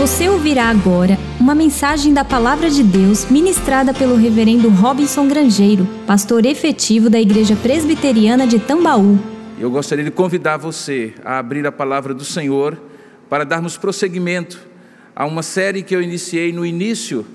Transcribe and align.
Você 0.00 0.30
ouvirá 0.30 0.70
agora 0.70 1.18
uma 1.38 1.54
mensagem 1.54 2.14
da 2.14 2.24
Palavra 2.24 2.70
de 2.70 2.82
Deus 2.82 3.26
ministrada 3.26 3.92
pelo 3.92 4.16
Reverendo 4.16 4.70
Robinson 4.70 5.28
Grangeiro, 5.28 5.86
pastor 6.06 6.46
efetivo 6.46 7.10
da 7.10 7.20
Igreja 7.20 7.54
Presbiteriana 7.54 8.46
de 8.46 8.58
Tambaú. 8.58 9.18
Eu 9.58 9.70
gostaria 9.70 10.02
de 10.02 10.10
convidar 10.10 10.56
você 10.56 11.12
a 11.22 11.36
abrir 11.36 11.66
a 11.66 11.70
palavra 11.70 12.14
do 12.14 12.24
Senhor 12.24 12.80
para 13.28 13.44
darmos 13.44 13.76
prosseguimento 13.76 14.58
a 15.14 15.26
uma 15.26 15.42
série 15.42 15.82
que 15.82 15.94
eu 15.94 16.00
iniciei 16.00 16.50
no 16.50 16.64
início 16.64 17.26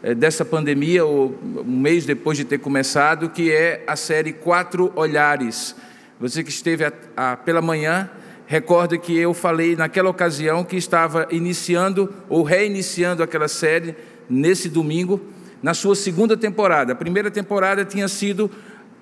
eh, 0.00 0.14
dessa 0.14 0.44
pandemia, 0.44 1.04
ou 1.04 1.36
um 1.42 1.76
mês 1.76 2.06
depois 2.06 2.38
de 2.38 2.44
ter 2.44 2.58
começado, 2.58 3.30
que 3.30 3.50
é 3.50 3.82
a 3.84 3.96
série 3.96 4.32
Quatro 4.32 4.92
Olhares. 4.94 5.74
Você 6.20 6.44
que 6.44 6.50
esteve 6.50 6.84
a, 6.84 6.92
a, 7.16 7.36
pela 7.36 7.60
manhã 7.60 8.08
Recordo 8.52 8.98
que 8.98 9.16
eu 9.16 9.32
falei 9.32 9.74
naquela 9.74 10.10
ocasião 10.10 10.62
que 10.62 10.76
estava 10.76 11.26
iniciando 11.30 12.12
ou 12.28 12.42
reiniciando 12.42 13.22
aquela 13.22 13.48
série 13.48 13.96
nesse 14.28 14.68
domingo, 14.68 15.22
na 15.62 15.72
sua 15.72 15.96
segunda 15.96 16.36
temporada. 16.36 16.92
A 16.92 16.94
primeira 16.94 17.30
temporada 17.30 17.82
tinha 17.82 18.06
sido 18.08 18.50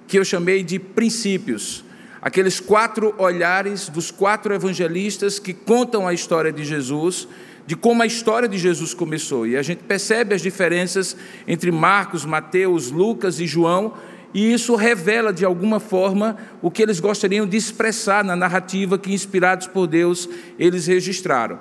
que 0.06 0.16
eu 0.16 0.24
chamei 0.24 0.62
de 0.62 0.78
princípios, 0.78 1.84
aqueles 2.22 2.60
quatro 2.60 3.12
olhares 3.18 3.88
dos 3.88 4.12
quatro 4.12 4.54
evangelistas 4.54 5.40
que 5.40 5.52
contam 5.52 6.06
a 6.06 6.14
história 6.14 6.52
de 6.52 6.62
Jesus, 6.62 7.26
de 7.66 7.74
como 7.74 8.04
a 8.04 8.06
história 8.06 8.48
de 8.48 8.56
Jesus 8.56 8.94
começou. 8.94 9.48
E 9.48 9.56
a 9.56 9.62
gente 9.62 9.82
percebe 9.82 10.32
as 10.32 10.42
diferenças 10.42 11.16
entre 11.44 11.72
Marcos, 11.72 12.24
Mateus, 12.24 12.92
Lucas 12.92 13.40
e 13.40 13.48
João 13.48 13.94
e 14.32 14.52
isso 14.52 14.76
revela 14.76 15.32
de 15.32 15.44
alguma 15.44 15.80
forma 15.80 16.36
o 16.62 16.70
que 16.70 16.82
eles 16.82 17.00
gostariam 17.00 17.46
de 17.46 17.56
expressar 17.56 18.24
na 18.24 18.36
narrativa 18.36 18.98
que, 18.98 19.12
inspirados 19.12 19.66
por 19.66 19.86
Deus, 19.86 20.28
eles 20.58 20.86
registraram. 20.86 21.58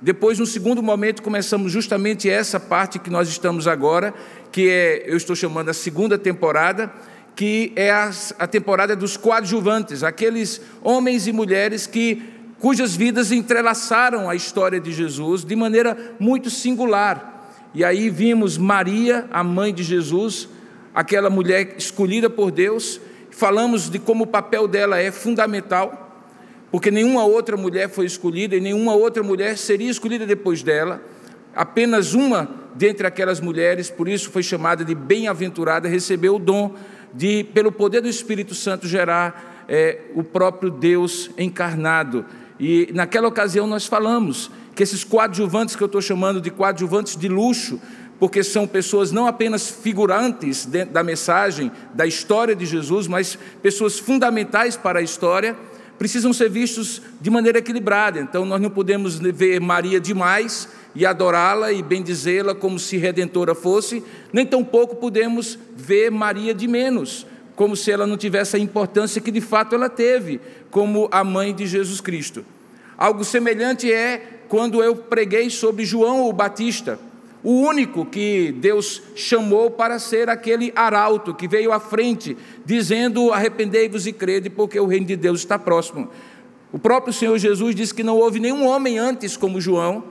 Depois, 0.00 0.38
no 0.38 0.46
segundo 0.46 0.82
momento, 0.82 1.22
começamos 1.22 1.72
justamente 1.72 2.28
essa 2.28 2.58
parte 2.58 2.98
que 2.98 3.10
nós 3.10 3.28
estamos 3.28 3.66
agora, 3.66 4.14
que 4.50 4.68
é, 4.68 5.04
eu 5.06 5.16
estou 5.16 5.34
chamando 5.34 5.68
a 5.68 5.74
segunda 5.74 6.16
temporada, 6.16 6.92
que 7.34 7.72
é 7.76 7.90
a, 7.90 8.10
a 8.38 8.46
temporada 8.46 8.96
dos 8.96 9.16
coadjuvantes, 9.16 10.02
aqueles 10.02 10.60
homens 10.82 11.26
e 11.26 11.32
mulheres 11.32 11.86
que 11.86 12.22
cujas 12.58 12.96
vidas 12.96 13.30
entrelaçaram 13.30 14.28
a 14.28 14.34
história 14.34 14.80
de 14.80 14.92
Jesus 14.92 15.44
de 15.44 15.54
maneira 15.54 15.96
muito 16.18 16.50
singular. 16.50 17.52
E 17.74 17.84
aí 17.84 18.10
vimos 18.10 18.58
Maria, 18.58 19.26
a 19.30 19.44
mãe 19.44 19.72
de 19.72 19.82
Jesus, 19.82 20.48
aquela 20.98 21.30
mulher 21.30 21.76
escolhida 21.78 22.28
por 22.28 22.50
Deus, 22.50 23.00
falamos 23.30 23.88
de 23.88 24.00
como 24.00 24.24
o 24.24 24.26
papel 24.26 24.66
dela 24.66 24.98
é 24.98 25.12
fundamental, 25.12 26.26
porque 26.72 26.90
nenhuma 26.90 27.24
outra 27.24 27.56
mulher 27.56 27.88
foi 27.88 28.04
escolhida 28.04 28.56
e 28.56 28.60
nenhuma 28.60 28.94
outra 28.94 29.22
mulher 29.22 29.56
seria 29.56 29.88
escolhida 29.88 30.26
depois 30.26 30.60
dela. 30.60 31.00
Apenas 31.54 32.14
uma 32.14 32.50
dentre 32.74 33.06
aquelas 33.06 33.38
mulheres, 33.38 33.88
por 33.88 34.08
isso 34.08 34.28
foi 34.28 34.42
chamada 34.42 34.84
de 34.84 34.92
bem-aventurada, 34.92 35.86
recebeu 35.86 36.34
o 36.34 36.38
dom 36.40 36.74
de, 37.14 37.44
pelo 37.54 37.70
poder 37.70 38.00
do 38.00 38.08
Espírito 38.08 38.52
Santo, 38.52 38.88
gerar 38.88 39.64
é, 39.68 40.00
o 40.16 40.24
próprio 40.24 40.68
Deus 40.68 41.30
encarnado. 41.38 42.24
E 42.58 42.90
naquela 42.92 43.28
ocasião 43.28 43.68
nós 43.68 43.86
falamos 43.86 44.50
que 44.74 44.82
esses 44.82 45.04
coadjuvantes 45.04 45.76
que 45.76 45.82
eu 45.82 45.86
estou 45.86 46.02
chamando 46.02 46.40
de 46.40 46.50
coadjuvantes 46.50 47.16
de 47.16 47.28
luxo, 47.28 47.80
porque 48.18 48.42
são 48.42 48.66
pessoas 48.66 49.12
não 49.12 49.26
apenas 49.26 49.68
figurantes 49.68 50.66
da 50.66 51.02
mensagem, 51.02 51.70
da 51.94 52.06
história 52.06 52.54
de 52.54 52.66
Jesus, 52.66 53.06
mas 53.06 53.38
pessoas 53.62 53.98
fundamentais 53.98 54.76
para 54.76 54.98
a 54.98 55.02
história, 55.02 55.56
precisam 55.98 56.32
ser 56.32 56.48
vistos 56.48 57.02
de 57.20 57.30
maneira 57.30 57.58
equilibrada. 57.58 58.20
Então, 58.20 58.44
nós 58.44 58.60
não 58.60 58.70
podemos 58.70 59.18
ver 59.18 59.60
Maria 59.60 60.00
demais 60.00 60.68
e 60.94 61.04
adorá-la 61.06 61.72
e 61.72 61.82
bendizê-la 61.82 62.54
como 62.54 62.78
se 62.78 62.96
redentora 62.96 63.54
fosse, 63.54 64.02
nem 64.32 64.46
tampouco 64.46 64.96
podemos 64.96 65.58
ver 65.76 66.10
Maria 66.10 66.54
de 66.54 66.66
menos, 66.66 67.26
como 67.54 67.76
se 67.76 67.90
ela 67.90 68.06
não 68.06 68.16
tivesse 68.16 68.56
a 68.56 68.58
importância 68.58 69.20
que 69.20 69.30
de 69.30 69.40
fato 69.40 69.74
ela 69.74 69.88
teve, 69.88 70.40
como 70.70 71.08
a 71.10 71.22
mãe 71.22 71.54
de 71.54 71.66
Jesus 71.66 72.00
Cristo. 72.00 72.44
Algo 72.96 73.24
semelhante 73.24 73.92
é 73.92 74.40
quando 74.48 74.82
eu 74.82 74.96
preguei 74.96 75.50
sobre 75.50 75.84
João 75.84 76.28
o 76.28 76.32
Batista 76.32 76.98
o 77.42 77.52
único 77.52 78.04
que 78.04 78.52
Deus 78.52 79.02
chamou 79.14 79.70
para 79.70 79.98
ser 79.98 80.28
aquele 80.28 80.72
arauto 80.74 81.34
que 81.34 81.46
veio 81.46 81.72
à 81.72 81.78
frente, 81.78 82.36
dizendo: 82.64 83.32
Arrependei-vos 83.32 84.06
e 84.06 84.12
crede, 84.12 84.50
porque 84.50 84.78
o 84.78 84.86
reino 84.86 85.06
de 85.06 85.16
Deus 85.16 85.40
está 85.40 85.58
próximo. 85.58 86.08
O 86.72 86.78
próprio 86.78 87.12
Senhor 87.12 87.38
Jesus 87.38 87.74
disse 87.74 87.94
que 87.94 88.02
não 88.02 88.16
houve 88.16 88.40
nenhum 88.40 88.66
homem 88.66 88.98
antes 88.98 89.36
como 89.36 89.60
João, 89.60 90.04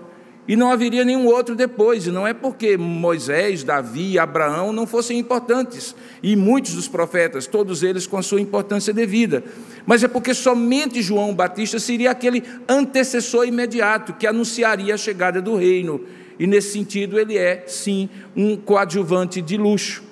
e 0.48 0.56
não 0.56 0.72
haveria 0.72 1.04
nenhum 1.04 1.28
outro 1.28 1.54
depois. 1.54 2.08
E 2.08 2.12
não 2.12 2.26
é 2.26 2.34
porque 2.34 2.78
Moisés, 2.78 3.62
Davi 3.62 4.14
e 4.14 4.20
Abraão 4.20 4.72
não 4.72 4.88
fossem 4.88 5.20
importantes, 5.20 5.94
e 6.24 6.34
muitos 6.36 6.74
dos 6.74 6.88
profetas, 6.88 7.46
todos 7.46 7.84
eles 7.84 8.08
com 8.08 8.18
a 8.18 8.24
sua 8.24 8.40
importância 8.40 8.94
devida, 8.94 9.44
mas 9.86 10.02
é 10.02 10.08
porque 10.08 10.34
somente 10.34 11.02
João 11.02 11.36
Batista 11.36 11.78
seria 11.78 12.12
aquele 12.12 12.42
antecessor 12.70 13.46
imediato 13.46 14.14
que 14.14 14.26
anunciaria 14.26 14.94
a 14.94 14.98
chegada 14.98 15.42
do 15.42 15.58
reino 15.58 16.02
e 16.40 16.46
nesse 16.46 16.72
sentido 16.72 17.20
ele 17.20 17.38
é, 17.38 17.64
sim, 17.68 18.10
um 18.36 18.56
coadjuvante 18.56 19.42
de 19.42 19.58
luxo. 19.58 20.04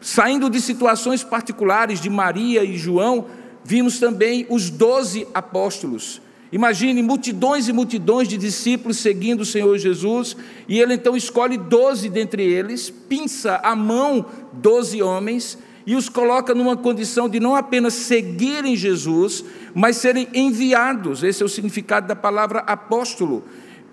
Saindo 0.00 0.50
de 0.50 0.60
situações 0.60 1.24
particulares 1.24 2.00
de 2.00 2.10
Maria 2.10 2.62
e 2.62 2.76
João, 2.76 3.26
vimos 3.64 3.98
também 3.98 4.46
os 4.50 4.68
doze 4.70 5.26
apóstolos. 5.32 6.20
Imagine 6.52 7.02
multidões 7.02 7.68
e 7.68 7.72
multidões 7.72 8.28
de 8.28 8.36
discípulos 8.36 8.98
seguindo 8.98 9.40
o 9.40 9.46
Senhor 9.46 9.76
Jesus, 9.76 10.36
e 10.68 10.78
ele 10.78 10.94
então 10.94 11.16
escolhe 11.16 11.56
doze 11.56 12.08
dentre 12.08 12.44
eles, 12.44 12.90
pinça 12.90 13.60
a 13.62 13.74
mão 13.74 14.26
doze 14.52 15.02
homens 15.02 15.58
e 15.86 15.94
os 15.94 16.08
coloca 16.08 16.54
numa 16.54 16.76
condição 16.76 17.28
de 17.28 17.38
não 17.38 17.54
apenas 17.54 17.94
seguirem 17.94 18.76
Jesus, 18.76 19.44
mas 19.74 19.96
serem 19.96 20.28
enviados. 20.32 21.22
Esse 21.22 21.42
é 21.42 21.46
o 21.46 21.48
significado 21.48 22.06
da 22.06 22.16
palavra 22.16 22.60
apóstolo. 22.60 23.44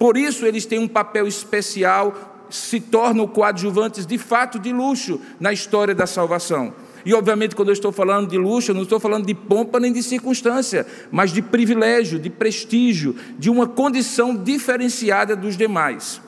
Por 0.01 0.17
isso 0.17 0.47
eles 0.47 0.65
têm 0.65 0.79
um 0.79 0.87
papel 0.87 1.27
especial, 1.27 2.47
se 2.49 2.79
tornam 2.79 3.27
coadjuvantes 3.27 4.03
de 4.03 4.17
fato 4.17 4.57
de 4.57 4.73
luxo 4.73 5.21
na 5.39 5.53
história 5.53 5.93
da 5.93 6.07
salvação. 6.07 6.73
E 7.05 7.13
obviamente, 7.13 7.55
quando 7.55 7.67
eu 7.67 7.73
estou 7.73 7.91
falando 7.91 8.27
de 8.27 8.35
luxo, 8.35 8.71
eu 8.71 8.75
não 8.75 8.81
estou 8.81 8.99
falando 8.99 9.27
de 9.27 9.35
pompa 9.35 9.79
nem 9.79 9.93
de 9.93 10.01
circunstância, 10.01 10.87
mas 11.11 11.31
de 11.31 11.43
privilégio, 11.43 12.17
de 12.17 12.31
prestígio, 12.31 13.15
de 13.37 13.47
uma 13.47 13.67
condição 13.67 14.35
diferenciada 14.35 15.35
dos 15.35 15.55
demais. 15.55 16.19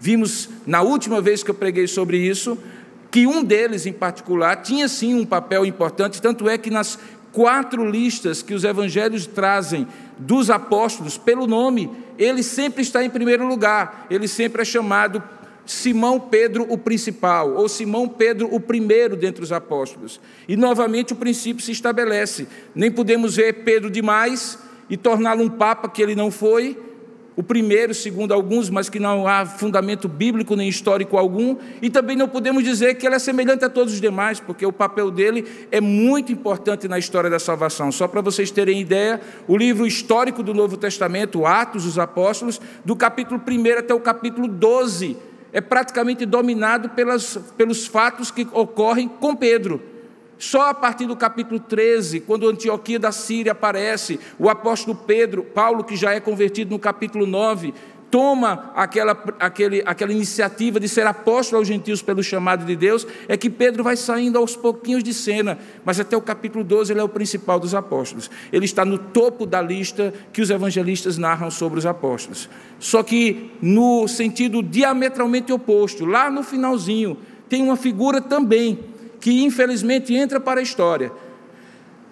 Vimos 0.00 0.48
na 0.66 0.80
última 0.80 1.20
vez 1.20 1.42
que 1.42 1.50
eu 1.50 1.54
preguei 1.54 1.86
sobre 1.86 2.16
isso, 2.16 2.56
que 3.10 3.26
um 3.26 3.44
deles 3.44 3.84
em 3.84 3.92
particular 3.92 4.62
tinha 4.62 4.88
sim 4.88 5.12
um 5.12 5.26
papel 5.26 5.66
importante, 5.66 6.22
tanto 6.22 6.48
é 6.48 6.56
que 6.56 6.70
nas 6.70 6.98
quatro 7.32 7.84
listas 7.84 8.40
que 8.40 8.54
os 8.54 8.64
evangelhos 8.64 9.26
trazem 9.26 9.86
dos 10.20 10.50
apóstolos 10.50 11.16
pelo 11.16 11.46
nome, 11.46 11.90
ele 12.18 12.42
sempre 12.42 12.82
está 12.82 13.02
em 13.02 13.10
primeiro 13.10 13.46
lugar, 13.46 14.06
ele 14.10 14.28
sempre 14.28 14.62
é 14.62 14.64
chamado 14.64 15.22
Simão 15.64 16.20
Pedro 16.20 16.66
o 16.68 16.76
principal, 16.76 17.54
ou 17.54 17.68
Simão 17.68 18.06
Pedro 18.06 18.52
o 18.52 18.60
primeiro 18.60 19.16
dentre 19.16 19.42
os 19.42 19.50
apóstolos. 19.50 20.20
E 20.46 20.56
novamente 20.56 21.12
o 21.12 21.16
princípio 21.16 21.64
se 21.64 21.72
estabelece: 21.72 22.46
nem 22.74 22.90
podemos 22.90 23.36
ver 23.36 23.64
Pedro 23.64 23.90
demais 23.90 24.58
e 24.90 24.96
torná-lo 24.96 25.42
um 25.42 25.48
papa 25.48 25.88
que 25.88 26.02
ele 26.02 26.14
não 26.14 26.30
foi, 26.30 26.78
o 27.40 27.42
primeiro, 27.42 27.94
segundo 27.94 28.34
alguns, 28.34 28.68
mas 28.68 28.90
que 28.90 29.00
não 29.00 29.26
há 29.26 29.46
fundamento 29.46 30.06
bíblico 30.06 30.54
nem 30.54 30.68
histórico 30.68 31.16
algum, 31.16 31.56
e 31.80 31.88
também 31.88 32.14
não 32.14 32.28
podemos 32.28 32.62
dizer 32.62 32.96
que 32.96 33.06
ele 33.06 33.14
é 33.14 33.18
semelhante 33.18 33.64
a 33.64 33.70
todos 33.70 33.94
os 33.94 34.00
demais, 34.00 34.38
porque 34.38 34.66
o 34.66 34.70
papel 34.70 35.10
dele 35.10 35.46
é 35.72 35.80
muito 35.80 36.30
importante 36.30 36.86
na 36.86 36.98
história 36.98 37.30
da 37.30 37.38
salvação. 37.38 37.90
Só 37.90 38.06
para 38.06 38.20
vocês 38.20 38.50
terem 38.50 38.78
ideia, 38.78 39.22
o 39.48 39.56
livro 39.56 39.86
histórico 39.86 40.42
do 40.42 40.52
Novo 40.52 40.76
Testamento, 40.76 41.46
Atos 41.46 41.84
dos 41.84 41.98
Apóstolos, 41.98 42.60
do 42.84 42.94
capítulo 42.94 43.40
1 43.40 43.78
até 43.78 43.94
o 43.94 44.00
capítulo 44.00 44.46
12, 44.46 45.16
é 45.50 45.62
praticamente 45.62 46.26
dominado 46.26 46.90
pelas, 46.90 47.38
pelos 47.56 47.86
fatos 47.86 48.30
que 48.30 48.46
ocorrem 48.52 49.08
com 49.08 49.34
Pedro. 49.34 49.80
Só 50.40 50.70
a 50.70 50.74
partir 50.74 51.04
do 51.04 51.14
capítulo 51.14 51.60
13, 51.60 52.20
quando 52.20 52.48
Antioquia 52.48 52.98
da 52.98 53.12
Síria 53.12 53.52
aparece, 53.52 54.18
o 54.38 54.48
apóstolo 54.48 54.96
Pedro, 54.96 55.42
Paulo, 55.44 55.84
que 55.84 55.94
já 55.94 56.14
é 56.14 56.18
convertido 56.18 56.70
no 56.70 56.78
capítulo 56.78 57.26
9, 57.26 57.74
toma 58.10 58.72
aquela, 58.74 59.12
aquele, 59.38 59.82
aquela 59.84 60.10
iniciativa 60.10 60.80
de 60.80 60.88
ser 60.88 61.06
apóstolo 61.06 61.58
aos 61.58 61.68
gentios 61.68 62.00
pelo 62.00 62.22
chamado 62.22 62.64
de 62.64 62.74
Deus, 62.74 63.06
é 63.28 63.36
que 63.36 63.50
Pedro 63.50 63.84
vai 63.84 63.96
saindo 63.96 64.38
aos 64.38 64.56
pouquinhos 64.56 65.04
de 65.04 65.12
cena, 65.12 65.58
mas 65.84 66.00
até 66.00 66.16
o 66.16 66.22
capítulo 66.22 66.64
12 66.64 66.90
ele 66.90 67.00
é 67.00 67.04
o 67.04 67.08
principal 67.08 67.60
dos 67.60 67.74
apóstolos. 67.74 68.30
Ele 68.50 68.64
está 68.64 68.82
no 68.82 68.96
topo 68.96 69.44
da 69.44 69.60
lista 69.60 70.10
que 70.32 70.40
os 70.40 70.48
evangelistas 70.48 71.18
narram 71.18 71.50
sobre 71.50 71.78
os 71.78 71.84
apóstolos. 71.84 72.48
Só 72.78 73.02
que 73.02 73.52
no 73.60 74.08
sentido 74.08 74.62
diametralmente 74.62 75.52
oposto, 75.52 76.06
lá 76.06 76.30
no 76.30 76.42
finalzinho, 76.42 77.18
tem 77.46 77.62
uma 77.62 77.76
figura 77.76 78.22
também 78.22 78.78
que 79.20 79.42
infelizmente 79.44 80.14
entra 80.14 80.40
para 80.40 80.60
a 80.60 80.62
história. 80.62 81.12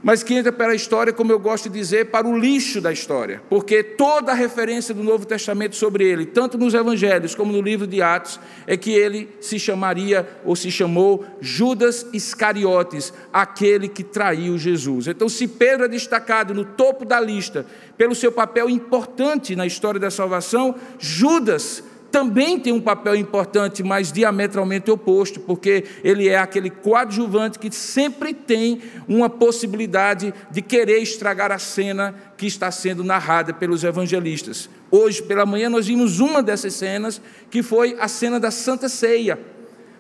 mas 0.03 0.23
que 0.23 0.35
entra 0.35 0.53
para 0.53 0.73
a 0.73 0.75
história, 0.75 1.13
como 1.13 1.33
eu 1.33 1.39
gosto 1.39 1.69
de 1.69 1.79
dizer, 1.79 2.07
para 2.07 2.27
o 2.27 2.39
lixo 2.39 2.81
da 2.81 2.93
história, 2.93 3.43
porque 3.51 3.83
toda 3.83 4.33
a 4.33 4.35
referência 4.35 4.95
do 4.95 5.03
Novo 5.03 5.27
Testamento 5.27 5.75
sobre 5.75 6.05
ele, 6.05 6.25
tanto 6.25 6.57
nos 6.57 6.73
Evangelhos 6.73 7.35
como 7.35 7.53
no 7.53 7.61
livro 7.61 7.87
de 7.87 8.01
Atos, 8.01 8.39
é 8.67 8.77
que 8.77 8.93
ele 8.93 9.29
se 9.41 9.59
chamaria 9.59 10.27
ou 10.45 10.55
se 10.55 10.71
chamou 10.71 11.25
Judas 11.41 12.07
Iscariotes, 12.13 13.13
aquele 13.33 13.89
que 13.89 14.05
traiu 14.05 14.57
Jesus. 14.57 15.09
Então, 15.09 15.29
se 15.29 15.49
Pedro 15.49 15.87
é 15.87 15.89
destacado 15.89 16.55
no 16.55 16.65
topo 16.65 17.05
da 17.05 17.21
lista 17.21 17.67
pelo 17.97 18.15
seu 18.15 18.31
papel 18.31 18.71
importante 18.71 19.57
na 19.57 19.67
história 19.67 19.99
da 19.99 20.11
salvação, 20.11 20.77
Judas 20.99 21.83
também 22.11 22.59
tem 22.59 22.73
um 22.73 22.81
papel 22.81 23.15
importante, 23.17 23.83
mas 23.83 24.11
diametralmente 24.11 24.91
oposto, 24.91 25.41
porque 25.41 25.85
ele 26.03 26.29
é 26.29 26.39
aquele 26.39 26.71
coadjuvante 26.71 27.59
que 27.59 27.71
sempre 27.75 28.33
tem 28.33 28.81
uma 29.07 29.29
possibilidade 29.29 30.33
de 30.51 30.63
querer 30.63 30.99
estragar 30.99 31.53
a 31.53 31.59
cena 31.59 32.15
que 32.37 32.47
está 32.47 32.71
sendo 32.71 33.05
narrada 33.05 33.53
pelos 33.53 33.85
evangelistas. 33.85 34.71
Hoje, 34.91 35.23
pela 35.23 35.45
manhã, 35.45 35.69
nós 35.69 35.87
vimos 35.87 36.19
uma 36.19 36.43
dessas 36.43 36.75
cenas, 36.75 37.21
que 37.51 37.63
foi 37.63 37.97
a 38.01 38.09
cena 38.09 38.41
da 38.41 38.51
Santa 38.51 38.89
Ceia, 38.89 39.39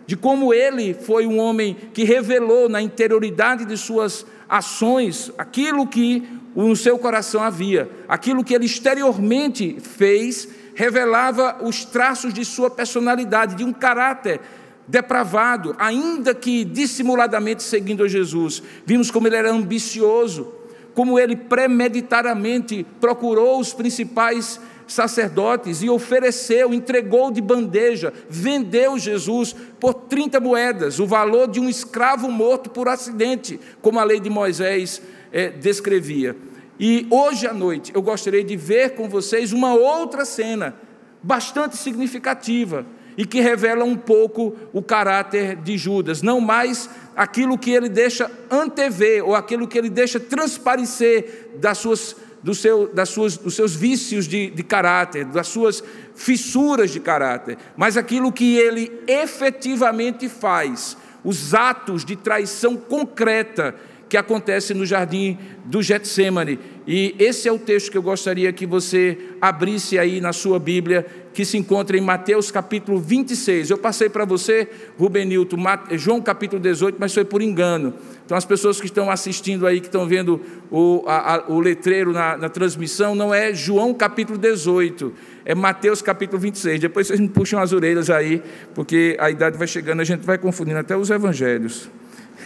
de 0.06 0.16
como 0.16 0.54
ele 0.54 0.94
foi 0.94 1.26
um 1.26 1.38
homem 1.38 1.76
que 1.92 2.04
revelou 2.04 2.68
na 2.68 2.80
interioridade 2.80 3.66
de 3.66 3.76
suas 3.76 4.24
ações 4.48 5.30
aquilo 5.36 5.86
que 5.86 6.26
no 6.56 6.74
seu 6.74 6.98
coração 6.98 7.42
havia, 7.42 7.90
aquilo 8.08 8.42
que 8.42 8.54
ele 8.54 8.64
exteriormente 8.64 9.76
fez 9.80 10.48
revelava 10.78 11.56
os 11.60 11.84
traços 11.84 12.32
de 12.32 12.44
sua 12.44 12.70
personalidade, 12.70 13.56
de 13.56 13.64
um 13.64 13.72
caráter 13.72 14.40
depravado, 14.86 15.74
ainda 15.76 16.32
que 16.32 16.64
dissimuladamente 16.64 17.64
seguindo 17.64 18.04
a 18.04 18.08
Jesus. 18.08 18.62
Vimos 18.86 19.10
como 19.10 19.26
ele 19.26 19.34
era 19.34 19.50
ambicioso, 19.50 20.54
como 20.94 21.18
ele 21.18 21.34
premeditadamente 21.34 22.86
procurou 23.00 23.58
os 23.58 23.72
principais 23.74 24.60
sacerdotes 24.86 25.82
e 25.82 25.90
ofereceu, 25.90 26.72
entregou 26.72 27.32
de 27.32 27.40
bandeja, 27.40 28.12
vendeu 28.30 28.96
Jesus 28.96 29.56
por 29.80 29.94
30 29.94 30.38
moedas, 30.38 31.00
o 31.00 31.06
valor 31.08 31.48
de 31.48 31.58
um 31.58 31.68
escravo 31.68 32.30
morto 32.30 32.70
por 32.70 32.86
acidente, 32.86 33.58
como 33.82 33.98
a 33.98 34.04
lei 34.04 34.20
de 34.20 34.30
Moisés 34.30 35.02
é, 35.32 35.48
descrevia. 35.48 36.36
E 36.78 37.06
hoje 37.10 37.46
à 37.46 37.52
noite 37.52 37.92
eu 37.94 38.00
gostaria 38.00 38.44
de 38.44 38.56
ver 38.56 38.94
com 38.94 39.08
vocês 39.08 39.52
uma 39.52 39.74
outra 39.74 40.24
cena 40.24 40.76
bastante 41.22 41.76
significativa 41.76 42.86
e 43.16 43.26
que 43.26 43.40
revela 43.40 43.84
um 43.84 43.96
pouco 43.96 44.56
o 44.72 44.80
caráter 44.80 45.56
de 45.56 45.76
Judas, 45.76 46.22
não 46.22 46.40
mais 46.40 46.88
aquilo 47.16 47.58
que 47.58 47.72
ele 47.72 47.88
deixa 47.88 48.30
antever 48.48 49.24
ou 49.24 49.34
aquilo 49.34 49.66
que 49.66 49.76
ele 49.76 49.90
deixa 49.90 50.20
transparecer 50.20 51.50
das 51.56 51.78
suas, 51.78 52.14
do 52.40 52.54
seu, 52.54 52.86
das 52.94 53.08
suas, 53.08 53.36
dos 53.36 53.54
seus 53.54 53.74
vícios 53.74 54.28
de, 54.28 54.50
de 54.50 54.62
caráter, 54.62 55.24
das 55.24 55.48
suas 55.48 55.82
fissuras 56.14 56.92
de 56.92 57.00
caráter, 57.00 57.58
mas 57.76 57.96
aquilo 57.96 58.30
que 58.30 58.56
ele 58.56 59.02
efetivamente 59.08 60.28
faz, 60.28 60.96
os 61.24 61.54
atos 61.54 62.04
de 62.04 62.14
traição 62.14 62.76
concreta 62.76 63.74
que 64.08 64.16
acontece 64.16 64.72
no 64.72 64.86
jardim 64.86 65.36
do 65.64 65.82
Getsemane. 65.82 66.58
E 66.86 67.14
esse 67.18 67.46
é 67.46 67.52
o 67.52 67.58
texto 67.58 67.90
que 67.90 67.98
eu 67.98 68.02
gostaria 68.02 68.50
que 68.52 68.66
você 68.66 69.18
abrisse 69.40 69.98
aí 69.98 70.20
na 70.20 70.32
sua 70.32 70.58
Bíblia, 70.58 71.04
que 71.34 71.44
se 71.44 71.58
encontra 71.58 71.96
em 71.98 72.00
Mateus 72.00 72.50
capítulo 72.50 72.98
26. 72.98 73.68
Eu 73.68 73.76
passei 73.76 74.08
para 74.08 74.24
você, 74.24 74.66
Rubenilton, 74.98 75.58
João 75.92 76.22
capítulo 76.22 76.60
18, 76.60 76.96
mas 76.98 77.12
foi 77.12 77.24
por 77.24 77.42
engano. 77.42 77.92
Então, 78.24 78.36
as 78.36 78.46
pessoas 78.46 78.80
que 78.80 78.86
estão 78.86 79.10
assistindo 79.10 79.66
aí, 79.66 79.80
que 79.80 79.86
estão 79.86 80.06
vendo 80.06 80.40
o, 80.70 81.04
a, 81.06 81.34
a, 81.34 81.48
o 81.48 81.60
letreiro 81.60 82.12
na, 82.12 82.38
na 82.38 82.48
transmissão, 82.48 83.14
não 83.14 83.34
é 83.34 83.52
João 83.52 83.92
capítulo 83.92 84.38
18, 84.38 85.12
é 85.44 85.54
Mateus 85.54 86.00
capítulo 86.00 86.40
26. 86.40 86.80
Depois 86.80 87.06
vocês 87.06 87.20
me 87.20 87.28
puxam 87.28 87.60
as 87.60 87.74
orelhas 87.74 88.08
aí, 88.08 88.42
porque 88.74 89.14
a 89.20 89.30
idade 89.30 89.58
vai 89.58 89.66
chegando, 89.66 90.00
a 90.00 90.04
gente 90.04 90.24
vai 90.24 90.38
confundindo 90.38 90.78
até 90.78 90.96
os 90.96 91.10
evangelhos. 91.10 91.90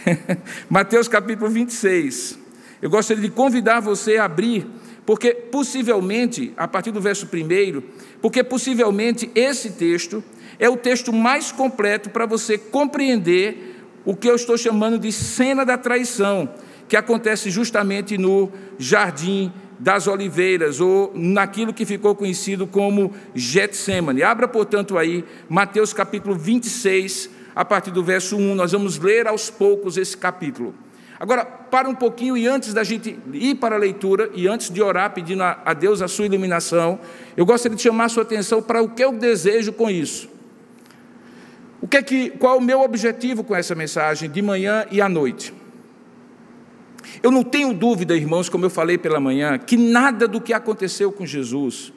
Mateus 0.69 1.07
capítulo 1.07 1.49
26. 1.49 2.39
Eu 2.81 2.89
gostaria 2.89 3.23
de 3.23 3.29
convidar 3.29 3.79
você 3.79 4.17
a 4.17 4.25
abrir, 4.25 4.67
porque 5.05 5.33
possivelmente, 5.33 6.53
a 6.57 6.67
partir 6.67 6.91
do 6.91 7.01
verso 7.01 7.27
1, 7.27 7.81
porque 8.21 8.43
possivelmente 8.43 9.31
esse 9.33 9.71
texto 9.71 10.23
é 10.59 10.69
o 10.69 10.77
texto 10.77 11.11
mais 11.11 11.51
completo 11.51 12.09
para 12.09 12.25
você 12.25 12.57
compreender 12.57 13.81
o 14.05 14.15
que 14.15 14.29
eu 14.29 14.35
estou 14.35 14.57
chamando 14.57 14.99
de 14.99 15.11
cena 15.11 15.65
da 15.65 15.77
traição, 15.77 16.49
que 16.89 16.97
acontece 16.97 17.49
justamente 17.49 18.17
no 18.17 18.51
jardim 18.77 19.51
das 19.79 20.07
oliveiras, 20.07 20.79
ou 20.79 21.11
naquilo 21.15 21.73
que 21.73 21.85
ficou 21.85 22.15
conhecido 22.15 22.67
como 22.67 23.11
Getsemane. 23.33 24.23
Abra, 24.23 24.47
portanto, 24.47 24.97
aí 24.97 25.25
Mateus 25.49 25.93
capítulo 25.93 26.35
26, 26.35 27.29
a 27.55 27.63
partir 27.63 27.91
do 27.91 28.03
verso 28.03 28.37
1. 28.37 28.55
Nós 28.55 28.71
vamos 28.71 28.97
ler 28.97 29.27
aos 29.27 29.49
poucos 29.49 29.97
esse 29.97 30.15
capítulo. 30.17 30.73
Agora, 31.19 31.45
para 31.45 31.87
um 31.87 31.95
pouquinho 31.95 32.35
e 32.35 32.47
antes 32.47 32.73
da 32.73 32.83
gente 32.83 33.17
ir 33.31 33.55
para 33.55 33.75
a 33.75 33.77
leitura 33.77 34.29
e 34.33 34.47
antes 34.47 34.69
de 34.69 34.81
orar 34.81 35.13
pedindo 35.13 35.41
a, 35.41 35.73
Deus 35.73 36.01
a 36.01 36.07
sua 36.07 36.25
iluminação, 36.25 36.99
eu 37.37 37.45
gostaria 37.45 37.75
de 37.75 37.81
chamar 37.81 38.05
a 38.05 38.09
sua 38.09 38.23
atenção 38.23 38.61
para 38.61 38.81
o 38.81 38.89
que 38.89 39.03
eu 39.03 39.13
desejo 39.13 39.71
com 39.71 39.89
isso. 39.89 40.29
O 41.79 41.87
que 41.87 41.97
é 41.97 42.01
que, 42.01 42.29
qual 42.31 42.55
é 42.55 42.57
o 42.57 42.61
meu 42.61 42.81
objetivo 42.81 43.43
com 43.43 43.55
essa 43.55 43.75
mensagem 43.75 44.29
de 44.29 44.41
manhã 44.41 44.85
e 44.91 45.01
à 45.01 45.07
noite? 45.07 45.53
Eu 47.21 47.31
não 47.31 47.43
tenho 47.43 47.73
dúvida, 47.73 48.15
irmãos, 48.15 48.49
como 48.49 48.65
eu 48.65 48.69
falei 48.69 48.97
pela 48.97 49.19
manhã, 49.19 49.57
que 49.57 49.77
nada 49.77 50.27
do 50.27 50.41
que 50.41 50.53
aconteceu 50.53 51.11
com 51.11 51.25
Jesus, 51.25 51.93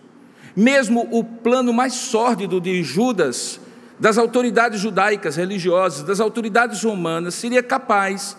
mesmo 0.55 1.09
o 1.11 1.25
plano 1.25 1.73
mais 1.73 1.95
sórdido 1.95 2.61
de 2.61 2.83
Judas, 2.83 3.61
das 3.99 4.19
autoridades 4.19 4.81
judaicas, 4.81 5.37
religiosas, 5.37 6.03
das 6.03 6.21
autoridades 6.21 6.83
romanas, 6.83 7.35
seria 7.35 7.63
capaz 7.63 8.37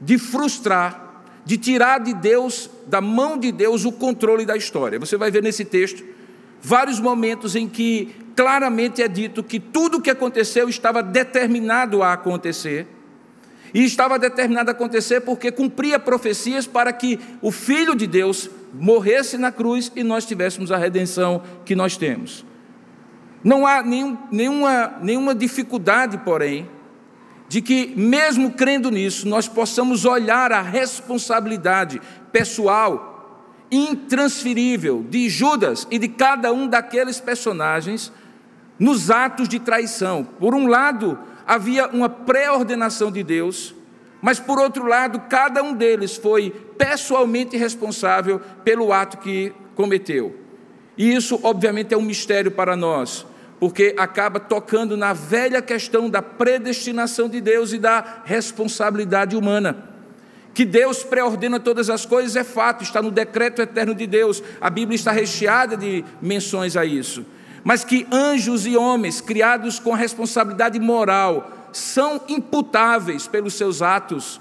de 0.00 0.18
frustrar, 0.18 1.22
de 1.44 1.56
tirar 1.56 1.98
de 1.98 2.12
Deus, 2.12 2.70
da 2.86 3.00
mão 3.00 3.38
de 3.38 3.50
Deus, 3.50 3.84
o 3.84 3.92
controle 3.92 4.44
da 4.44 4.56
história. 4.56 4.98
Você 4.98 5.16
vai 5.16 5.30
ver 5.30 5.42
nesse 5.42 5.64
texto 5.64 6.04
vários 6.60 7.00
momentos 7.00 7.56
em 7.56 7.68
que 7.68 8.14
claramente 8.36 9.02
é 9.02 9.08
dito 9.08 9.42
que 9.42 9.58
tudo 9.58 9.96
o 9.96 10.00
que 10.02 10.10
aconteceu 10.10 10.68
estava 10.68 11.02
determinado 11.02 12.02
a 12.02 12.12
acontecer. 12.12 12.86
E 13.74 13.84
estava 13.84 14.18
determinado 14.18 14.70
a 14.70 14.72
acontecer 14.72 15.20
porque 15.20 15.52
cumpria 15.52 15.98
profecias 15.98 16.66
para 16.66 16.90
que 16.92 17.18
o 17.42 17.50
Filho 17.50 17.94
de 17.94 18.06
Deus 18.06 18.48
morresse 18.72 19.36
na 19.36 19.52
cruz 19.52 19.92
e 19.94 20.02
nós 20.02 20.24
tivéssemos 20.24 20.72
a 20.72 20.76
redenção 20.76 21.42
que 21.64 21.74
nós 21.74 21.96
temos. 21.96 22.44
Não 23.42 23.66
há 23.66 23.82
nenhum, 23.82 24.16
nenhuma, 24.30 24.94
nenhuma 25.00 25.34
dificuldade, 25.34 26.18
porém, 26.18 26.68
de 27.48 27.62
que, 27.62 27.92
mesmo 27.96 28.52
crendo 28.52 28.90
nisso, 28.90 29.26
nós 29.26 29.48
possamos 29.48 30.04
olhar 30.04 30.52
a 30.52 30.60
responsabilidade 30.60 32.00
pessoal, 32.30 33.54
intransferível, 33.70 35.04
de 35.08 35.28
Judas 35.28 35.86
e 35.90 35.98
de 35.98 36.08
cada 36.08 36.52
um 36.52 36.66
daqueles 36.66 37.20
personagens 37.20 38.12
nos 38.78 39.10
atos 39.10 39.48
de 39.48 39.58
traição. 39.58 40.24
Por 40.24 40.54
um 40.54 40.66
lado, 40.66 41.18
havia 41.46 41.88
uma 41.88 42.08
pré-ordenação 42.08 43.10
de 43.10 43.22
Deus, 43.22 43.74
mas 44.20 44.38
por 44.38 44.58
outro 44.58 44.86
lado, 44.86 45.20
cada 45.28 45.62
um 45.62 45.72
deles 45.72 46.16
foi 46.16 46.50
pessoalmente 46.76 47.56
responsável 47.56 48.40
pelo 48.64 48.92
ato 48.92 49.18
que 49.18 49.52
cometeu. 49.74 50.47
E 50.98 51.14
isso, 51.14 51.38
obviamente, 51.44 51.94
é 51.94 51.96
um 51.96 52.02
mistério 52.02 52.50
para 52.50 52.76
nós, 52.76 53.24
porque 53.60 53.94
acaba 53.96 54.40
tocando 54.40 54.96
na 54.96 55.12
velha 55.12 55.62
questão 55.62 56.10
da 56.10 56.20
predestinação 56.20 57.28
de 57.28 57.40
Deus 57.40 57.72
e 57.72 57.78
da 57.78 58.22
responsabilidade 58.24 59.36
humana. 59.36 59.76
Que 60.52 60.64
Deus 60.64 61.04
preordena 61.04 61.60
todas 61.60 61.88
as 61.88 62.04
coisas 62.04 62.34
é 62.34 62.42
fato, 62.42 62.82
está 62.82 63.00
no 63.00 63.12
decreto 63.12 63.62
eterno 63.62 63.94
de 63.94 64.08
Deus, 64.08 64.42
a 64.60 64.68
Bíblia 64.68 64.96
está 64.96 65.12
recheada 65.12 65.76
de 65.76 66.04
menções 66.20 66.76
a 66.76 66.84
isso. 66.84 67.24
Mas 67.62 67.84
que 67.84 68.04
anjos 68.10 68.66
e 68.66 68.76
homens 68.76 69.20
criados 69.20 69.78
com 69.78 69.92
responsabilidade 69.92 70.80
moral 70.80 71.68
são 71.72 72.20
imputáveis 72.28 73.28
pelos 73.28 73.54
seus 73.54 73.82
atos, 73.82 74.40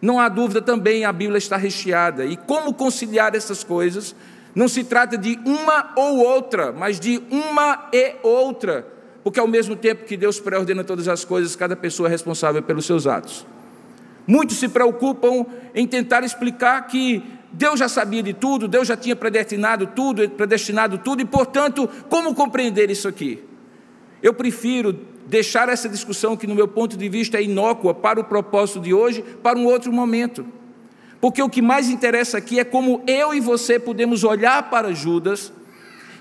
não 0.00 0.20
há 0.20 0.28
dúvida 0.28 0.62
também, 0.62 1.04
a 1.04 1.12
Bíblia 1.12 1.38
está 1.38 1.56
recheada. 1.56 2.24
E 2.24 2.36
como 2.36 2.72
conciliar 2.72 3.34
essas 3.34 3.64
coisas? 3.64 4.14
Não 4.58 4.66
se 4.66 4.82
trata 4.82 5.16
de 5.16 5.38
uma 5.44 5.92
ou 5.94 6.16
outra, 6.16 6.72
mas 6.72 6.98
de 6.98 7.22
uma 7.30 7.88
e 7.92 8.16
outra, 8.24 8.84
porque 9.22 9.38
ao 9.38 9.46
mesmo 9.46 9.76
tempo 9.76 10.04
que 10.04 10.16
Deus 10.16 10.40
pré-ordena 10.40 10.82
todas 10.82 11.06
as 11.06 11.24
coisas, 11.24 11.54
cada 11.54 11.76
pessoa 11.76 12.08
é 12.08 12.10
responsável 12.10 12.60
pelos 12.60 12.84
seus 12.84 13.06
atos. 13.06 13.46
Muitos 14.26 14.56
se 14.56 14.68
preocupam 14.68 15.46
em 15.72 15.86
tentar 15.86 16.24
explicar 16.24 16.88
que 16.88 17.22
Deus 17.52 17.78
já 17.78 17.88
sabia 17.88 18.20
de 18.20 18.34
tudo, 18.34 18.66
Deus 18.66 18.88
já 18.88 18.96
tinha 18.96 19.14
predestinado 19.14 19.86
tudo, 19.86 20.28
predestinado 20.28 20.98
tudo, 20.98 21.22
e 21.22 21.24
portanto, 21.24 21.88
como 22.08 22.34
compreender 22.34 22.90
isso 22.90 23.06
aqui? 23.06 23.40
Eu 24.20 24.34
prefiro 24.34 24.92
deixar 25.28 25.68
essa 25.68 25.88
discussão, 25.88 26.36
que 26.36 26.48
no 26.48 26.56
meu 26.56 26.66
ponto 26.66 26.96
de 26.96 27.08
vista 27.08 27.38
é 27.38 27.44
inócua 27.44 27.94
para 27.94 28.18
o 28.18 28.24
propósito 28.24 28.80
de 28.80 28.92
hoje, 28.92 29.22
para 29.40 29.56
um 29.56 29.66
outro 29.66 29.92
momento. 29.92 30.44
Porque 31.20 31.42
o 31.42 31.48
que 31.48 31.60
mais 31.60 31.88
interessa 31.88 32.38
aqui 32.38 32.60
é 32.60 32.64
como 32.64 33.02
eu 33.06 33.34
e 33.34 33.40
você 33.40 33.78
podemos 33.78 34.22
olhar 34.22 34.70
para 34.70 34.94
Judas 34.94 35.52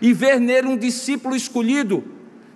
e 0.02 0.12
ver 0.14 0.40
nele 0.40 0.68
um 0.68 0.78
discípulo 0.78 1.36
escolhido, 1.36 2.04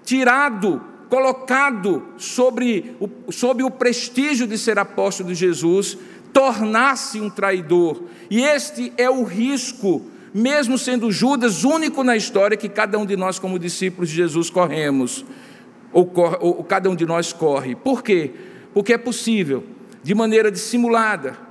tirado, 0.04 0.82
colocado 1.10 2.04
sobre 2.18 2.96
o, 3.00 3.32
sobre 3.32 3.64
o 3.64 3.70
prestígio 3.70 4.48
de 4.48 4.58
ser 4.58 4.80
apóstolo 4.80 5.30
de 5.30 5.36
Jesus, 5.36 5.98
tornar-se 6.34 7.20
um 7.20 7.30
traidor. 7.30 8.04
E 8.30 8.42
este 8.42 8.92
é 8.98 9.10
o 9.10 9.24
risco, 9.24 10.02
mesmo 10.34 10.78
sendo 10.78 11.12
Judas 11.12 11.64
único 11.64 12.04
na 12.04 12.16
história, 12.16 12.58
que 12.58 12.70
cada 12.70 12.98
um 12.98 13.06
de 13.06 13.16
nós, 13.16 13.38
como 13.38 13.60
discípulos 13.60 14.10
de 14.10 14.16
Jesus, 14.16 14.50
corremos, 14.50 15.26
ou, 15.92 16.10
ou 16.40 16.64
cada 16.64 16.90
um 16.90 16.96
de 16.96 17.06
nós 17.06 17.34
corre. 17.34 17.76
Por 17.76 18.02
quê? 18.02 18.32
Porque 18.74 18.94
é 18.94 18.98
possível, 18.98 19.64
de 20.02 20.16
maneira 20.16 20.50
dissimulada, 20.50 21.51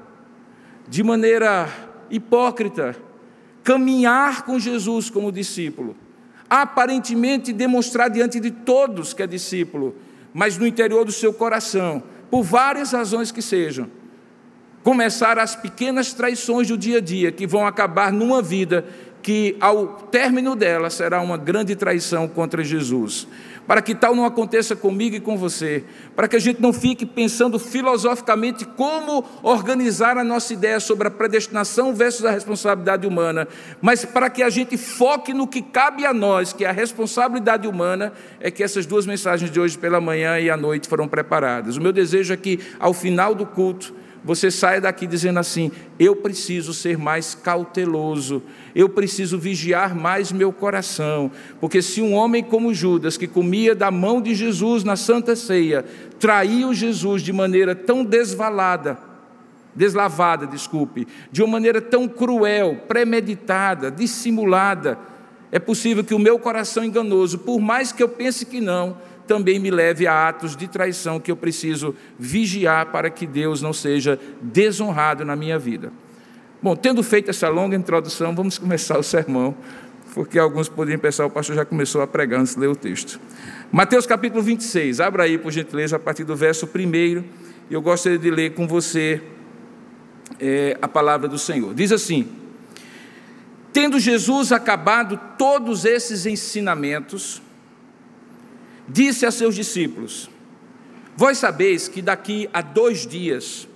de 0.90 1.04
maneira 1.04 1.68
hipócrita, 2.10 2.96
caminhar 3.62 4.42
com 4.42 4.58
Jesus 4.58 5.08
como 5.08 5.30
discípulo, 5.30 5.96
aparentemente 6.48 7.52
demonstrar 7.52 8.10
diante 8.10 8.40
de 8.40 8.50
todos 8.50 9.14
que 9.14 9.22
é 9.22 9.26
discípulo, 9.26 9.94
mas 10.34 10.58
no 10.58 10.66
interior 10.66 11.04
do 11.04 11.12
seu 11.12 11.32
coração, 11.32 12.02
por 12.28 12.42
várias 12.42 12.90
razões 12.90 13.30
que 13.30 13.40
sejam, 13.40 13.88
começar 14.82 15.38
as 15.38 15.54
pequenas 15.54 16.12
traições 16.12 16.66
do 16.66 16.76
dia 16.76 16.98
a 16.98 17.00
dia 17.00 17.30
que 17.30 17.46
vão 17.46 17.64
acabar 17.64 18.10
numa 18.10 18.42
vida 18.42 18.84
que, 19.22 19.56
ao 19.60 19.86
término 19.86 20.56
dela, 20.56 20.90
será 20.90 21.20
uma 21.20 21.36
grande 21.36 21.76
traição 21.76 22.26
contra 22.26 22.64
Jesus 22.64 23.28
para 23.66 23.82
que 23.82 23.94
tal 23.94 24.14
não 24.14 24.24
aconteça 24.24 24.74
comigo 24.74 25.16
e 25.16 25.20
com 25.20 25.36
você, 25.36 25.84
para 26.16 26.26
que 26.26 26.36
a 26.36 26.40
gente 26.40 26.60
não 26.60 26.72
fique 26.72 27.06
pensando 27.06 27.58
filosoficamente 27.58 28.64
como 28.64 29.24
organizar 29.42 30.18
a 30.18 30.24
nossa 30.24 30.52
ideia 30.52 30.80
sobre 30.80 31.08
a 31.08 31.10
predestinação 31.10 31.94
versus 31.94 32.24
a 32.24 32.30
responsabilidade 32.30 33.06
humana, 33.06 33.46
mas 33.80 34.04
para 34.04 34.28
que 34.28 34.42
a 34.42 34.50
gente 34.50 34.76
foque 34.76 35.32
no 35.32 35.46
que 35.46 35.62
cabe 35.62 36.04
a 36.04 36.12
nós, 36.12 36.52
que 36.52 36.64
é 36.64 36.68
a 36.68 36.72
responsabilidade 36.72 37.68
humana, 37.68 38.12
é 38.40 38.50
que 38.50 38.62
essas 38.62 38.86
duas 38.86 39.06
mensagens 39.06 39.50
de 39.50 39.60
hoje 39.60 39.78
pela 39.78 40.00
manhã 40.00 40.38
e 40.38 40.50
à 40.50 40.56
noite 40.56 40.88
foram 40.88 41.06
preparadas. 41.06 41.76
O 41.76 41.80
meu 41.80 41.92
desejo 41.92 42.32
é 42.32 42.36
que, 42.36 42.60
ao 42.78 42.92
final 42.92 43.34
do 43.34 43.46
culto, 43.46 43.94
você 44.24 44.50
saia 44.50 44.80
daqui 44.80 45.06
dizendo 45.06 45.38
assim: 45.38 45.70
eu 45.98 46.16
preciso 46.16 46.74
ser 46.74 46.98
mais 46.98 47.34
cauteloso, 47.34 48.42
eu 48.74 48.88
preciso 48.88 49.38
vigiar 49.38 49.94
mais 49.94 50.30
meu 50.30 50.52
coração, 50.52 51.30
porque 51.60 51.80
se 51.80 52.02
um 52.02 52.14
homem 52.14 52.42
como 52.42 52.74
Judas, 52.74 53.16
que 53.16 53.26
comia 53.26 53.74
da 53.74 53.90
mão 53.90 54.20
de 54.20 54.34
Jesus 54.34 54.84
na 54.84 54.96
Santa 54.96 55.34
Ceia, 55.34 55.84
traiu 56.18 56.74
Jesus 56.74 57.22
de 57.22 57.32
maneira 57.32 57.74
tão 57.74 58.04
desvalada, 58.04 58.98
deslavada, 59.74 60.46
desculpe, 60.46 61.06
de 61.32 61.42
uma 61.42 61.52
maneira 61.52 61.80
tão 61.80 62.06
cruel, 62.06 62.82
premeditada, 62.86 63.90
dissimulada, 63.90 64.98
é 65.52 65.58
possível 65.58 66.04
que 66.04 66.14
o 66.14 66.18
meu 66.18 66.38
coração 66.38 66.84
enganoso, 66.84 67.38
por 67.38 67.60
mais 67.60 67.90
que 67.90 68.02
eu 68.02 68.08
pense 68.08 68.46
que 68.46 68.60
não, 68.60 68.96
também 69.30 69.60
me 69.60 69.70
leve 69.70 70.08
a 70.08 70.28
atos 70.28 70.56
de 70.56 70.66
traição 70.66 71.20
que 71.20 71.30
eu 71.30 71.36
preciso 71.36 71.94
vigiar 72.18 72.86
para 72.86 73.08
que 73.08 73.28
Deus 73.28 73.62
não 73.62 73.72
seja 73.72 74.18
desonrado 74.42 75.24
na 75.24 75.36
minha 75.36 75.56
vida. 75.56 75.92
Bom, 76.60 76.74
tendo 76.74 77.00
feito 77.00 77.30
essa 77.30 77.48
longa 77.48 77.76
introdução, 77.76 78.34
vamos 78.34 78.58
começar 78.58 78.98
o 78.98 79.04
sermão, 79.04 79.54
porque 80.14 80.36
alguns 80.36 80.68
poderiam 80.68 80.98
pensar, 80.98 81.26
o 81.26 81.30
pastor 81.30 81.54
já 81.54 81.64
começou 81.64 82.02
a 82.02 82.08
pregar 82.08 82.40
antes 82.40 82.56
de 82.56 82.60
ler 82.60 82.66
o 82.66 82.74
texto. 82.74 83.20
Mateus 83.70 84.04
capítulo 84.04 84.42
26, 84.42 84.98
abra 84.98 85.22
aí, 85.22 85.38
por 85.38 85.52
gentileza, 85.52 85.94
a 85.94 86.00
partir 86.00 86.24
do 86.24 86.34
verso 86.34 86.66
1, 86.66 87.22
eu 87.70 87.80
gostaria 87.80 88.18
de 88.18 88.32
ler 88.32 88.54
com 88.54 88.66
você 88.66 89.22
é, 90.40 90.76
a 90.82 90.88
palavra 90.88 91.28
do 91.28 91.38
Senhor. 91.38 91.72
Diz 91.72 91.92
assim: 91.92 92.26
Tendo 93.72 94.00
Jesus 94.00 94.50
acabado 94.50 95.20
todos 95.38 95.84
esses 95.84 96.26
ensinamentos, 96.26 97.40
disse 98.92 99.24
a 99.24 99.30
seus 99.30 99.54
discípulos: 99.54 100.28
Vós 101.16 101.38
sabeis 101.38 101.88
que 101.88 102.02
daqui 102.02 102.48
a 102.52 102.60
dois 102.60 103.06
dias 103.06 103.68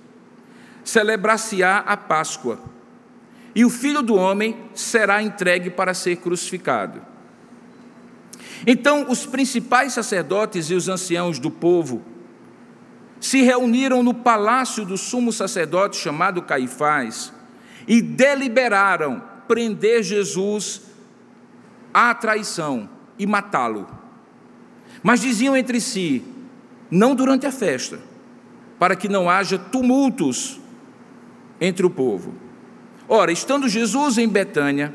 celebrar-se-á 0.83 1.79
a 1.79 1.97
Páscoa, 1.97 2.59
e 3.53 3.65
o 3.65 3.69
filho 3.69 4.01
do 4.01 4.15
homem 4.15 4.57
será 4.73 5.23
entregue 5.23 5.69
para 5.69 5.93
ser 5.93 6.17
crucificado. 6.17 7.01
Então 8.67 9.09
os 9.09 9.25
principais 9.25 9.93
sacerdotes 9.93 10.69
e 10.69 10.73
os 10.73 10.87
anciãos 10.87 11.39
do 11.39 11.49
povo 11.49 12.03
se 13.19 13.41
reuniram 13.41 14.03
no 14.03 14.13
palácio 14.13 14.85
do 14.85 14.97
sumo 14.97 15.31
sacerdote 15.31 15.97
chamado 15.97 16.41
Caifás 16.41 17.33
e 17.87 18.01
deliberaram 18.01 19.23
prender 19.47 20.03
Jesus 20.03 20.81
à 21.93 22.13
traição 22.13 22.89
e 23.17 23.25
matá-lo. 23.25 24.04
Mas 25.05 25.21
diziam 25.21 25.55
entre 25.55 25.79
si: 25.79 26.23
não 26.89 27.13
durante 27.13 27.45
a 27.45 27.51
festa, 27.51 27.99
para 28.79 28.95
que 28.95 29.07
não 29.07 29.29
haja 29.29 29.55
tumultos 29.55 30.59
entre 31.61 31.85
o 31.85 31.91
povo. 31.91 32.33
Ora, 33.07 33.31
estando 33.31 33.69
Jesus 33.69 34.17
em 34.17 34.27
Betânia, 34.27 34.91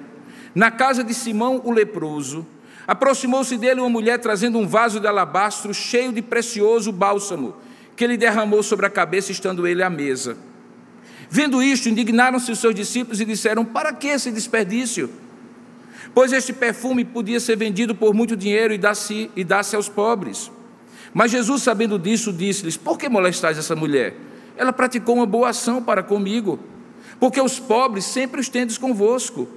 na 0.52 0.69
casa 0.69 1.05
de 1.05 1.14
Simão 1.14 1.62
o 1.64 1.71
leproso, 1.71 2.45
aproximou-se 2.88 3.57
dele 3.57 3.79
uma 3.79 3.88
mulher 3.88 4.19
trazendo 4.19 4.59
um 4.59 4.67
vaso 4.67 4.99
de 4.99 5.07
alabastro 5.07 5.73
cheio 5.73 6.12
de 6.12 6.21
precioso 6.21 6.90
bálsamo, 6.90 7.55
que 7.95 8.02
ele 8.02 8.17
derramou 8.17 8.64
sobre 8.64 8.87
a 8.87 8.90
cabeça, 8.90 9.31
estando 9.31 9.64
ele 9.64 9.81
à 9.81 9.88
mesa. 9.88 10.37
Vendo 11.29 11.62
isto, 11.62 11.88
indignaram-se 11.88 12.50
os 12.50 12.59
seus 12.59 12.75
discípulos 12.75 13.21
e 13.21 13.25
disseram: 13.25 13.64
Para 13.64 13.93
que 13.93 14.09
esse 14.09 14.33
desperdício? 14.33 15.09
Pois 16.14 16.33
este 16.33 16.52
perfume 16.52 17.05
podia 17.05 17.40
ser 17.40 17.57
vendido 17.57 17.95
por 17.95 18.14
muito 18.14 18.37
dinheiro 18.37 18.73
e 18.75 18.79
dar-se 18.79 19.31
dar 19.47 19.64
aos 19.75 19.88
pobres. 19.88 20.50
Mas 21.12 21.31
Jesus, 21.31 21.62
sabendo 21.62 21.99
disso, 21.99 22.33
disse-lhes: 22.33 22.76
Por 22.76 22.99
que 22.99 23.09
molestais 23.09 23.59
essa 23.59 23.75
mulher? 23.75 24.14
Ela 24.57 24.73
praticou 24.73 25.17
uma 25.17 25.26
boa 25.26 25.49
ação 25.49 25.83
para 25.83 26.02
comigo, 26.02 26.59
porque 27.19 27.40
os 27.40 27.59
pobres 27.59 28.05
sempre 28.05 28.40
os 28.40 28.49
tendes 28.49 28.79
convosco, 28.79 29.49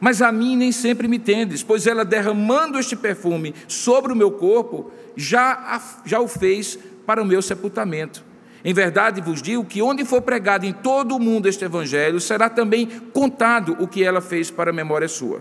mas 0.00 0.20
a 0.20 0.32
mim 0.32 0.56
nem 0.56 0.72
sempre 0.72 1.08
me 1.08 1.18
tendes, 1.18 1.62
pois 1.62 1.86
ela 1.86 2.04
derramando 2.04 2.78
este 2.78 2.96
perfume 2.96 3.54
sobre 3.68 4.12
o 4.12 4.16
meu 4.16 4.30
corpo, 4.30 4.90
já, 5.16 5.80
já 6.04 6.20
o 6.20 6.28
fez 6.28 6.78
para 7.06 7.22
o 7.22 7.24
meu 7.24 7.40
sepultamento. 7.40 8.24
Em 8.64 8.74
verdade 8.74 9.20
vos 9.20 9.40
digo 9.40 9.64
que 9.64 9.80
onde 9.80 10.04
for 10.04 10.20
pregado 10.22 10.66
em 10.66 10.72
todo 10.72 11.14
o 11.14 11.20
mundo 11.20 11.48
este 11.48 11.64
evangelho, 11.64 12.20
será 12.20 12.50
também 12.50 12.86
contado 13.12 13.76
o 13.78 13.86
que 13.86 14.02
ela 14.02 14.20
fez 14.20 14.50
para 14.50 14.70
a 14.70 14.74
memória 14.74 15.06
sua. 15.06 15.40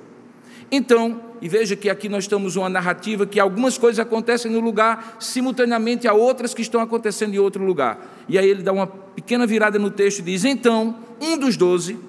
Então, 0.72 1.22
e 1.42 1.48
veja 1.48 1.76
que 1.76 1.90
aqui 1.90 2.10
nós 2.10 2.24
estamos 2.24 2.56
uma 2.56 2.70
narrativa 2.70 3.26
que 3.26 3.40
algumas 3.40 3.78
coisas 3.78 4.00
acontecem 4.00 4.52
no 4.52 4.60
lugar 4.60 5.18
simultaneamente 5.20 6.08
a 6.08 6.14
outras 6.14 6.54
que 6.54 6.62
estão 6.62 6.82
acontecendo 6.82 7.34
em 7.36 7.40
outro 7.40 7.64
lugar. 7.64 8.26
E 8.28 8.38
aí 8.38 8.48
ele 8.48 8.64
dá 8.64 8.72
uma 8.72 8.88
pequena 8.88 9.46
virada 9.46 9.78
no 9.78 9.92
texto 9.92 10.20
e 10.20 10.24
diz: 10.24 10.44
Então, 10.44 10.98
um 11.22 11.38
dos 11.38 11.56
doze, 11.56 12.00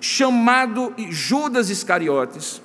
chamado 0.00 0.94
Judas 1.10 1.68
Iscariotes, 1.68 2.62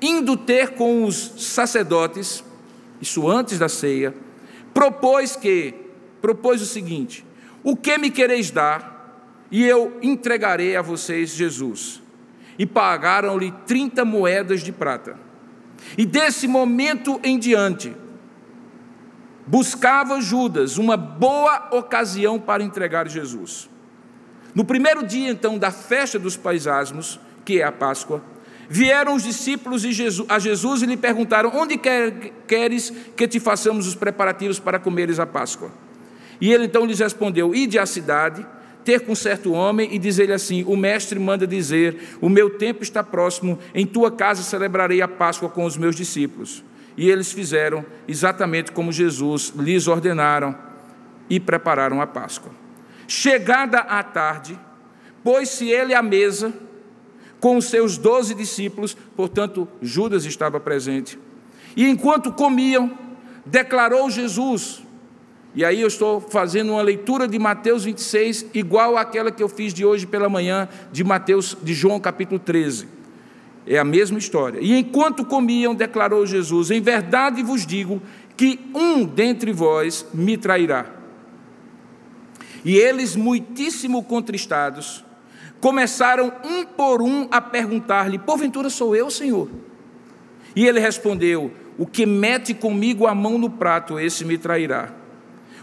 indo 0.00 0.36
ter 0.36 0.70
com 0.70 1.04
os 1.04 1.32
sacerdotes, 1.38 2.44
isso 3.00 3.28
antes 3.28 3.58
da 3.58 3.68
ceia, 3.68 4.14
propôs 4.74 5.34
que, 5.34 5.74
propôs 6.20 6.60
o 6.60 6.66
seguinte: 6.66 7.24
O 7.62 7.74
que 7.74 7.96
me 7.96 8.10
quereis 8.10 8.50
dar? 8.50 8.92
E 9.50 9.64
eu 9.64 9.98
entregarei 10.02 10.76
a 10.76 10.82
vocês 10.82 11.30
Jesus 11.30 12.01
e 12.58 12.66
pagaram-lhe 12.66 13.52
30 13.66 14.04
moedas 14.04 14.60
de 14.60 14.72
prata. 14.72 15.16
E 15.96 16.06
desse 16.06 16.46
momento 16.46 17.20
em 17.22 17.38
diante, 17.38 17.94
buscava 19.46 20.20
Judas 20.20 20.78
uma 20.78 20.96
boa 20.96 21.68
ocasião 21.72 22.38
para 22.38 22.62
entregar 22.62 23.08
Jesus. 23.08 23.68
No 24.54 24.64
primeiro 24.64 25.06
dia, 25.06 25.30
então, 25.30 25.58
da 25.58 25.70
festa 25.70 26.18
dos 26.18 26.36
paisasmos, 26.36 27.18
que 27.44 27.60
é 27.60 27.64
a 27.64 27.72
Páscoa, 27.72 28.22
vieram 28.68 29.14
os 29.14 29.22
discípulos 29.22 29.82
a 30.28 30.38
Jesus 30.38 30.82
e 30.82 30.86
lhe 30.86 30.96
perguntaram: 30.96 31.50
Onde 31.54 31.80
queres 32.46 32.90
que 33.16 33.26
te 33.26 33.40
façamos 33.40 33.86
os 33.86 33.94
preparativos 33.94 34.58
para 34.58 34.78
comeres 34.78 35.18
a 35.18 35.26
Páscoa? 35.26 35.70
E 36.40 36.52
ele 36.52 36.66
então 36.66 36.84
lhes 36.84 36.98
respondeu: 36.98 37.54
Ide 37.54 37.78
à 37.78 37.86
cidade 37.86 38.46
ter 38.84 39.00
com 39.00 39.14
certo 39.14 39.52
homem 39.52 39.94
e 39.94 39.98
dizer-lhe 39.98 40.32
assim: 40.32 40.64
O 40.64 40.76
mestre 40.76 41.18
manda 41.18 41.46
dizer: 41.46 42.16
O 42.20 42.28
meu 42.28 42.50
tempo 42.50 42.82
está 42.82 43.02
próximo, 43.02 43.58
em 43.74 43.86
tua 43.86 44.10
casa 44.10 44.42
celebrarei 44.42 45.00
a 45.00 45.08
Páscoa 45.08 45.48
com 45.48 45.64
os 45.64 45.76
meus 45.76 45.96
discípulos. 45.96 46.64
E 46.96 47.08
eles 47.08 47.32
fizeram 47.32 47.84
exatamente 48.06 48.72
como 48.72 48.92
Jesus 48.92 49.52
lhes 49.56 49.86
ordenaram 49.86 50.56
e 51.28 51.40
prepararam 51.40 52.00
a 52.00 52.06
Páscoa. 52.06 52.52
Chegada 53.08 53.78
a 53.78 54.02
tarde, 54.02 54.58
pôs-se 55.24 55.68
ele 55.68 55.94
à 55.94 56.02
mesa 56.02 56.52
com 57.40 57.56
os 57.56 57.64
seus 57.66 57.98
doze 57.98 58.34
discípulos, 58.34 58.96
portanto, 59.16 59.66
Judas 59.80 60.24
estava 60.24 60.60
presente. 60.60 61.18
E 61.76 61.88
enquanto 61.88 62.32
comiam, 62.32 62.96
declarou 63.44 64.10
Jesus: 64.10 64.81
E 65.54 65.64
aí 65.64 65.82
eu 65.82 65.88
estou 65.88 66.18
fazendo 66.20 66.72
uma 66.72 66.82
leitura 66.82 67.28
de 67.28 67.38
Mateus 67.38 67.84
26, 67.84 68.46
igual 68.54 68.96
àquela 68.96 69.30
que 69.30 69.42
eu 69.42 69.48
fiz 69.48 69.74
de 69.74 69.84
hoje 69.84 70.06
pela 70.06 70.28
manhã, 70.28 70.66
de 70.90 71.04
Mateus, 71.04 71.56
de 71.62 71.74
João 71.74 72.00
capítulo 72.00 72.38
13. 72.38 72.88
É 73.66 73.78
a 73.78 73.84
mesma 73.84 74.18
história. 74.18 74.58
E 74.62 74.72
enquanto 74.72 75.24
comiam, 75.24 75.74
declarou 75.74 76.26
Jesus: 76.26 76.70
Em 76.70 76.80
verdade 76.80 77.42
vos 77.42 77.66
digo 77.66 78.00
que 78.34 78.58
um 78.74 79.04
dentre 79.04 79.52
vós 79.52 80.06
me 80.14 80.38
trairá. 80.38 80.86
E 82.64 82.76
eles, 82.76 83.14
muitíssimo 83.14 84.02
contristados, 84.02 85.04
começaram 85.60 86.32
um 86.42 86.64
por 86.64 87.02
um 87.02 87.28
a 87.30 87.42
perguntar-lhe: 87.42 88.18
Porventura 88.18 88.70
sou 88.70 88.96
eu, 88.96 89.10
Senhor? 89.10 89.50
E 90.56 90.66
ele 90.66 90.80
respondeu: 90.80 91.50
O 91.76 91.86
que 91.86 92.06
mete 92.06 92.54
comigo 92.54 93.06
a 93.06 93.14
mão 93.14 93.36
no 93.36 93.50
prato, 93.50 94.00
esse 94.00 94.24
me 94.24 94.38
trairá. 94.38 95.01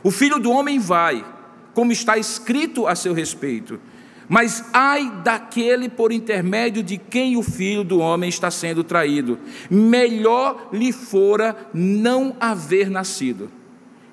O 0.03 0.11
filho 0.11 0.39
do 0.39 0.51
homem 0.51 0.79
vai, 0.79 1.25
como 1.73 1.91
está 1.91 2.17
escrito 2.17 2.87
a 2.87 2.95
seu 2.95 3.13
respeito. 3.13 3.79
Mas 4.27 4.63
ai 4.71 5.11
daquele 5.23 5.89
por 5.89 6.11
intermédio 6.11 6.83
de 6.83 6.97
quem 6.97 7.35
o 7.35 7.41
filho 7.41 7.83
do 7.83 7.99
homem 7.99 8.29
está 8.29 8.51
sendo 8.51 8.83
traído. 8.83 9.39
Melhor 9.69 10.69
lhe 10.71 10.91
fora 10.91 11.55
não 11.73 12.35
haver 12.39 12.91
nascido. 12.91 13.49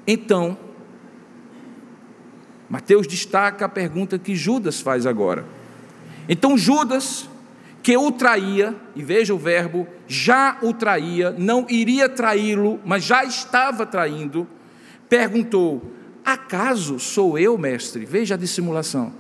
Então, 0.07 0.57
Mateus 2.69 3.07
destaca 3.07 3.67
a 3.67 3.69
pergunta 3.69 4.19
que 4.19 4.35
Judas 4.35 4.81
faz 4.81 5.07
agora. 5.07 5.45
Então, 6.29 6.57
Judas, 6.57 7.29
que 7.83 7.97
o 7.97 8.11
traía, 8.11 8.75
e 8.97 9.03
veja 9.03 9.35
o 9.35 9.39
verbo, 9.39 9.87
já 10.09 10.59
o 10.63 10.73
traía, 10.73 11.31
não 11.37 11.67
iria 11.69 12.09
traí-lo, 12.09 12.81
mas 12.85 13.05
já 13.05 13.23
estava 13.23 13.87
traindo, 13.87 14.49
perguntou: 15.09 15.83
Acaso 16.25 16.99
sou 16.99 17.39
eu, 17.39 17.57
mestre? 17.57 18.05
Veja 18.05 18.35
a 18.35 18.39
dissimulação. 18.39 19.13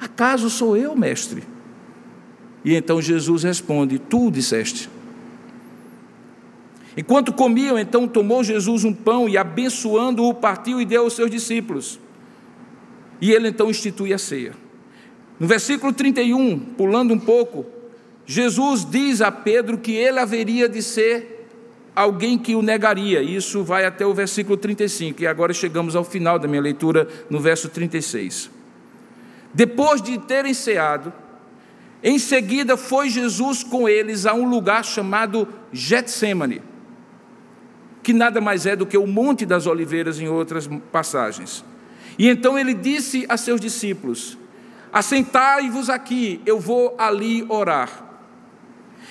Acaso 0.00 0.48
sou 0.48 0.76
eu, 0.76 0.96
mestre? 0.96 1.42
E 2.64 2.74
então 2.74 3.00
Jesus 3.00 3.42
responde: 3.42 3.98
Tu 3.98 4.30
disseste. 4.30 4.88
Enquanto 6.96 7.32
comiam, 7.32 7.78
então 7.78 8.08
tomou 8.08 8.42
Jesus 8.42 8.82
um 8.82 8.92
pão 8.92 9.28
e, 9.28 9.38
abençoando-o, 9.38 10.34
partiu 10.34 10.80
e 10.80 10.84
deu 10.84 11.02
aos 11.04 11.12
seus 11.12 11.30
discípulos. 11.30 12.00
E 13.20 13.30
ele 13.30 13.48
então 13.48 13.70
institui 13.70 14.12
a 14.12 14.18
ceia. 14.18 14.52
No 15.38 15.46
versículo 15.46 15.92
31, 15.92 16.58
pulando 16.58 17.14
um 17.14 17.18
pouco, 17.18 17.64
Jesus 18.26 18.84
diz 18.84 19.20
a 19.20 19.30
Pedro 19.30 19.78
que 19.78 19.92
ele 19.92 20.18
haveria 20.18 20.68
de 20.68 20.82
ser 20.82 21.37
alguém 21.98 22.38
que 22.38 22.54
o 22.54 22.62
negaria. 22.62 23.20
Isso 23.20 23.64
vai 23.64 23.84
até 23.84 24.06
o 24.06 24.14
versículo 24.14 24.56
35, 24.56 25.22
e 25.22 25.26
agora 25.26 25.52
chegamos 25.52 25.96
ao 25.96 26.04
final 26.04 26.38
da 26.38 26.46
minha 26.46 26.62
leitura, 26.62 27.08
no 27.28 27.40
verso 27.40 27.68
36. 27.68 28.50
Depois 29.52 30.00
de 30.00 30.16
terem 30.18 30.54
ceado, 30.54 31.12
em 32.02 32.18
seguida 32.18 32.76
foi 32.76 33.10
Jesus 33.10 33.64
com 33.64 33.88
eles 33.88 34.26
a 34.26 34.32
um 34.32 34.48
lugar 34.48 34.84
chamado 34.84 35.48
Getsemane, 35.72 36.62
que 38.02 38.12
nada 38.12 38.40
mais 38.40 38.64
é 38.64 38.76
do 38.76 38.86
que 38.86 38.96
o 38.96 39.06
Monte 39.06 39.44
das 39.44 39.66
Oliveiras 39.66 40.20
em 40.20 40.28
outras 40.28 40.68
passagens. 40.92 41.64
E 42.16 42.28
então 42.28 42.56
ele 42.56 42.74
disse 42.74 43.26
a 43.28 43.36
seus 43.36 43.60
discípulos: 43.60 44.38
Assentai-vos 44.92 45.90
aqui, 45.90 46.40
eu 46.46 46.60
vou 46.60 46.94
ali 46.96 47.44
orar. 47.48 48.04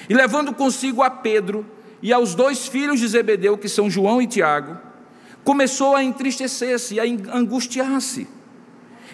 E 0.08 0.14
levando 0.14 0.54
consigo 0.54 1.02
a 1.02 1.10
Pedro, 1.10 1.66
e 2.08 2.14
aos 2.14 2.34
dois 2.34 2.70
filhos 2.70 3.02
de 3.02 3.08
Zebedeu, 3.10 3.58
que 3.58 3.68
são 3.68 3.90
João 3.90 4.22
e 4.22 4.28
Tiago, 4.28 4.78
começou 5.44 5.94
a 5.94 6.02
entristecer-se 6.02 6.96
e 6.96 7.00
a 7.02 7.04
angustiar-se. 7.36 8.26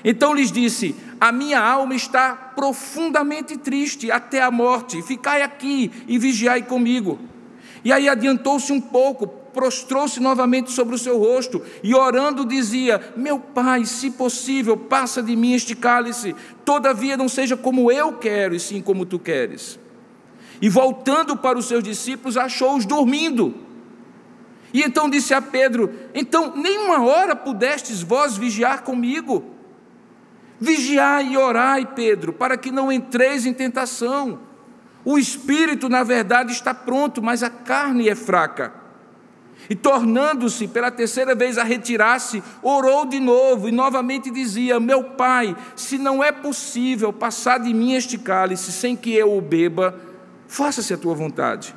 Então 0.05 0.31
lhes 0.31 0.51
disse: 0.51 0.95
A 1.19 1.31
minha 1.31 1.59
alma 1.59 1.95
está 1.95 2.35
profundamente 2.35 3.57
triste 3.57 4.11
até 4.11 4.43
a 4.43 4.51
morte, 4.51 5.01
ficai 5.01 5.41
aqui 5.41 5.91
e 6.07 6.19
vigiai 6.19 6.61
comigo. 6.61 7.17
E 7.83 7.91
aí 7.91 8.07
adiantou-se 8.07 8.71
um 8.71 8.79
pouco, 8.79 9.25
prostrou-se 9.25 10.19
novamente 10.19 10.71
sobre 10.71 10.93
o 10.93 10.99
seu 10.99 11.17
rosto 11.17 11.63
e 11.81 11.95
orando 11.95 12.45
dizia: 12.45 13.01
Meu 13.17 13.39
pai, 13.39 13.85
se 13.85 14.11
possível, 14.11 14.77
passa 14.77 15.23
de 15.23 15.35
mim 15.35 15.55
este 15.55 15.75
cálice, 15.75 16.35
todavia 16.63 17.17
não 17.17 17.27
seja 17.27 17.57
como 17.57 17.91
eu 17.91 18.13
quero, 18.13 18.53
e 18.53 18.59
sim 18.59 18.83
como 18.83 19.03
tu 19.03 19.17
queres. 19.17 19.79
E 20.63 20.69
voltando 20.69 21.35
para 21.35 21.59
os 21.59 21.65
seus 21.65 21.83
discípulos, 21.83 22.37
achou-os 22.37 22.85
dormindo. 22.85 23.53
E 24.73 24.81
então 24.81 25.09
disse 25.09 25.33
a 25.33 25.41
Pedro: 25.41 25.93
Então, 26.15 26.55
nenhuma 26.55 27.03
hora 27.03 27.35
pudestes 27.35 28.01
vós 28.01 28.37
vigiar 28.37 28.81
comigo? 28.81 29.43
Vigiai 30.61 31.33
e 31.33 31.37
orai, 31.37 31.85
Pedro, 31.85 32.31
para 32.31 32.55
que 32.55 32.71
não 32.71 32.89
entreis 32.89 33.45
em 33.45 33.53
tentação. 33.53 34.39
O 35.03 35.17
espírito, 35.17 35.89
na 35.89 36.01
verdade, 36.01 36.53
está 36.53 36.73
pronto, 36.73 37.21
mas 37.21 37.43
a 37.43 37.49
carne 37.49 38.07
é 38.07 38.15
fraca. 38.15 38.73
E 39.69 39.75
tornando-se 39.75 40.69
pela 40.69 40.89
terceira 40.89 41.35
vez 41.35 41.57
a 41.57 41.63
retirar-se, 41.65 42.41
orou 42.61 43.05
de 43.05 43.19
novo 43.19 43.67
e 43.67 43.71
novamente 43.73 44.31
dizia: 44.31 44.79
Meu 44.79 45.03
pai, 45.03 45.57
se 45.75 45.97
não 45.97 46.23
é 46.23 46.31
possível 46.31 47.11
passar 47.11 47.59
de 47.59 47.73
mim 47.73 47.95
este 47.95 48.17
cálice 48.17 48.71
sem 48.71 48.95
que 48.95 49.13
eu 49.13 49.37
o 49.37 49.41
beba, 49.41 50.12
faça-se 50.53 50.93
a 50.93 50.97
tua 50.97 51.15
vontade. 51.15 51.75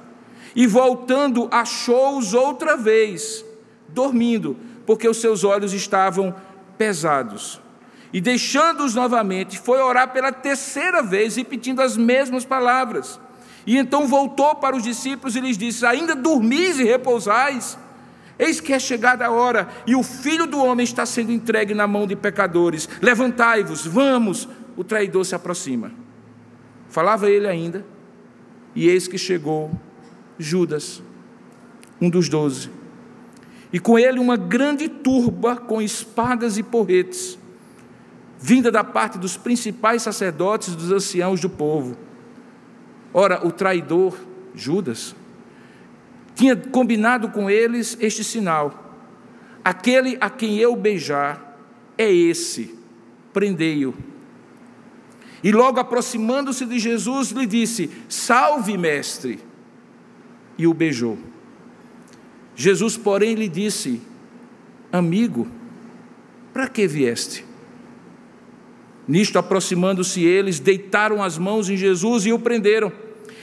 E 0.54 0.66
voltando, 0.66 1.48
achou-os 1.50 2.34
outra 2.34 2.76
vez, 2.76 3.42
dormindo, 3.88 4.54
porque 4.84 5.08
os 5.08 5.18
seus 5.18 5.44
olhos 5.44 5.72
estavam 5.72 6.34
pesados. 6.76 7.58
E 8.12 8.20
deixando-os 8.20 8.94
novamente, 8.94 9.58
foi 9.58 9.80
orar 9.80 10.12
pela 10.12 10.30
terceira 10.30 11.02
vez, 11.02 11.36
repetindo 11.36 11.80
as 11.80 11.96
mesmas 11.96 12.44
palavras. 12.44 13.18
E 13.66 13.78
então 13.78 14.06
voltou 14.06 14.54
para 14.56 14.76
os 14.76 14.82
discípulos 14.82 15.36
e 15.36 15.40
lhes 15.40 15.56
disse: 15.56 15.86
Ainda 15.86 16.14
dormis 16.14 16.78
e 16.78 16.84
repousais? 16.84 17.78
Eis 18.38 18.60
que 18.60 18.74
é 18.74 18.78
chegada 18.78 19.24
a 19.24 19.30
hora, 19.30 19.68
e 19.86 19.96
o 19.96 20.02
filho 20.02 20.46
do 20.46 20.62
homem 20.62 20.84
está 20.84 21.06
sendo 21.06 21.32
entregue 21.32 21.72
na 21.72 21.86
mão 21.86 22.06
de 22.06 22.14
pecadores. 22.14 22.86
Levantai-vos, 23.00 23.86
vamos. 23.86 24.46
O 24.76 24.84
traidor 24.84 25.24
se 25.24 25.34
aproxima. 25.34 25.90
Falava 26.90 27.30
ele 27.30 27.48
ainda, 27.48 27.84
e 28.76 28.88
eis 28.88 29.08
que 29.08 29.16
chegou 29.16 29.70
Judas, 30.38 31.02
um 31.98 32.10
dos 32.10 32.28
doze, 32.28 32.70
e 33.72 33.80
com 33.80 33.98
ele 33.98 34.20
uma 34.20 34.36
grande 34.36 34.86
turba 34.86 35.56
com 35.56 35.80
espadas 35.80 36.58
e 36.58 36.62
porretes, 36.62 37.38
vinda 38.38 38.70
da 38.70 38.84
parte 38.84 39.18
dos 39.18 39.36
principais 39.36 40.02
sacerdotes 40.02 40.74
e 40.74 40.76
dos 40.76 40.92
anciãos 40.92 41.40
do 41.40 41.48
povo. 41.48 41.96
Ora, 43.14 43.46
o 43.46 43.50
traidor, 43.50 44.14
Judas, 44.54 45.16
tinha 46.34 46.54
combinado 46.54 47.30
com 47.30 47.48
eles 47.48 47.96
este 47.98 48.22
sinal: 48.22 48.94
aquele 49.64 50.18
a 50.20 50.28
quem 50.28 50.58
eu 50.58 50.76
beijar 50.76 51.58
é 51.96 52.12
esse, 52.12 52.78
prendei-o. 53.32 53.94
E 55.46 55.52
logo 55.52 55.78
aproximando-se 55.78 56.66
de 56.66 56.76
Jesus, 56.76 57.30
lhe 57.30 57.46
disse: 57.46 57.88
Salve, 58.08 58.76
mestre! 58.76 59.38
E 60.58 60.66
o 60.66 60.74
beijou. 60.74 61.16
Jesus, 62.56 62.96
porém, 62.96 63.36
lhe 63.36 63.48
disse: 63.48 64.02
Amigo, 64.90 65.46
para 66.52 66.66
que 66.66 66.88
vieste? 66.88 67.44
Nisto, 69.06 69.38
aproximando-se 69.38 70.24
eles, 70.24 70.58
deitaram 70.58 71.22
as 71.22 71.38
mãos 71.38 71.70
em 71.70 71.76
Jesus 71.76 72.26
e 72.26 72.32
o 72.32 72.40
prenderam. 72.40 72.90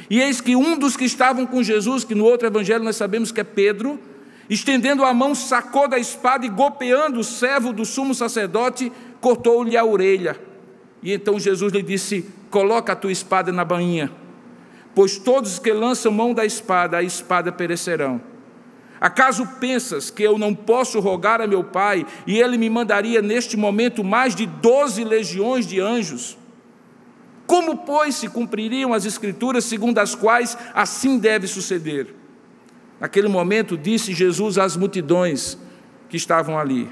E 0.10 0.20
eis 0.20 0.42
que 0.42 0.58
um 0.58 0.78
dos 0.78 0.98
que 0.98 1.06
estavam 1.06 1.46
com 1.46 1.64
Jesus, 1.64 2.04
que 2.04 2.14
no 2.14 2.26
outro 2.26 2.46
evangelho 2.46 2.84
nós 2.84 2.98
sabemos 2.98 3.32
que 3.32 3.40
é 3.40 3.46
Pedro, 3.46 3.98
estendendo 4.50 5.06
a 5.06 5.14
mão, 5.14 5.34
sacou 5.34 5.88
da 5.88 5.98
espada 5.98 6.46
e 6.46 6.50
golpeando 6.50 7.22
o 7.22 7.24
servo 7.24 7.72
do 7.72 7.86
sumo 7.86 8.14
sacerdote, 8.14 8.92
cortou-lhe 9.22 9.78
a 9.78 9.86
orelha. 9.86 10.52
E 11.04 11.12
então 11.12 11.38
Jesus 11.38 11.74
lhe 11.74 11.84
disse: 11.84 12.26
Coloca 12.50 12.94
a 12.94 12.96
tua 12.96 13.12
espada 13.12 13.52
na 13.52 13.66
bainha, 13.66 14.10
pois 14.96 15.18
todos 15.18 15.60
que 15.60 15.74
lançam 15.74 16.12
mão 16.12 16.34
da 16.34 16.46
espada, 16.46 16.98
a 16.98 17.04
espada 17.04 17.52
perecerão. 17.52 18.22
Acaso 19.02 19.46
pensas 19.60 20.10
que 20.10 20.24
eu 20.24 20.38
não 20.38 20.56
posso 20.56 21.02
rogar 21.02 21.42
a 21.42 21.48
meu 21.48 21.62
Pai 21.62 22.06
e 22.26 22.40
ele 22.40 22.58
me 22.58 22.70
mandaria 22.70 23.22
neste 23.22 23.58
momento 23.58 24.02
mais 24.02 24.34
de 24.34 24.46
doze 24.46 25.04
legiões 25.04 25.68
de 25.68 25.82
anjos? 25.82 26.38
Como, 27.46 27.80
pois, 27.80 28.16
se 28.16 28.30
cumpririam 28.30 28.94
as 28.94 29.06
Escrituras 29.06 29.66
segundo 29.66 30.00
as 30.00 30.16
quais 30.16 30.58
assim 30.74 31.20
deve 31.20 31.48
suceder? 31.48 32.16
Naquele 32.98 33.28
momento, 33.28 33.78
disse 33.78 34.14
Jesus 34.14 34.58
às 34.58 34.78
multidões 34.78 35.58
que 36.08 36.16
estavam 36.16 36.58
ali: 36.58 36.90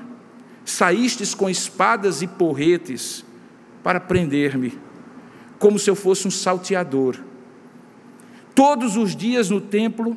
Saístes 0.66 1.34
com 1.34 1.50
espadas 1.50 2.22
e 2.22 2.28
porretes 2.28 3.24
para 3.84 4.00
prender-me, 4.00 4.78
como 5.60 5.80
se 5.80 5.90
eu 5.90 5.96
fosse 5.96 6.28
um 6.28 6.32
salteador. 6.32 7.18
Todos 8.54 8.98
os 8.98 9.16
dias 9.16 9.50
no 9.50 9.62
templo 9.62 10.16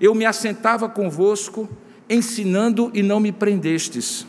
eu 0.00 0.14
me 0.14 0.24
assentava 0.24 0.88
convosco, 0.88 1.68
ensinando 2.08 2.90
e 2.92 3.02
não 3.02 3.20
me 3.20 3.30
prendestes. 3.30 4.26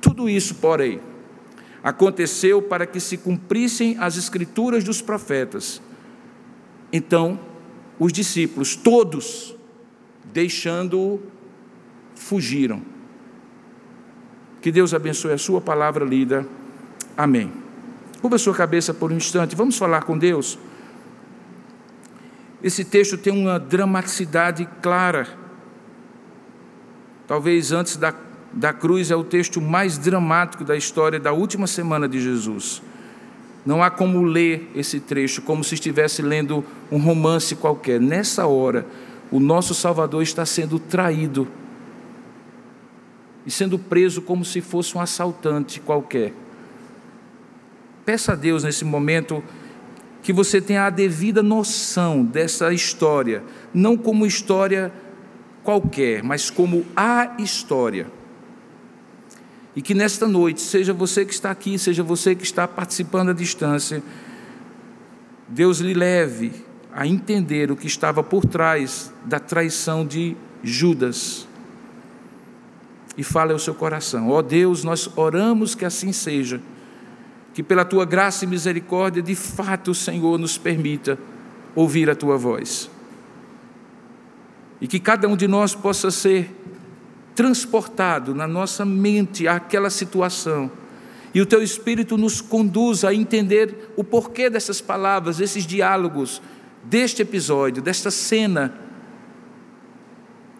Tudo 0.00 0.28
isso, 0.28 0.54
porém, 0.56 1.00
aconteceu 1.82 2.62
para 2.62 2.86
que 2.86 3.00
se 3.00 3.16
cumprissem 3.16 3.96
as 3.98 4.16
escrituras 4.16 4.84
dos 4.84 5.02
profetas. 5.02 5.82
Então, 6.92 7.38
os 7.98 8.12
discípulos, 8.12 8.76
todos, 8.76 9.54
deixando-o, 10.32 11.20
fugiram. 12.14 12.82
Que 14.60 14.70
Deus 14.70 14.92
abençoe 14.92 15.32
a 15.32 15.38
sua 15.38 15.60
palavra 15.60 16.04
lida. 16.04 16.46
Amém. 17.16 17.50
Curva 18.20 18.36
sua 18.36 18.54
cabeça 18.54 18.92
por 18.92 19.10
um 19.10 19.16
instante, 19.16 19.56
vamos 19.56 19.78
falar 19.78 20.02
com 20.02 20.18
Deus. 20.18 20.58
Esse 22.62 22.84
texto 22.84 23.16
tem 23.16 23.32
uma 23.32 23.58
dramaticidade 23.58 24.68
clara. 24.82 25.26
Talvez 27.26 27.72
antes 27.72 27.96
da, 27.96 28.12
da 28.52 28.72
cruz 28.72 29.10
é 29.10 29.16
o 29.16 29.24
texto 29.24 29.60
mais 29.60 29.96
dramático 29.96 30.64
da 30.64 30.76
história 30.76 31.18
da 31.18 31.32
última 31.32 31.66
semana 31.66 32.06
de 32.06 32.20
Jesus. 32.20 32.82
Não 33.64 33.82
há 33.82 33.90
como 33.90 34.22
ler 34.22 34.70
esse 34.74 35.00
trecho 35.00 35.40
como 35.42 35.64
se 35.64 35.74
estivesse 35.74 36.20
lendo 36.20 36.64
um 36.90 36.98
romance 36.98 37.54
qualquer. 37.56 38.00
Nessa 38.00 38.46
hora, 38.46 38.86
o 39.30 39.40
nosso 39.40 39.74
Salvador 39.74 40.22
está 40.22 40.44
sendo 40.44 40.78
traído 40.78 41.48
e 43.46 43.50
sendo 43.50 43.78
preso 43.78 44.20
como 44.20 44.44
se 44.44 44.60
fosse 44.60 44.96
um 44.96 45.00
assaltante 45.00 45.80
qualquer. 45.80 46.34
Peça 48.10 48.32
a 48.32 48.34
Deus 48.34 48.64
nesse 48.64 48.84
momento 48.84 49.40
que 50.20 50.32
você 50.32 50.60
tenha 50.60 50.84
a 50.84 50.90
devida 50.90 51.44
noção 51.44 52.24
dessa 52.24 52.72
história, 52.72 53.40
não 53.72 53.96
como 53.96 54.26
história 54.26 54.92
qualquer, 55.62 56.20
mas 56.20 56.50
como 56.50 56.84
a 56.96 57.36
história. 57.38 58.08
E 59.76 59.80
que 59.80 59.94
nesta 59.94 60.26
noite, 60.26 60.60
seja 60.60 60.92
você 60.92 61.24
que 61.24 61.32
está 61.32 61.52
aqui, 61.52 61.78
seja 61.78 62.02
você 62.02 62.34
que 62.34 62.42
está 62.42 62.66
participando 62.66 63.28
à 63.28 63.32
distância, 63.32 64.02
Deus 65.46 65.78
lhe 65.78 65.94
leve 65.94 66.50
a 66.92 67.06
entender 67.06 67.70
o 67.70 67.76
que 67.76 67.86
estava 67.86 68.24
por 68.24 68.44
trás 68.44 69.12
da 69.24 69.38
traição 69.38 70.04
de 70.04 70.36
Judas. 70.64 71.46
E 73.16 73.22
fale 73.22 73.52
ao 73.52 73.58
seu 73.60 73.72
coração: 73.72 74.30
ó 74.30 74.38
oh 74.38 74.42
Deus, 74.42 74.82
nós 74.82 75.08
oramos 75.16 75.76
que 75.76 75.84
assim 75.84 76.10
seja 76.10 76.60
que 77.52 77.62
pela 77.62 77.84
tua 77.84 78.04
graça 78.04 78.44
e 78.44 78.48
misericórdia, 78.48 79.22
de 79.22 79.34
fato, 79.34 79.90
o 79.90 79.94
Senhor 79.94 80.38
nos 80.38 80.56
permita 80.56 81.18
ouvir 81.74 82.08
a 82.08 82.14
tua 82.14 82.36
voz. 82.36 82.90
E 84.80 84.86
que 84.86 85.00
cada 85.00 85.28
um 85.28 85.36
de 85.36 85.46
nós 85.46 85.74
possa 85.74 86.10
ser 86.10 86.54
transportado 87.34 88.34
na 88.34 88.46
nossa 88.46 88.84
mente 88.84 89.48
àquela 89.48 89.90
situação. 89.90 90.70
E 91.32 91.40
o 91.40 91.46
teu 91.46 91.62
espírito 91.62 92.16
nos 92.16 92.40
conduza 92.40 93.08
a 93.08 93.14
entender 93.14 93.92
o 93.96 94.02
porquê 94.02 94.50
dessas 94.50 94.80
palavras, 94.80 95.38
desses 95.38 95.66
diálogos, 95.66 96.42
deste 96.82 97.22
episódio, 97.22 97.82
desta 97.82 98.10
cena, 98.10 98.74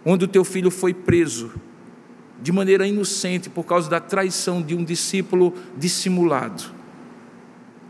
onde 0.04 0.24
o 0.24 0.28
teu 0.28 0.44
filho 0.44 0.70
foi 0.70 0.94
preso 0.94 1.52
de 2.42 2.52
maneira 2.52 2.86
inocente 2.86 3.50
por 3.50 3.64
causa 3.64 3.90
da 3.90 4.00
traição 4.00 4.62
de 4.62 4.74
um 4.74 4.84
discípulo 4.84 5.52
dissimulado. 5.76 6.79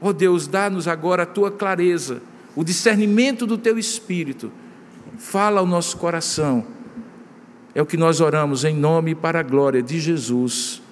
Oh 0.01 0.13
Deus, 0.13 0.47
dá-nos 0.47 0.89
agora 0.89 1.25
a 1.25 1.27
tua 1.27 1.51
clareza, 1.51 2.23
o 2.57 2.65
discernimento 2.65 3.47
do 3.47 3.59
teu 3.59 3.79
espírito. 3.79 4.51
Fala 5.19 5.61
ao 5.61 5.67
nosso 5.67 5.97
coração. 5.99 6.65
É 7.75 7.83
o 7.83 7.87
que 7.87 7.97
nós 7.97 8.21
oramos 8.21 8.65
em 8.65 8.75
nome 8.75 9.13
e 9.13 9.15
para 9.15 9.41
a 9.41 9.43
glória 9.43 9.83
de 9.83 10.01
Jesus. 10.01 10.83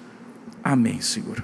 Amém, 0.63 1.01
Senhor. 1.01 1.43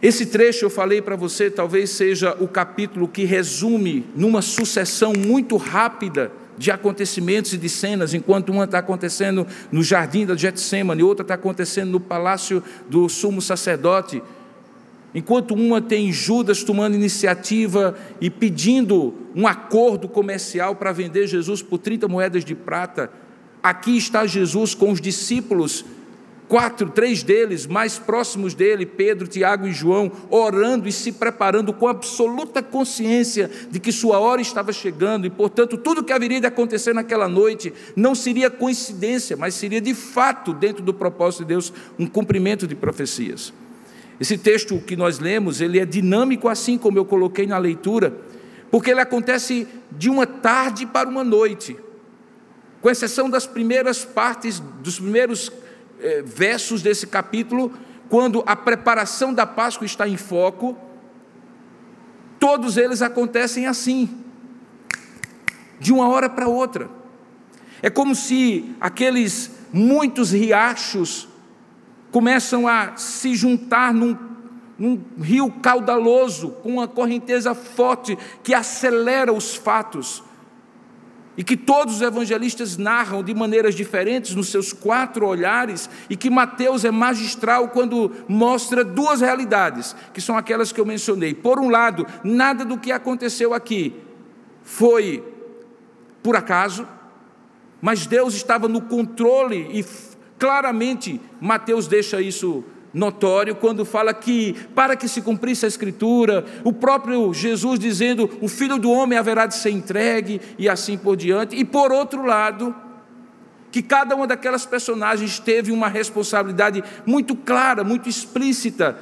Esse 0.00 0.26
trecho 0.26 0.64
eu 0.64 0.70
falei 0.70 1.02
para 1.02 1.14
você, 1.14 1.50
talvez 1.50 1.90
seja 1.90 2.34
o 2.40 2.48
capítulo 2.48 3.06
que 3.06 3.24
resume 3.24 4.06
numa 4.16 4.40
sucessão 4.40 5.12
muito 5.12 5.58
rápida 5.58 6.32
de 6.56 6.70
acontecimentos 6.70 7.52
e 7.52 7.58
de 7.58 7.68
cenas, 7.68 8.14
enquanto 8.14 8.50
uma 8.50 8.64
está 8.64 8.78
acontecendo 8.78 9.46
no 9.70 9.82
jardim 9.82 10.24
da 10.24 10.34
Getsemane, 10.34 11.02
outra 11.02 11.22
está 11.22 11.34
acontecendo 11.34 11.90
no 11.90 12.00
palácio 12.00 12.62
do 12.88 13.08
sumo 13.08 13.42
sacerdote. 13.42 14.22
Enquanto 15.14 15.54
uma 15.54 15.80
tem 15.80 16.12
Judas 16.12 16.62
tomando 16.62 16.94
iniciativa 16.94 17.96
e 18.20 18.30
pedindo 18.30 19.14
um 19.34 19.46
acordo 19.46 20.08
comercial 20.08 20.76
para 20.76 20.92
vender 20.92 21.26
Jesus 21.26 21.62
por 21.62 21.78
30 21.78 22.06
moedas 22.06 22.44
de 22.44 22.54
prata, 22.54 23.10
aqui 23.62 23.96
está 23.96 24.24
Jesus 24.24 24.72
com 24.72 24.92
os 24.92 25.00
discípulos, 25.00 25.84
quatro, 26.46 26.90
três 26.90 27.24
deles 27.24 27.66
mais 27.66 27.98
próximos 27.98 28.54
dele, 28.54 28.86
Pedro, 28.86 29.26
Tiago 29.26 29.66
e 29.66 29.72
João, 29.72 30.12
orando 30.30 30.88
e 30.88 30.92
se 30.92 31.10
preparando 31.10 31.72
com 31.72 31.88
absoluta 31.88 32.62
consciência 32.62 33.50
de 33.68 33.80
que 33.80 33.90
sua 33.90 34.20
hora 34.20 34.40
estava 34.40 34.72
chegando 34.72 35.26
e, 35.26 35.30
portanto, 35.30 35.76
tudo 35.76 36.04
que 36.04 36.12
haveria 36.12 36.40
de 36.40 36.46
acontecer 36.46 36.92
naquela 36.92 37.28
noite 37.28 37.72
não 37.96 38.14
seria 38.14 38.48
coincidência, 38.48 39.36
mas 39.36 39.54
seria 39.54 39.80
de 39.80 39.94
fato, 39.94 40.52
dentro 40.52 40.84
do 40.84 40.94
propósito 40.94 41.40
de 41.40 41.48
Deus, 41.48 41.72
um 41.98 42.06
cumprimento 42.06 42.64
de 42.66 42.76
profecias. 42.76 43.52
Esse 44.20 44.36
texto 44.36 44.78
que 44.78 44.94
nós 44.96 45.18
lemos, 45.18 45.62
ele 45.62 45.80
é 45.80 45.86
dinâmico 45.86 46.46
assim 46.46 46.76
como 46.76 46.98
eu 46.98 47.06
coloquei 47.06 47.46
na 47.46 47.56
leitura, 47.56 48.18
porque 48.70 48.90
ele 48.90 49.00
acontece 49.00 49.66
de 49.90 50.10
uma 50.10 50.26
tarde 50.26 50.84
para 50.84 51.08
uma 51.08 51.24
noite. 51.24 51.74
Com 52.82 52.90
exceção 52.90 53.30
das 53.30 53.46
primeiras 53.46 54.04
partes, 54.04 54.60
dos 54.60 55.00
primeiros 55.00 55.50
eh, 56.00 56.22
versos 56.22 56.82
desse 56.82 57.06
capítulo, 57.06 57.72
quando 58.10 58.44
a 58.46 58.54
preparação 58.54 59.32
da 59.32 59.46
Páscoa 59.46 59.86
está 59.86 60.06
em 60.06 60.18
foco, 60.18 60.76
todos 62.38 62.76
eles 62.76 63.00
acontecem 63.00 63.66
assim, 63.66 64.08
de 65.78 65.94
uma 65.94 66.08
hora 66.08 66.28
para 66.28 66.46
outra. 66.46 66.90
É 67.80 67.88
como 67.88 68.14
se 68.14 68.74
aqueles 68.78 69.50
muitos 69.72 70.32
riachos 70.32 71.29
começam 72.10 72.66
a 72.66 72.96
se 72.96 73.34
juntar 73.34 73.94
num, 73.94 74.16
num 74.78 75.00
rio 75.20 75.50
caudaloso, 75.50 76.50
com 76.62 76.70
uma 76.70 76.88
correnteza 76.88 77.54
forte 77.54 78.16
que 78.42 78.54
acelera 78.54 79.32
os 79.32 79.54
fatos. 79.54 80.22
E 81.36 81.44
que 81.44 81.56
todos 81.56 81.96
os 81.96 82.02
evangelistas 82.02 82.76
narram 82.76 83.22
de 83.22 83.32
maneiras 83.32 83.74
diferentes 83.74 84.34
nos 84.34 84.48
seus 84.48 84.72
quatro 84.72 85.26
olhares, 85.26 85.88
e 86.10 86.16
que 86.16 86.28
Mateus 86.28 86.84
é 86.84 86.90
magistral 86.90 87.68
quando 87.68 88.12
mostra 88.28 88.84
duas 88.84 89.20
realidades, 89.20 89.94
que 90.12 90.20
são 90.20 90.36
aquelas 90.36 90.72
que 90.72 90.80
eu 90.80 90.86
mencionei. 90.86 91.32
Por 91.32 91.58
um 91.58 91.70
lado, 91.70 92.06
nada 92.24 92.64
do 92.64 92.76
que 92.76 92.92
aconteceu 92.92 93.54
aqui 93.54 93.94
foi 94.62 95.24
por 96.22 96.36
acaso, 96.36 96.86
mas 97.80 98.06
Deus 98.06 98.34
estava 98.34 98.68
no 98.68 98.82
controle 98.82 99.68
e 99.72 99.82
Claramente, 100.40 101.20
Mateus 101.38 101.86
deixa 101.86 102.18
isso 102.18 102.64
notório 102.94 103.54
quando 103.54 103.84
fala 103.84 104.14
que, 104.14 104.54
para 104.74 104.96
que 104.96 105.06
se 105.06 105.20
cumprisse 105.20 105.66
a 105.66 105.68
Escritura, 105.68 106.46
o 106.64 106.72
próprio 106.72 107.32
Jesus 107.34 107.78
dizendo: 107.78 108.28
o 108.40 108.48
filho 108.48 108.78
do 108.78 108.90
homem 108.90 109.18
haverá 109.18 109.44
de 109.44 109.54
ser 109.54 109.68
entregue, 109.68 110.40
e 110.58 110.66
assim 110.66 110.96
por 110.96 111.14
diante. 111.14 111.54
E 111.54 111.62
por 111.62 111.92
outro 111.92 112.24
lado, 112.24 112.74
que 113.70 113.82
cada 113.82 114.16
uma 114.16 114.26
daquelas 114.26 114.64
personagens 114.64 115.38
teve 115.38 115.70
uma 115.70 115.88
responsabilidade 115.88 116.82
muito 117.04 117.36
clara, 117.36 117.84
muito 117.84 118.08
explícita, 118.08 118.98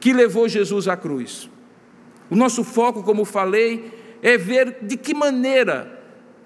que 0.00 0.12
levou 0.12 0.48
Jesus 0.48 0.88
à 0.88 0.96
cruz. 0.96 1.48
O 2.28 2.34
nosso 2.34 2.64
foco, 2.64 3.04
como 3.04 3.24
falei, 3.24 4.18
é 4.20 4.36
ver 4.36 4.78
de 4.82 4.96
que 4.96 5.14
maneira 5.14 6.02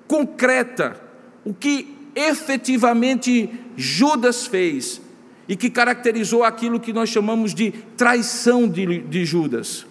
concreta 0.07 1.01
o 1.43 1.55
que 1.55 2.00
efetivamente 2.15 3.51
Judas 3.77 4.47
fez 4.47 5.01
e 5.49 5.57
que 5.57 5.69
caracterizou 5.69 6.45
aquilo 6.45 6.79
que 6.79 6.93
nós 6.93 7.09
chamamos 7.09 7.55
de 7.55 7.73
traição 7.97 8.69
de, 8.69 8.99
de 9.01 9.25
Judas. 9.25 9.87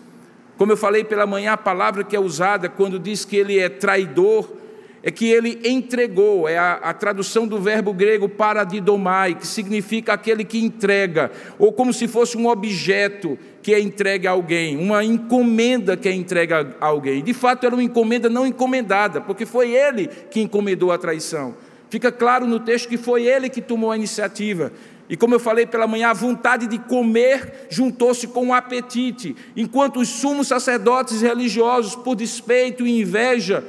Como 0.57 0.71
eu 0.71 0.77
falei 0.77 1.03
pela 1.03 1.25
manhã, 1.25 1.53
a 1.53 1.57
palavra 1.57 2.03
que 2.03 2.15
é 2.15 2.19
usada 2.19 2.69
quando 2.69 2.99
diz 2.99 3.25
que 3.25 3.35
ele 3.35 3.59
é 3.59 3.69
traidor 3.69 4.59
é 5.01 5.09
que 5.09 5.29
ele 5.29 5.59
entregou, 5.63 6.47
é 6.47 6.57
a, 6.57 6.73
a, 6.73 6.93
tradução 6.93 7.47
do 7.47 7.59
verbo 7.59 7.93
grego 7.93 8.27
paradidomai, 8.27 9.35
que 9.35 9.47
significa 9.47 10.13
aquele 10.13 10.43
que 10.43 10.59
entrega, 10.59 11.31
ou 11.57 11.71
como 11.71 11.93
se 11.93 12.07
fosse 12.07 12.37
um 12.37 12.47
objeto 12.47 13.39
que 13.61 13.73
é 13.73 13.79
entregue 13.79 14.27
a 14.27 14.31
alguém, 14.31 14.77
uma 14.77 15.03
encomenda 15.03 15.95
que 15.95 16.09
é 16.09 16.13
entregue 16.13 16.53
a 16.53 16.65
alguém. 16.79 17.23
De 17.23 17.33
fato, 17.33 17.65
era 17.65 17.73
uma 17.73 17.83
encomenda 17.83 18.29
não 18.29 18.45
encomendada, 18.45 19.21
porque 19.21 19.45
foi 19.45 19.71
ele 19.71 20.07
que 20.07 20.41
encomendou 20.41 20.91
a 20.91 20.97
traição. 20.97 21.55
Fica 21.89 22.11
claro 22.11 22.45
no 22.45 22.59
texto 22.59 22.87
que 22.87 22.97
foi 22.97 23.25
ele 23.25 23.49
que 23.49 23.61
tomou 23.61 23.91
a 23.91 23.97
iniciativa. 23.97 24.71
E 25.09 25.17
como 25.17 25.33
eu 25.33 25.39
falei 25.39 25.65
pela 25.65 25.87
manhã, 25.87 26.09
a 26.09 26.13
vontade 26.13 26.67
de 26.67 26.77
comer 26.77 27.67
juntou-se 27.69 28.27
com 28.27 28.49
o 28.49 28.53
apetite, 28.53 29.35
enquanto 29.57 29.99
os 29.99 30.07
sumos 30.07 30.47
sacerdotes 30.47 31.21
religiosos, 31.21 31.95
por 31.95 32.15
despeito 32.15 32.85
e 32.85 33.01
inveja, 33.01 33.63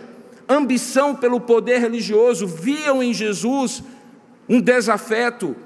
ambição 0.46 1.16
pelo 1.16 1.40
poder 1.40 1.80
religioso, 1.80 2.46
viam 2.46 3.02
em 3.02 3.14
Jesus 3.14 3.82
um 4.46 4.60
desafeto, 4.60 5.56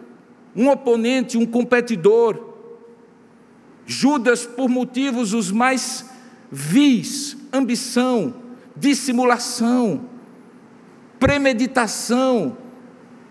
um 0.54 0.68
oponente, 0.68 1.36
um 1.36 1.44
competidor. 1.44 2.54
Judas, 3.84 4.46
por 4.46 4.68
motivos 4.68 5.34
os 5.34 5.50
mais 5.50 6.08
vis, 6.52 7.36
ambição, 7.52 8.32
dissimulação, 8.76 10.08
premeditação, 11.24 12.54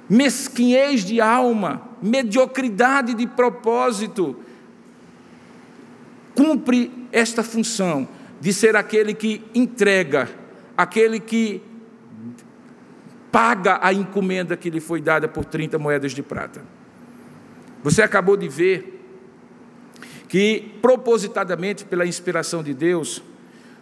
mesquinhez 0.09 1.05
de 1.05 1.21
alma, 1.21 1.89
mediocridade 2.01 3.13
de 3.13 3.27
propósito, 3.27 4.35
cumpre 6.33 6.91
esta 7.11 7.43
função 7.43 8.07
de 8.41 8.51
ser 8.51 8.75
aquele 8.75 9.13
que 9.13 9.43
entrega, 9.53 10.27
aquele 10.75 11.19
que 11.19 11.61
paga 13.31 13.77
a 13.79 13.93
encomenda 13.93 14.57
que 14.57 14.71
lhe 14.71 14.79
foi 14.79 14.99
dada 14.99 15.27
por 15.27 15.45
30 15.45 15.77
moedas 15.77 16.13
de 16.13 16.23
prata. 16.23 16.65
Você 17.83 18.01
acabou 18.01 18.35
de 18.35 18.49
ver 18.49 19.05
que, 20.27 20.73
propositadamente, 20.81 21.85
pela 21.85 22.07
inspiração 22.07 22.63
de 22.63 22.73
Deus, 22.73 23.21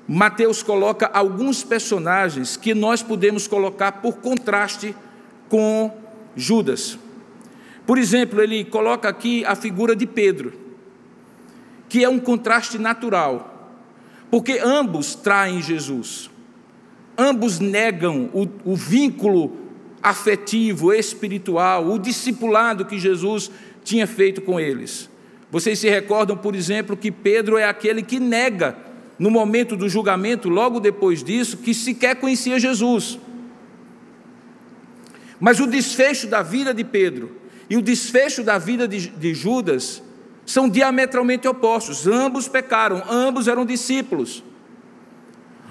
Mateus 0.07 0.63
coloca 0.63 1.09
alguns 1.13 1.63
personagens 1.63 2.57
que 2.57 2.73
nós 2.73 3.01
podemos 3.03 3.47
colocar 3.47 3.93
por 3.93 4.17
contraste 4.17 4.95
com 5.47 5.91
Judas. 6.35 6.97
Por 7.85 7.97
exemplo, 7.97 8.41
ele 8.41 8.63
coloca 8.63 9.09
aqui 9.09 9.43
a 9.45 9.55
figura 9.55 9.95
de 9.95 10.05
Pedro, 10.05 10.53
que 11.89 12.03
é 12.03 12.09
um 12.09 12.19
contraste 12.19 12.77
natural, 12.77 13.79
porque 14.29 14.59
ambos 14.63 15.13
traem 15.13 15.61
Jesus, 15.61 16.29
ambos 17.17 17.59
negam 17.59 18.29
o, 18.33 18.47
o 18.71 18.75
vínculo 18.75 19.57
afetivo, 20.01 20.93
espiritual, 20.93 21.87
o 21.87 21.99
discipulado 21.99 22.85
que 22.85 22.97
Jesus 22.97 23.51
tinha 23.83 24.07
feito 24.07 24.41
com 24.41 24.59
eles. 24.59 25.09
Vocês 25.51 25.79
se 25.79 25.89
recordam, 25.89 26.37
por 26.37 26.55
exemplo, 26.55 26.95
que 26.95 27.11
Pedro 27.11 27.57
é 27.57 27.65
aquele 27.65 28.01
que 28.01 28.19
nega, 28.19 28.77
no 29.21 29.29
momento 29.29 29.75
do 29.75 29.87
julgamento, 29.87 30.49
logo 30.49 30.79
depois 30.79 31.23
disso, 31.23 31.57
que 31.57 31.75
sequer 31.75 32.15
conhecia 32.15 32.59
Jesus. 32.59 33.19
Mas 35.39 35.59
o 35.59 35.67
desfecho 35.67 36.25
da 36.25 36.41
vida 36.41 36.73
de 36.73 36.83
Pedro 36.83 37.29
e 37.69 37.77
o 37.77 37.83
desfecho 37.83 38.41
da 38.41 38.57
vida 38.57 38.87
de, 38.87 39.09
de 39.09 39.35
Judas 39.35 40.01
são 40.43 40.67
diametralmente 40.67 41.47
opostos. 41.47 42.07
Ambos 42.07 42.47
pecaram, 42.47 43.03
ambos 43.07 43.47
eram 43.47 43.63
discípulos. 43.63 44.43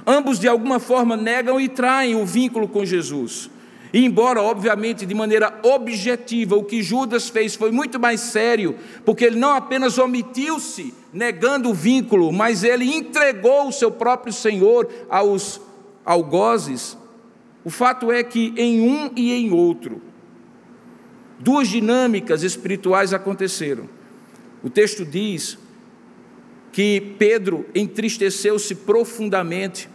Ambos, 0.06 0.38
de 0.38 0.46
alguma 0.46 0.78
forma, 0.78 1.16
negam 1.16 1.60
e 1.60 1.68
traem 1.68 2.14
o 2.14 2.24
vínculo 2.24 2.68
com 2.68 2.84
Jesus. 2.84 3.50
E 3.92 4.04
embora, 4.04 4.40
obviamente, 4.40 5.04
de 5.04 5.14
maneira 5.14 5.60
objetiva, 5.62 6.56
o 6.56 6.64
que 6.64 6.82
Judas 6.82 7.28
fez 7.28 7.56
foi 7.56 7.72
muito 7.72 7.98
mais 7.98 8.20
sério, 8.20 8.76
porque 9.04 9.24
ele 9.24 9.38
não 9.38 9.50
apenas 9.50 9.98
omitiu-se 9.98 10.94
negando 11.12 11.70
o 11.70 11.74
vínculo, 11.74 12.32
mas 12.32 12.62
ele 12.62 12.84
entregou 12.84 13.68
o 13.68 13.72
seu 13.72 13.90
próprio 13.90 14.32
Senhor 14.32 14.88
aos 15.08 15.60
algozes, 16.04 16.96
o 17.64 17.70
fato 17.70 18.10
é 18.10 18.22
que 18.22 18.54
em 18.56 18.80
um 18.80 19.10
e 19.16 19.32
em 19.32 19.52
outro, 19.52 20.00
duas 21.38 21.68
dinâmicas 21.68 22.42
espirituais 22.42 23.12
aconteceram. 23.12 23.88
O 24.62 24.70
texto 24.70 25.04
diz 25.04 25.58
que 26.72 27.14
Pedro 27.18 27.66
entristeceu-se 27.74 28.74
profundamente, 28.74 29.88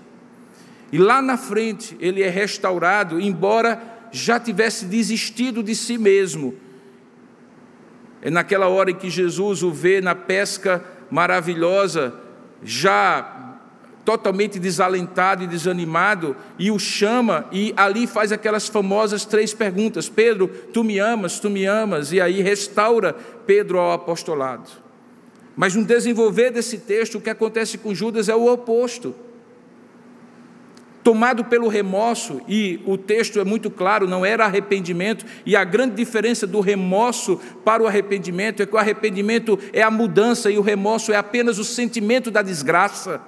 e 0.91 0.97
lá 0.97 1.21
na 1.21 1.37
frente 1.37 1.95
ele 1.99 2.21
é 2.21 2.29
restaurado, 2.29 3.19
embora 3.19 3.81
já 4.11 4.39
tivesse 4.39 4.85
desistido 4.85 5.61
de 5.61 5.75
si 5.75 5.97
mesmo. 5.97 6.55
É 8.21 8.29
naquela 8.29 8.67
hora 8.67 8.91
em 8.91 8.95
que 8.95 9.09
Jesus 9.09 9.61
o 9.61 9.71
vê 9.71 10.01
na 10.01 10.15
pesca 10.15 10.83
maravilhosa, 11.11 12.13
já 12.63 13.57
totalmente 14.05 14.59
desalentado 14.59 15.43
e 15.43 15.47
desanimado, 15.47 16.35
e 16.59 16.71
o 16.71 16.77
chama 16.77 17.45
e 17.51 17.73
ali 17.75 18.05
faz 18.05 18.31
aquelas 18.31 18.67
famosas 18.67 19.25
três 19.25 19.53
perguntas: 19.53 20.07
Pedro, 20.07 20.47
tu 20.47 20.83
me 20.83 20.99
amas, 20.99 21.39
tu 21.39 21.49
me 21.49 21.65
amas, 21.65 22.11
e 22.11 22.21
aí 22.21 22.41
restaura 22.41 23.13
Pedro 23.45 23.79
ao 23.79 23.91
apostolado. 23.91 24.69
Mas 25.55 25.73
no 25.73 25.83
desenvolver 25.83 26.51
desse 26.51 26.79
texto, 26.79 27.17
o 27.17 27.21
que 27.21 27.29
acontece 27.29 27.77
com 27.77 27.95
Judas 27.95 28.29
é 28.29 28.35
o 28.35 28.51
oposto. 28.51 29.15
Tomado 31.05 31.45
pelo 31.45 31.67
remorso, 31.67 32.41
e 32.47 32.81
o 32.83 32.97
texto 32.97 33.39
é 33.39 33.43
muito 33.43 33.69
claro, 33.69 34.07
não 34.07 34.25
era 34.25 34.43
arrependimento, 34.43 35.23
e 35.45 35.55
a 35.55 35.63
grande 35.63 35.93
diferença 35.93 36.47
do 36.47 36.59
remorso 36.59 37.39
para 37.63 37.83
o 37.83 37.85
arrependimento 37.85 38.63
é 38.63 38.65
que 38.65 38.73
o 38.73 38.77
arrependimento 38.79 39.59
é 39.71 39.83
a 39.83 39.91
mudança 39.91 40.49
e 40.49 40.57
o 40.57 40.63
remorso 40.63 41.13
é 41.13 41.15
apenas 41.15 41.59
o 41.59 41.63
sentimento 41.63 42.31
da 42.31 42.41
desgraça. 42.41 43.21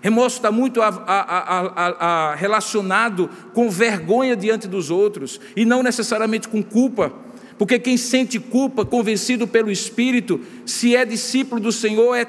Remorso 0.00 0.36
está 0.36 0.50
muito 0.50 0.80
a, 0.80 0.88
a, 0.88 2.30
a, 2.30 2.34
relacionado 2.36 3.28
com 3.52 3.68
vergonha 3.68 4.34
diante 4.34 4.66
dos 4.66 4.90
outros 4.90 5.38
e 5.54 5.66
não 5.66 5.82
necessariamente 5.82 6.48
com 6.48 6.62
culpa, 6.62 7.12
porque 7.58 7.78
quem 7.78 7.98
sente 7.98 8.40
culpa, 8.40 8.86
convencido 8.86 9.46
pelo 9.46 9.70
Espírito, 9.70 10.40
se 10.64 10.96
é 10.96 11.04
discípulo 11.04 11.60
do 11.60 11.70
Senhor, 11.70 12.14
é 12.14 12.26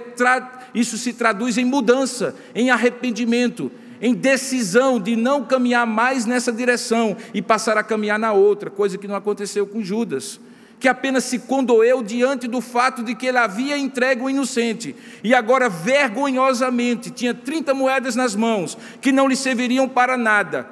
isso 0.74 0.98
se 0.98 1.14
traduz 1.14 1.58
em 1.58 1.64
mudança, 1.64 2.36
em 2.54 2.70
arrependimento, 2.70 3.72
em 4.02 4.14
decisão 4.14 5.00
de 5.00 5.16
não 5.16 5.46
caminhar 5.46 5.86
mais 5.86 6.26
nessa 6.26 6.52
direção 6.52 7.16
e 7.34 7.42
passar 7.42 7.78
a 7.78 7.84
caminhar 7.84 8.18
na 8.18 8.34
outra, 8.34 8.70
coisa 8.70 8.98
que 8.98 9.08
não 9.08 9.16
aconteceu 9.16 9.68
com 9.68 9.84
Judas 9.84 10.40
que 10.82 10.88
apenas 10.88 11.26
se 11.26 11.38
condoeu 11.38 12.02
diante 12.02 12.48
do 12.48 12.60
fato 12.60 13.04
de 13.04 13.14
que 13.14 13.28
ele 13.28 13.38
havia 13.38 13.78
entregue 13.78 14.24
o 14.24 14.30
inocente 14.30 14.96
e 15.24 15.32
agora 15.32 15.70
vergonhosamente 15.70 17.12
tinha 17.12 17.36
30 17.36 17.72
moedas 17.76 18.16
nas 18.16 18.36
mãos 18.36 18.76
que 19.00 19.12
não 19.12 19.28
lhe 19.28 19.36
serviriam 19.36 19.88
para 19.88 20.18
nada. 20.18 20.68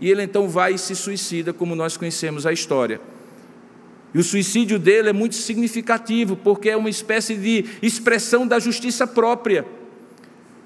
E 0.00 0.10
ele 0.10 0.22
então 0.22 0.48
vai 0.48 0.72
e 0.72 0.78
se 0.78 0.96
suicida, 0.96 1.52
como 1.52 1.76
nós 1.76 1.98
conhecemos 1.98 2.46
a 2.46 2.52
história. 2.52 3.00
E 4.14 4.18
o 4.18 4.24
suicídio 4.24 4.78
dele 4.78 5.10
é 5.10 5.12
muito 5.12 5.34
significativo, 5.34 6.34
porque 6.34 6.70
é 6.70 6.76
uma 6.76 6.90
espécie 6.90 7.36
de 7.36 7.66
expressão 7.82 8.46
da 8.46 8.58
justiça 8.58 9.06
própria. 9.06 9.66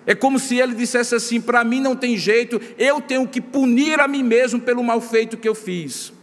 É 0.06 0.14
como 0.14 0.38
se 0.38 0.58
ele 0.58 0.74
dissesse 0.74 1.14
assim: 1.14 1.40
para 1.40 1.64
mim 1.64 1.80
não 1.80 1.96
tem 1.96 2.16
jeito, 2.16 2.60
eu 2.78 3.00
tenho 3.00 3.26
que 3.26 3.40
punir 3.40 4.00
a 4.00 4.06
mim 4.06 4.22
mesmo 4.22 4.60
pelo 4.60 4.82
mal 4.82 5.00
feito 5.00 5.36
que 5.36 5.48
eu 5.48 5.54
fiz 5.54 6.14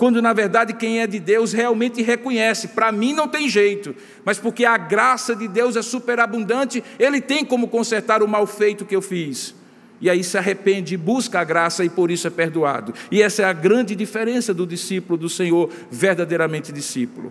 quando 0.00 0.22
na 0.22 0.32
verdade 0.32 0.72
quem 0.72 1.00
é 1.00 1.06
de 1.06 1.20
Deus 1.20 1.52
realmente 1.52 2.00
reconhece: 2.00 2.68
para 2.68 2.90
mim 2.90 3.12
não 3.12 3.28
tem 3.28 3.46
jeito, 3.50 3.94
mas 4.24 4.38
porque 4.38 4.64
a 4.64 4.78
graça 4.78 5.36
de 5.36 5.46
Deus 5.46 5.76
é 5.76 5.82
superabundante, 5.82 6.82
Ele 6.98 7.20
tem 7.20 7.44
como 7.44 7.68
consertar 7.68 8.22
o 8.22 8.26
mal 8.26 8.46
feito 8.46 8.86
que 8.86 8.96
eu 8.96 9.02
fiz. 9.02 9.54
E 10.00 10.08
aí 10.08 10.24
se 10.24 10.38
arrepende, 10.38 10.96
busca 10.96 11.40
a 11.40 11.44
graça 11.44 11.84
e 11.84 11.90
por 11.90 12.10
isso 12.10 12.26
é 12.26 12.30
perdoado. 12.30 12.94
E 13.10 13.20
essa 13.20 13.42
é 13.42 13.44
a 13.44 13.52
grande 13.52 13.94
diferença 13.94 14.54
do 14.54 14.66
discípulo 14.66 15.18
do 15.18 15.28
Senhor, 15.28 15.68
verdadeiramente 15.90 16.72
discípulo. 16.72 17.30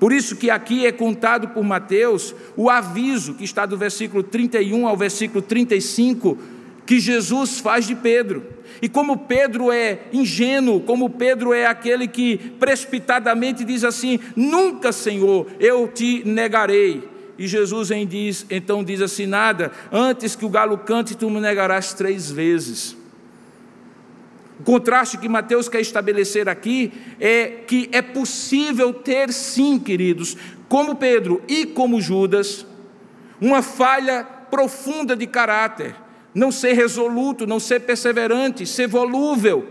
Por 0.00 0.12
isso 0.12 0.34
que 0.34 0.48
aqui 0.48 0.86
é 0.86 0.90
contado 0.90 1.48
por 1.48 1.62
Mateus 1.62 2.34
o 2.56 2.70
aviso 2.70 3.34
que 3.34 3.44
está 3.44 3.66
do 3.66 3.76
versículo 3.76 4.22
31 4.22 4.88
ao 4.88 4.96
versículo 4.96 5.42
35 5.42 6.38
que 6.86 6.98
Jesus 6.98 7.60
faz 7.60 7.86
de 7.86 7.94
Pedro. 7.94 8.42
E 8.82 8.88
como 8.88 9.18
Pedro 9.18 9.70
é 9.70 10.00
ingênuo, 10.12 10.80
como 10.80 11.10
Pedro 11.10 11.52
é 11.52 11.66
aquele 11.66 12.08
que 12.08 12.38
precipitadamente 12.58 13.62
diz 13.62 13.84
assim: 13.84 14.18
Nunca, 14.34 14.90
Senhor, 14.90 15.46
eu 15.60 15.86
te 15.86 16.22
negarei. 16.24 17.04
E 17.38 17.46
Jesus 17.46 17.90
então 18.50 18.82
diz 18.82 19.00
assim: 19.02 19.26
Nada, 19.26 19.70
antes 19.92 20.34
que 20.34 20.44
o 20.44 20.48
galo 20.48 20.78
cante, 20.78 21.16
tu 21.16 21.28
me 21.30 21.40
negarás 21.40 21.92
três 21.92 22.30
vezes. 22.30 22.96
O 24.60 24.62
contraste 24.62 25.16
que 25.16 25.28
Mateus 25.28 25.68
quer 25.68 25.80
estabelecer 25.80 26.48
aqui 26.48 26.92
é 27.18 27.48
que 27.66 27.88
é 27.92 28.02
possível 28.02 28.92
ter, 28.92 29.32
sim, 29.32 29.78
queridos, 29.78 30.36
como 30.68 30.96
Pedro 30.96 31.42
e 31.48 31.64
como 31.64 32.00
Judas, 32.00 32.66
uma 33.40 33.62
falha 33.62 34.22
profunda 34.22 35.16
de 35.16 35.26
caráter 35.26 35.96
não 36.34 36.52
ser 36.52 36.74
resoluto, 36.74 37.46
não 37.46 37.58
ser 37.58 37.80
perseverante, 37.80 38.66
ser 38.66 38.86
volúvel, 38.86 39.66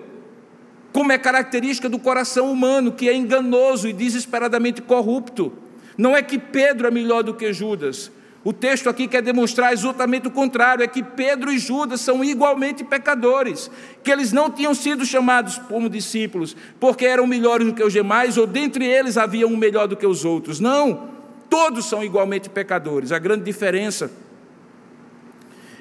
como 0.92 1.12
é 1.12 1.18
característica 1.18 1.88
do 1.88 2.00
coração 2.00 2.52
humano, 2.52 2.92
que 2.92 3.08
é 3.08 3.16
enganoso 3.16 3.88
e 3.88 3.94
desesperadamente 3.94 4.82
corrupto. 4.82 5.54
Não 5.98 6.16
é 6.16 6.22
que 6.22 6.40
Pedro 6.40 6.88
é 6.88 6.92
melhor 6.92 7.24
do 7.24 7.34
que 7.34 7.54
Judas. 7.54 8.12
O 8.50 8.54
texto 8.54 8.90
aqui 8.90 9.08
quer 9.08 9.22
demonstrar 9.22 9.74
exatamente 9.74 10.28
o 10.28 10.32
contrário: 10.32 10.84
é 10.84 10.88
que 10.88 11.04
Pedro 11.04 11.52
e 11.52 11.60
Judas 11.60 12.02
são 12.02 12.24
igualmente 12.24 12.84
pecadores, 12.84 13.70
que 14.04 14.12
eles 14.12 14.32
não 14.32 14.50
tinham 14.50 14.74
sido 14.74 15.06
chamados 15.06 15.60
como 15.60 15.88
discípulos 15.88 16.58
porque 16.80 17.06
eram 17.06 17.28
melhores 17.28 17.68
do 17.68 17.76
que 17.76 17.84
os 17.84 17.94
demais, 17.94 18.40
ou 18.40 18.48
dentre 18.48 18.84
eles 18.88 19.18
havia 19.18 19.46
um 19.46 19.56
melhor 19.56 19.88
do 19.88 19.96
que 19.96 20.08
os 20.08 20.26
outros. 20.26 20.60
Não, 20.60 21.12
todos 21.48 21.86
são 21.86 22.04
igualmente 22.04 22.50
pecadores. 22.50 23.12
A 23.12 23.20
grande 23.20 23.44
diferença 23.44 24.12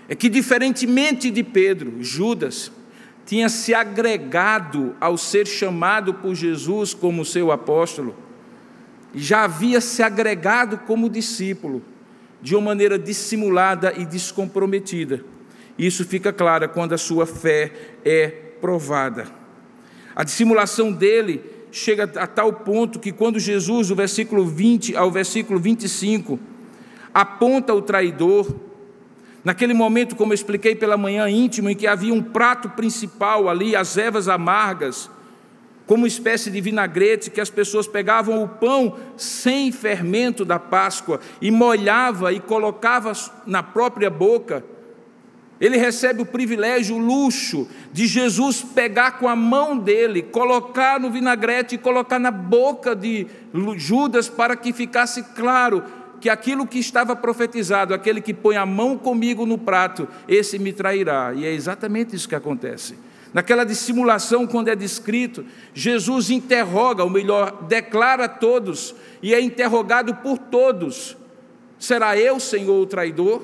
é 0.06 0.14
que, 0.14 0.28
diferentemente 0.28 1.30
de 1.30 1.42
Pedro, 1.42 2.02
Judas 2.02 2.70
tinha 3.24 3.48
se 3.48 3.72
agregado 3.72 4.94
ao 5.00 5.16
ser 5.16 5.46
chamado 5.46 6.12
por 6.12 6.34
Jesus 6.34 6.92
como 6.92 7.24
seu 7.24 7.50
apóstolo, 7.50 8.14
já 9.14 9.44
havia 9.44 9.80
se 9.80 10.02
agregado 10.02 10.76
como 10.86 11.08
discípulo, 11.08 11.82
de 12.40 12.54
uma 12.54 12.66
maneira 12.66 12.98
dissimulada 12.98 13.92
e 13.96 14.04
descomprometida. 14.04 15.24
Isso 15.78 16.04
fica 16.04 16.32
claro 16.32 16.68
quando 16.68 16.92
a 16.92 16.98
sua 16.98 17.26
fé 17.26 17.72
é 18.04 18.28
provada. 18.60 19.26
A 20.14 20.24
dissimulação 20.24 20.92
dele 20.92 21.42
chega 21.70 22.04
a 22.16 22.26
tal 22.26 22.52
ponto 22.52 22.98
que 22.98 23.12
quando 23.12 23.38
Jesus, 23.38 23.88
do 23.88 23.94
versículo 23.94 24.44
20 24.44 24.96
ao 24.96 25.10
versículo 25.10 25.60
25, 25.60 26.38
aponta 27.14 27.74
o 27.74 27.82
traidor, 27.82 28.52
naquele 29.44 29.74
momento, 29.74 30.16
como 30.16 30.32
eu 30.32 30.34
expliquei 30.34 30.74
pela 30.74 30.96
manhã 30.96 31.28
íntimo, 31.28 31.70
em 31.70 31.76
que 31.76 31.86
havia 31.86 32.12
um 32.12 32.22
prato 32.22 32.68
principal 32.70 33.48
ali, 33.48 33.76
as 33.76 33.96
ervas 33.96 34.28
amargas, 34.28 35.10
como 35.88 36.06
espécie 36.06 36.50
de 36.50 36.60
vinagrete 36.60 37.30
que 37.30 37.40
as 37.40 37.50
pessoas 37.50 37.88
pegavam 37.88 38.44
o 38.44 38.48
pão 38.48 38.96
sem 39.16 39.72
fermento 39.72 40.44
da 40.44 40.60
Páscoa 40.60 41.18
e 41.42 41.50
molhava 41.50 42.32
e 42.32 42.38
colocava 42.38 43.12
na 43.44 43.64
própria 43.64 44.08
boca 44.08 44.62
ele 45.60 45.76
recebe 45.76 46.22
o 46.22 46.26
privilégio, 46.26 46.96
o 46.96 46.98
luxo 46.98 47.68
de 47.92 48.06
Jesus 48.06 48.62
pegar 48.62 49.12
com 49.12 49.28
a 49.28 49.34
mão 49.34 49.76
dele, 49.76 50.22
colocar 50.22 51.00
no 51.00 51.10
vinagrete 51.10 51.74
e 51.74 51.78
colocar 51.78 52.18
na 52.18 52.30
boca 52.30 52.94
de 52.94 53.26
Judas 53.76 54.28
para 54.28 54.56
que 54.56 54.72
ficasse 54.72 55.22
claro 55.34 55.82
que 56.20 56.28
aquilo 56.28 56.66
que 56.66 56.78
estava 56.78 57.14
profetizado, 57.14 57.94
aquele 57.94 58.20
que 58.20 58.34
põe 58.34 58.56
a 58.56 58.66
mão 58.66 58.96
comigo 58.96 59.46
no 59.46 59.58
prato, 59.58 60.08
esse 60.28 60.58
me 60.58 60.72
trairá. 60.72 61.32
E 61.34 61.44
é 61.44 61.52
exatamente 61.52 62.14
isso 62.14 62.28
que 62.28 62.34
acontece. 62.34 62.96
Naquela 63.32 63.64
dissimulação, 63.64 64.46
quando 64.46 64.68
é 64.68 64.76
descrito, 64.76 65.44
Jesus 65.74 66.30
interroga, 66.30 67.04
ou 67.04 67.10
melhor, 67.10 67.64
declara 67.64 68.24
a 68.24 68.28
todos, 68.28 68.94
e 69.22 69.34
é 69.34 69.40
interrogado 69.40 70.14
por 70.16 70.38
todos: 70.38 71.16
será 71.78 72.16
eu, 72.16 72.40
Senhor, 72.40 72.80
o 72.80 72.86
traidor? 72.86 73.42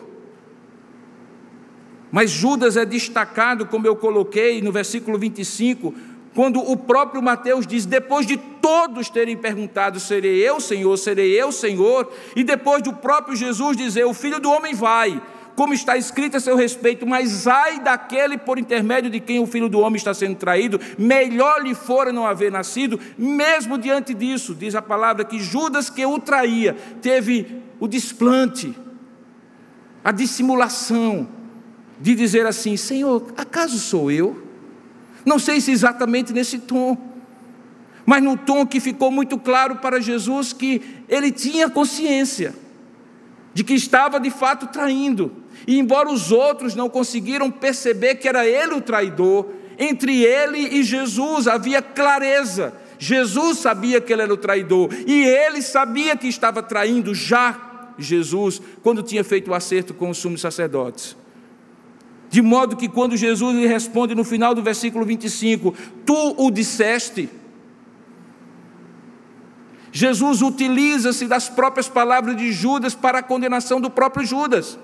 Mas 2.11 2.31
Judas 2.31 2.77
é 2.77 2.85
destacado, 2.85 3.67
como 3.67 3.87
eu 3.87 3.97
coloquei 3.97 4.63
no 4.63 4.71
versículo 4.71 5.19
25, 5.19 5.93
quando 6.35 6.61
o 6.61 6.77
próprio 6.77 7.23
Mateus 7.23 7.67
diz: 7.67 7.85
depois 7.85 8.27
de 8.27 8.37
todos 8.37 9.11
terem 9.11 9.37
perguntado, 9.37 10.01
serei 10.01 10.37
eu, 10.37 10.61
Senhor, 10.61 10.97
serei 10.97 11.33
eu, 11.33 11.53
Senhor, 11.53 12.11
e 12.35 12.43
depois 12.43 12.83
do 12.83 12.93
próprio 12.93 13.37
Jesus 13.37 13.77
dizer: 13.77 14.05
o 14.05 14.15
filho 14.15 14.41
do 14.41 14.51
homem 14.51 14.75
vai, 14.75 15.21
como 15.55 15.73
está 15.73 15.97
escrito 15.97 16.37
a 16.37 16.41
seu 16.41 16.57
respeito, 16.57 17.07
mas 17.07 17.47
ai 17.47 17.81
daquele 17.81 18.37
por 18.37 18.59
intermédio 18.59 19.11
de 19.11 19.21
quem 19.21 19.39
o 19.39 19.47
filho 19.47 19.69
do 19.69 19.79
homem 19.79 19.97
está 19.97 20.13
sendo 20.13 20.37
traído, 20.37 20.81
melhor 20.99 21.63
lhe 21.63 21.75
fora 21.75 22.13
não 22.13 22.27
haver 22.27 22.51
nascido, 22.51 22.99
mesmo 23.17 23.79
diante 23.79 24.13
disso, 24.13 24.55
diz 24.55 24.75
a 24.75 24.83
palavra 24.83 25.25
que 25.25 25.39
Judas 25.39 25.89
que 25.89 26.05
o 26.05 26.19
traía, 26.19 26.75
teve 27.01 27.63
o 27.79 27.87
desplante, 27.87 28.75
a 30.03 30.11
dissimulação, 30.11 31.29
de 32.01 32.15
dizer 32.15 32.47
assim: 32.47 32.77
Senhor, 32.77 33.33
acaso 33.37 33.79
sou 33.79 34.11
eu? 34.11 34.43
Não 35.25 35.39
sei 35.39 35.61
se 35.61 35.71
exatamente 35.71 36.33
nesse 36.33 36.59
tom, 36.59 36.99
mas 38.05 38.23
no 38.23 38.37
tom 38.37 38.67
que 38.67 38.81
ficou 38.81 39.11
muito 39.11 39.39
claro 39.39 39.77
para 39.77 40.01
Jesus 40.01 40.53
que 40.53 40.83
ele 41.09 41.31
tinha 41.31 41.71
consciência 41.71 42.64
de 43.55 43.65
que 43.65 43.73
estava 43.73 44.21
de 44.21 44.31
fato 44.31 44.67
traindo. 44.67 45.33
E 45.67 45.79
embora 45.79 46.11
os 46.11 46.31
outros 46.33 46.75
não 46.75 46.91
conseguiram 46.91 47.51
perceber 47.51 48.17
que 48.17 48.29
era 48.29 48.45
ele 48.47 48.75
o 48.75 48.81
traidor, 48.81 49.47
entre 49.79 50.23
ele 50.23 50.59
e 50.59 50.83
Jesus 50.83 51.47
havia 51.47 51.81
clareza. 51.81 52.75
Jesus 52.99 53.59
sabia 53.59 54.01
que 54.01 54.13
ele 54.13 54.23
era 54.23 54.35
o 54.35 54.37
traidor 54.37 54.91
e 55.07 55.25
ele 55.25 55.63
sabia 55.63 56.17
que 56.17 56.27
estava 56.27 56.63
traindo 56.63 57.15
já 57.15 57.93
Jesus 57.99 58.61
quando 58.83 59.03
tinha 59.03 59.25
feito 59.25 59.51
o 59.51 59.55
acerto 59.55 59.95
com 59.95 60.11
os 60.11 60.19
sumos 60.19 60.41
sacerdotes. 60.41 61.17
De 62.31 62.43
modo 62.43 62.77
que 62.77 62.89
quando 62.89 63.17
Jesus 63.17 63.57
lhe 63.57 63.67
responde 63.67 64.15
no 64.15 64.25
final 64.25 64.55
do 64.55 64.63
versículo 64.63 65.05
25: 65.05 65.75
Tu 66.05 66.35
o 66.37 66.51
disseste. 66.51 67.29
Jesus 69.97 70.43
utiliza-se 70.43 71.29
das 71.29 71.49
próprias 71.49 71.89
palavras 71.89 72.37
de 72.37 72.51
Judas 72.51 72.97
para 72.97 73.21
a 73.21 73.23
condenação 73.23 73.81
do 73.81 73.89
próprio 73.89 74.27
Judas. 74.27 74.77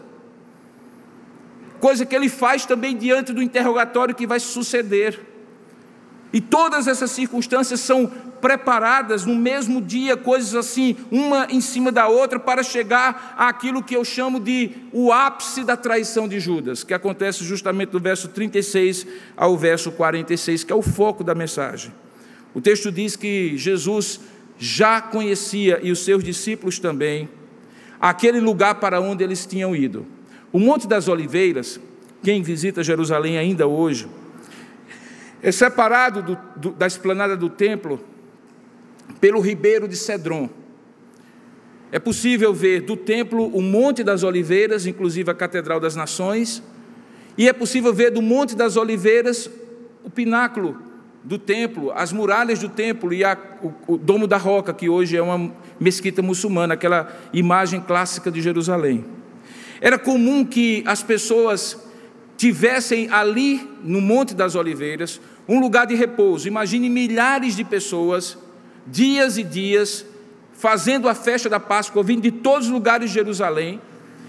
Coisa 1.81 2.07
que 2.07 2.14
ele 2.14 2.29
faz 2.29 2.64
também 2.64 2.96
diante 2.96 3.33
do 3.33 3.42
interrogatório 3.42 4.14
que 4.14 4.25
vai 4.25 4.38
suceder. 4.38 5.18
E 6.33 6.40
todas 6.40 6.87
essas 6.87 7.11
circunstâncias 7.11 7.81
são 7.81 8.07
preparadas 8.40 9.27
no 9.27 9.35
mesmo 9.35 9.83
dia, 9.83 10.16
coisas 10.16 10.55
assim, 10.55 10.96
uma 11.11 11.49
em 11.51 11.61
cima 11.61 11.90
da 11.90 12.07
outra, 12.07 12.38
para 12.38 12.62
chegar 12.62 13.35
àquilo 13.37 13.83
que 13.83 13.96
eu 13.96 14.05
chamo 14.05 14.38
de 14.38 14.70
o 14.92 15.12
ápice 15.12 15.64
da 15.64 15.77
traição 15.77 16.29
de 16.29 16.38
Judas, 16.38 16.85
que 16.85 16.94
acontece 16.94 17.42
justamente 17.42 17.90
do 17.90 17.99
verso 17.99 18.29
36 18.29 19.05
ao 19.37 19.59
verso 19.59 19.90
46, 19.90 20.62
que 20.62 20.73
é 20.73 20.77
o 20.77 20.83
foco 20.83 21.25
da 21.25 21.35
mensagem. 21.35 21.92
O 22.55 22.61
texto 22.61 22.92
diz 22.92 23.16
que 23.16 23.57
Jesus 23.57 24.20
já 24.62 25.01
conhecia, 25.01 25.81
e 25.83 25.90
os 25.90 26.05
seus 26.05 26.23
discípulos 26.23 26.79
também, 26.79 27.31
aquele 27.99 28.38
lugar 28.40 28.75
para 28.75 29.01
onde 29.01 29.25
eles 29.25 29.46
tinham 29.46 29.75
ido. 29.75 30.05
O 30.53 30.59
Monte 30.59 30.87
das 30.87 31.09
Oliveiras, 31.09 31.81
quem 32.23 32.42
visita 32.42 32.85
Jerusalém 32.85 33.38
ainda 33.38 33.66
hoje, 33.66 34.07
é 35.42 35.51
separado 35.51 36.23
do, 36.23 36.38
do, 36.57 36.70
da 36.73 36.87
esplanada 36.87 37.35
do 37.38 37.49
templo 37.49 38.05
pelo 39.18 39.40
ribeiro 39.40 39.88
de 39.88 39.96
Cedron. 39.96 40.51
É 41.90 41.99
possível 41.99 42.53
ver 42.53 42.83
do 42.83 42.99
templo 42.99 43.46
o 43.46 43.62
Monte 43.62 44.05
das 44.05 44.23
Oliveiras, 44.23 44.87
inclusive 44.87 45.31
a 45.31 45.35
Catedral 45.35 45.81
das 45.81 45.96
Nações, 45.96 46.62
e 47.38 47.49
é 47.49 47.53
possível 47.55 47.94
ver 47.94 48.11
do 48.11 48.20
Monte 48.20 48.55
das 48.55 48.77
Oliveiras 48.77 49.49
o 50.05 50.11
pináculo 50.11 50.89
do 51.22 51.38
templo, 51.38 51.92
as 51.94 52.12
muralhas 52.12 52.59
do 52.59 52.68
templo 52.68 53.12
e 53.12 53.22
a, 53.24 53.37
o, 53.62 53.94
o 53.94 53.98
Domo 53.98 54.26
da 54.26 54.37
Roca, 54.37 54.72
que 54.72 54.88
hoje 54.88 55.16
é 55.16 55.22
uma 55.22 55.52
mesquita 55.78 56.22
muçulmana, 56.22 56.74
aquela 56.74 57.14
imagem 57.33 57.80
clássica 57.80 58.30
de 58.30 58.40
Jerusalém. 58.40 59.04
Era 59.80 59.98
comum 59.98 60.44
que 60.44 60.83
as 60.87 61.02
pessoas 61.02 61.78
tivessem 62.37 63.11
ali 63.11 63.68
no 63.83 64.00
Monte 64.00 64.35
das 64.35 64.54
Oliveiras 64.54 65.20
um 65.46 65.61
lugar 65.61 65.87
de 65.87 65.94
repouso. 65.94 66.48
Imagine 66.48 66.88
milhares 66.88 67.56
de 67.56 67.64
pessoas, 67.64 68.38
dias 68.87 69.37
e 69.37 69.42
dias, 69.42 70.06
fazendo 70.52 71.09
a 71.09 71.14
festa 71.14 71.48
da 71.48 71.59
Páscoa, 71.59 72.02
vindo 72.02 72.22
de 72.22 72.30
todos 72.30 72.66
os 72.66 72.72
lugares 72.72 73.11
de 73.11 73.14
Jerusalém, 73.14 73.80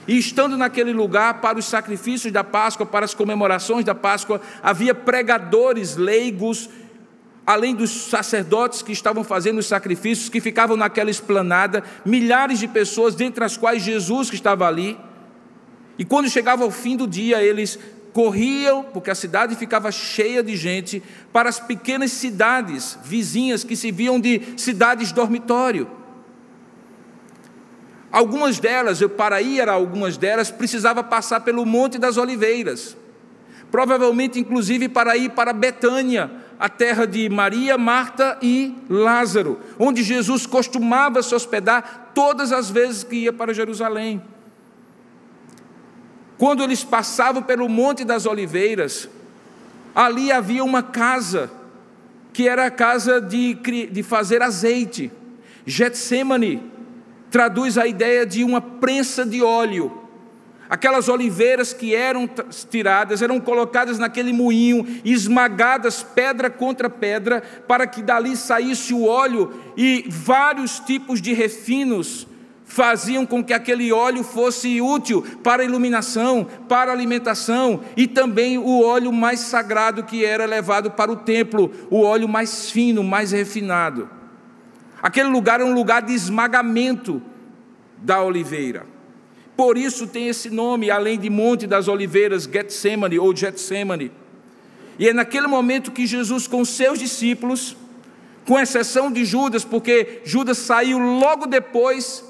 e 0.07 0.17
estando 0.17 0.57
naquele 0.57 0.91
lugar 0.91 1.41
para 1.41 1.59
os 1.59 1.65
sacrifícios 1.65 2.33
da 2.33 2.43
Páscoa, 2.43 2.85
para 2.85 3.05
as 3.05 3.13
comemorações 3.13 3.85
da 3.85 3.93
Páscoa, 3.93 4.41
havia 4.63 4.95
pregadores 4.95 5.95
leigos, 5.95 6.69
além 7.45 7.75
dos 7.75 7.89
sacerdotes 7.89 8.81
que 8.81 8.91
estavam 8.91 9.23
fazendo 9.23 9.59
os 9.59 9.65
sacrifícios, 9.65 10.29
que 10.29 10.39
ficavam 10.39 10.77
naquela 10.77 11.09
esplanada, 11.09 11.83
milhares 12.05 12.59
de 12.59 12.67
pessoas, 12.67 13.15
dentre 13.15 13.43
as 13.43 13.57
quais 13.57 13.83
Jesus 13.83 14.29
que 14.29 14.35
estava 14.35 14.67
ali. 14.67 14.97
E 15.97 16.05
quando 16.05 16.29
chegava 16.29 16.65
o 16.65 16.71
fim 16.71 16.95
do 16.95 17.07
dia, 17.07 17.41
eles 17.41 17.77
corriam, 18.13 18.83
porque 18.83 19.09
a 19.09 19.15
cidade 19.15 19.55
ficava 19.55 19.91
cheia 19.91 20.43
de 20.43 20.55
gente, 20.55 21.01
para 21.31 21.49
as 21.49 21.59
pequenas 21.59 22.11
cidades 22.11 22.97
vizinhas 23.03 23.63
que 23.63 23.75
se 23.75 23.91
viam 23.91 24.19
de 24.19 24.41
cidades 24.57 25.11
dormitório. 25.11 25.89
Algumas 28.11 28.59
delas, 28.59 28.99
eu 28.99 29.09
para 29.09 29.41
ir 29.41 29.67
a 29.69 29.73
algumas 29.73 30.17
delas, 30.17 30.51
precisava 30.51 31.01
passar 31.01 31.39
pelo 31.41 31.65
Monte 31.65 31.97
das 31.97 32.17
Oliveiras. 32.17 32.97
Provavelmente, 33.71 34.37
inclusive, 34.37 34.89
para 34.89 35.15
ir 35.15 35.29
para 35.29 35.53
Betânia, 35.53 36.29
a 36.61 36.69
terra 36.69 37.07
de 37.07 37.27
Maria, 37.27 37.75
Marta 37.75 38.37
e 38.39 38.75
Lázaro, 38.87 39.59
onde 39.79 40.03
Jesus 40.03 40.45
costumava 40.45 41.23
se 41.23 41.33
hospedar 41.33 42.11
todas 42.13 42.51
as 42.51 42.69
vezes 42.69 43.03
que 43.03 43.15
ia 43.15 43.33
para 43.33 43.51
Jerusalém. 43.51 44.21
Quando 46.37 46.61
eles 46.61 46.83
passavam 46.83 47.41
pelo 47.41 47.67
Monte 47.67 48.05
das 48.05 48.27
Oliveiras, 48.27 49.09
ali 49.95 50.31
havia 50.31 50.63
uma 50.63 50.83
casa, 50.83 51.51
que 52.31 52.47
era 52.47 52.67
a 52.67 52.71
casa 52.71 53.19
de, 53.19 53.55
de 53.55 54.03
fazer 54.03 54.43
azeite. 54.43 55.11
Getsemane 55.65 56.61
traduz 57.31 57.75
a 57.75 57.87
ideia 57.87 58.23
de 58.23 58.43
uma 58.43 58.61
prensa 58.61 59.25
de 59.25 59.41
óleo. 59.41 60.00
Aquelas 60.71 61.09
oliveiras 61.09 61.73
que 61.73 61.93
eram 61.93 62.29
tiradas, 62.69 63.21
eram 63.21 63.41
colocadas 63.41 63.99
naquele 63.99 64.31
moinho, 64.31 64.87
esmagadas 65.03 66.01
pedra 66.01 66.49
contra 66.49 66.89
pedra, 66.89 67.43
para 67.67 67.85
que 67.85 68.01
dali 68.01 68.37
saísse 68.37 68.93
o 68.93 69.03
óleo 69.03 69.51
e 69.75 70.05
vários 70.07 70.79
tipos 70.79 71.21
de 71.21 71.33
refinos 71.33 72.25
faziam 72.63 73.25
com 73.25 73.43
que 73.43 73.53
aquele 73.53 73.91
óleo 73.91 74.23
fosse 74.23 74.79
útil 74.79 75.21
para 75.43 75.61
iluminação, 75.61 76.47
para 76.69 76.89
alimentação 76.89 77.81
e 77.97 78.07
também 78.07 78.57
o 78.57 78.81
óleo 78.81 79.11
mais 79.11 79.41
sagrado 79.41 80.05
que 80.05 80.23
era 80.23 80.45
levado 80.45 80.89
para 80.91 81.11
o 81.11 81.17
templo, 81.17 81.69
o 81.89 82.01
óleo 82.01 82.29
mais 82.29 82.71
fino, 82.71 83.03
mais 83.03 83.33
refinado. 83.33 84.09
Aquele 85.03 85.27
lugar 85.27 85.59
era 85.59 85.69
um 85.69 85.73
lugar 85.73 86.01
de 86.01 86.13
esmagamento 86.13 87.21
da 87.97 88.23
oliveira. 88.23 88.90
Por 89.61 89.77
isso 89.77 90.07
tem 90.07 90.27
esse 90.27 90.49
nome, 90.49 90.89
além 90.89 91.19
de 91.19 91.29
Monte 91.29 91.67
das 91.67 91.87
Oliveiras, 91.87 92.49
Getsemane 92.51 93.19
ou 93.19 93.35
Getsemane. 93.35 94.11
E 94.97 95.07
é 95.07 95.13
naquele 95.13 95.45
momento 95.45 95.91
que 95.91 96.07
Jesus, 96.07 96.47
com 96.47 96.65
seus 96.65 96.97
discípulos, 96.97 97.77
com 98.43 98.59
exceção 98.59 99.11
de 99.11 99.23
Judas, 99.23 99.63
porque 99.63 100.21
Judas 100.23 100.57
saiu 100.57 100.97
logo 100.97 101.45
depois 101.45 102.25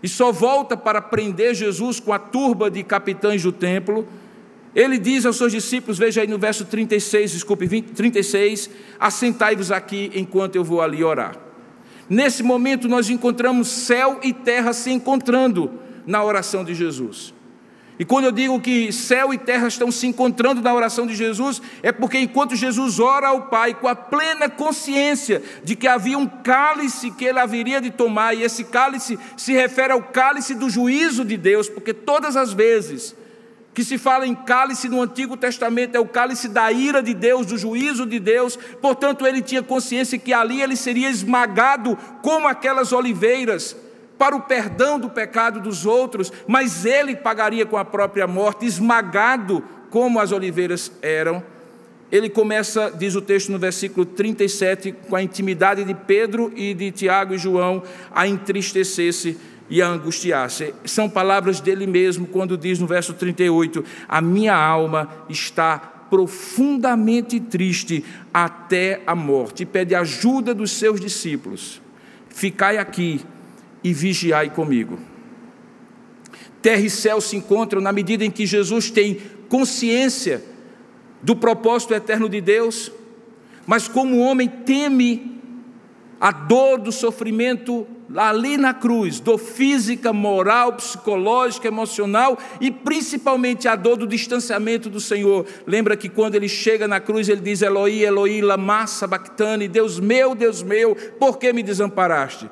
e 0.00 0.08
só 0.08 0.30
volta 0.30 0.76
para 0.76 1.02
prender 1.02 1.52
Jesus 1.52 1.98
com 1.98 2.12
a 2.12 2.18
turba 2.20 2.70
de 2.70 2.84
capitães 2.84 3.42
do 3.42 3.50
templo. 3.50 4.06
Ele 4.76 4.98
diz 4.98 5.26
aos 5.26 5.36
seus 5.36 5.50
discípulos, 5.50 5.98
veja 5.98 6.20
aí 6.20 6.28
no 6.28 6.38
verso 6.38 6.64
36, 6.64 7.32
desculpe, 7.32 7.66
20, 7.66 7.86
36, 7.90 8.70
assentai-vos 9.00 9.72
aqui 9.72 10.12
enquanto 10.14 10.54
eu 10.54 10.62
vou 10.62 10.80
ali 10.80 11.02
orar. 11.02 11.36
Nesse 12.08 12.44
momento 12.44 12.88
nós 12.88 13.10
encontramos 13.10 13.66
céu 13.66 14.20
e 14.22 14.32
terra 14.32 14.72
se 14.72 14.92
encontrando 14.92 15.87
na 16.08 16.24
oração 16.24 16.64
de 16.64 16.74
Jesus. 16.74 17.34
E 17.98 18.04
quando 18.04 18.24
eu 18.24 18.32
digo 18.32 18.60
que 18.60 18.90
céu 18.92 19.34
e 19.34 19.38
terra 19.38 19.68
estão 19.68 19.90
se 19.90 20.06
encontrando 20.06 20.62
na 20.62 20.72
oração 20.72 21.06
de 21.06 21.14
Jesus, 21.14 21.60
é 21.82 21.92
porque 21.92 22.18
enquanto 22.18 22.56
Jesus 22.56 22.98
ora 22.98 23.28
ao 23.28 23.48
Pai 23.48 23.74
com 23.74 23.88
a 23.88 23.94
plena 23.94 24.48
consciência 24.48 25.42
de 25.62 25.76
que 25.76 25.86
havia 25.86 26.16
um 26.16 26.26
cálice 26.26 27.10
que 27.10 27.26
ele 27.26 27.38
haveria 27.38 27.80
de 27.80 27.90
tomar, 27.90 28.34
e 28.34 28.42
esse 28.42 28.64
cálice 28.64 29.18
se 29.36 29.52
refere 29.52 29.92
ao 29.92 30.02
cálice 30.02 30.54
do 30.54 30.70
juízo 30.70 31.24
de 31.24 31.36
Deus, 31.36 31.68
porque 31.68 31.92
todas 31.92 32.36
as 32.36 32.52
vezes 32.52 33.14
que 33.74 33.84
se 33.84 33.98
fala 33.98 34.26
em 34.26 34.34
cálice 34.34 34.88
no 34.88 35.02
Antigo 35.02 35.36
Testamento 35.36 35.94
é 35.94 36.00
o 36.00 36.08
cálice 36.08 36.48
da 36.48 36.72
ira 36.72 37.02
de 37.02 37.12
Deus, 37.14 37.46
do 37.46 37.58
juízo 37.58 38.06
de 38.06 38.18
Deus, 38.18 38.56
portanto 38.80 39.26
ele 39.26 39.42
tinha 39.42 39.62
consciência 39.62 40.18
que 40.18 40.32
ali 40.32 40.62
ele 40.62 40.74
seria 40.74 41.10
esmagado 41.10 41.98
como 42.22 42.48
aquelas 42.48 42.92
oliveiras 42.92 43.76
para 44.18 44.34
o 44.34 44.40
perdão 44.40 44.98
do 44.98 45.08
pecado 45.08 45.60
dos 45.60 45.86
outros, 45.86 46.32
mas 46.46 46.84
ele 46.84 47.14
pagaria 47.14 47.64
com 47.64 47.76
a 47.76 47.84
própria 47.84 48.26
morte, 48.26 48.66
esmagado 48.66 49.62
como 49.90 50.18
as 50.18 50.32
oliveiras 50.32 50.90
eram. 51.00 51.42
Ele 52.10 52.28
começa, 52.28 52.90
diz 52.90 53.14
o 53.14 53.20
texto 53.20 53.52
no 53.52 53.58
versículo 53.58 54.04
37, 54.04 54.92
com 55.08 55.14
a 55.14 55.22
intimidade 55.22 55.84
de 55.84 55.94
Pedro 55.94 56.52
e 56.56 56.74
de 56.74 56.90
Tiago 56.90 57.34
e 57.34 57.38
João, 57.38 57.82
a 58.10 58.26
entristecer-se 58.26 59.38
e 59.70 59.82
a 59.82 59.88
angustiar-se. 59.88 60.74
São 60.86 61.08
palavras 61.08 61.60
dele 61.60 61.86
mesmo 61.86 62.26
quando 62.26 62.56
diz 62.56 62.78
no 62.78 62.86
verso 62.86 63.12
38: 63.12 63.84
A 64.08 64.20
minha 64.22 64.56
alma 64.56 65.08
está 65.28 65.78
profundamente 66.08 67.38
triste 67.38 68.02
até 68.32 69.02
a 69.06 69.14
morte. 69.14 69.62
E 69.62 69.66
pede 69.66 69.94
ajuda 69.94 70.54
dos 70.54 70.70
seus 70.70 70.98
discípulos. 70.98 71.82
Ficai 72.30 72.78
aqui 72.78 73.20
e 73.82 73.92
vigiai 73.92 74.50
comigo. 74.50 74.98
Terra 76.60 76.82
e 76.82 76.90
céu 76.90 77.20
se 77.20 77.36
encontram 77.36 77.80
na 77.80 77.92
medida 77.92 78.24
em 78.24 78.30
que 78.30 78.46
Jesus 78.46 78.90
tem 78.90 79.18
consciência 79.48 80.42
do 81.22 81.34
propósito 81.34 81.94
eterno 81.94 82.28
de 82.28 82.40
Deus, 82.40 82.92
mas 83.66 83.88
como 83.88 84.16
o 84.16 84.20
homem 84.20 84.48
teme 84.48 85.40
a 86.20 86.32
dor 86.32 86.78
do 86.78 86.90
sofrimento 86.90 87.86
ali 88.16 88.56
na 88.56 88.72
cruz, 88.72 89.20
dor 89.20 89.38
física, 89.38 90.12
moral, 90.12 90.72
psicológica, 90.72 91.68
emocional 91.68 92.38
e 92.60 92.70
principalmente 92.70 93.68
a 93.68 93.76
dor 93.76 93.96
do 93.96 94.06
distanciamento 94.06 94.88
do 94.88 95.00
Senhor. 95.00 95.46
Lembra 95.66 95.96
que 95.96 96.08
quando 96.08 96.34
ele 96.34 96.48
chega 96.48 96.88
na 96.88 97.00
cruz, 97.00 97.28
ele 97.28 97.40
diz: 97.40 97.62
Eloi, 97.62 98.02
Eloi, 98.02 98.40
lama 98.40 98.86
sabachthani, 98.86 99.68
Deus 99.68 100.00
meu, 100.00 100.34
Deus 100.34 100.62
meu, 100.62 100.96
por 101.18 101.38
que 101.38 101.52
me 101.52 101.62
desamparaste? 101.62 102.48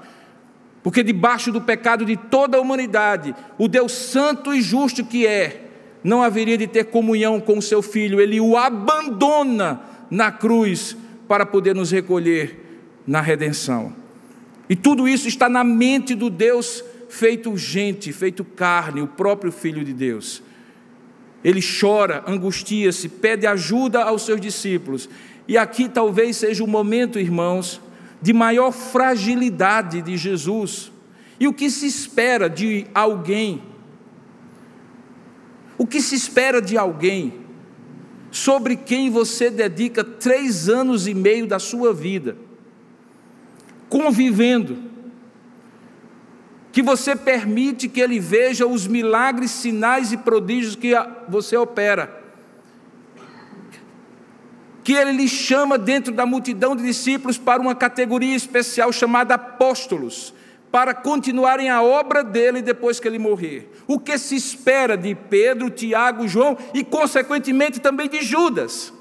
Porque 0.86 1.02
debaixo 1.02 1.50
do 1.50 1.60
pecado 1.60 2.04
de 2.04 2.16
toda 2.16 2.58
a 2.58 2.60
humanidade, 2.60 3.34
o 3.58 3.66
Deus 3.66 3.90
santo 3.90 4.54
e 4.54 4.62
justo 4.62 5.04
que 5.04 5.26
é, 5.26 5.68
não 6.04 6.22
haveria 6.22 6.56
de 6.56 6.68
ter 6.68 6.84
comunhão 6.84 7.40
com 7.40 7.58
o 7.58 7.62
seu 7.62 7.82
filho, 7.82 8.20
ele 8.20 8.40
o 8.40 8.56
abandona 8.56 9.80
na 10.08 10.30
cruz 10.30 10.96
para 11.26 11.44
poder 11.44 11.74
nos 11.74 11.90
recolher 11.90 12.84
na 13.04 13.20
redenção. 13.20 13.92
E 14.68 14.76
tudo 14.76 15.08
isso 15.08 15.26
está 15.26 15.48
na 15.48 15.64
mente 15.64 16.14
do 16.14 16.30
Deus 16.30 16.84
feito 17.08 17.56
gente, 17.56 18.12
feito 18.12 18.44
carne, 18.44 19.02
o 19.02 19.08
próprio 19.08 19.50
Filho 19.50 19.84
de 19.84 19.92
Deus. 19.92 20.40
Ele 21.42 21.60
chora, 21.60 22.22
angustia-se, 22.28 23.08
pede 23.08 23.44
ajuda 23.44 24.04
aos 24.04 24.24
seus 24.24 24.40
discípulos. 24.40 25.08
E 25.48 25.58
aqui 25.58 25.88
talvez 25.88 26.36
seja 26.36 26.62
o 26.62 26.68
momento, 26.68 27.18
irmãos, 27.18 27.80
de 28.20 28.32
maior 28.32 28.72
fragilidade 28.72 30.02
de 30.02 30.16
Jesus. 30.16 30.92
E 31.38 31.46
o 31.46 31.52
que 31.52 31.70
se 31.70 31.86
espera 31.86 32.48
de 32.48 32.86
alguém? 32.94 33.62
O 35.78 35.86
que 35.86 36.00
se 36.00 36.14
espera 36.14 36.60
de 36.60 36.76
alguém 36.78 37.44
sobre 38.30 38.76
quem 38.76 39.10
você 39.10 39.50
dedica 39.50 40.02
três 40.02 40.68
anos 40.68 41.06
e 41.06 41.14
meio 41.14 41.46
da 41.46 41.58
sua 41.58 41.92
vida, 41.92 42.36
convivendo, 43.88 44.76
que 46.72 46.82
você 46.82 47.16
permite 47.16 47.88
que 47.88 48.00
ele 48.00 48.20
veja 48.20 48.66
os 48.66 48.86
milagres, 48.86 49.50
sinais 49.50 50.12
e 50.12 50.18
prodígios 50.18 50.76
que 50.76 50.92
você 51.28 51.56
opera 51.56 52.25
que 54.86 54.92
ele 54.92 55.10
lhe 55.10 55.26
chama 55.26 55.76
dentro 55.76 56.14
da 56.14 56.24
multidão 56.24 56.76
de 56.76 56.84
discípulos 56.84 57.36
para 57.36 57.60
uma 57.60 57.74
categoria 57.74 58.36
especial 58.36 58.92
chamada 58.92 59.34
apóstolos, 59.34 60.32
para 60.70 60.94
continuarem 60.94 61.68
a 61.68 61.82
obra 61.82 62.22
dele 62.22 62.62
depois 62.62 63.00
que 63.00 63.08
ele 63.08 63.18
morrer. 63.18 63.68
O 63.88 63.98
que 63.98 64.16
se 64.16 64.36
espera 64.36 64.96
de 64.96 65.12
Pedro, 65.12 65.70
Tiago, 65.70 66.28
João 66.28 66.56
e, 66.72 66.84
consequentemente, 66.84 67.80
também 67.80 68.08
de 68.08 68.22
Judas, 68.22 68.92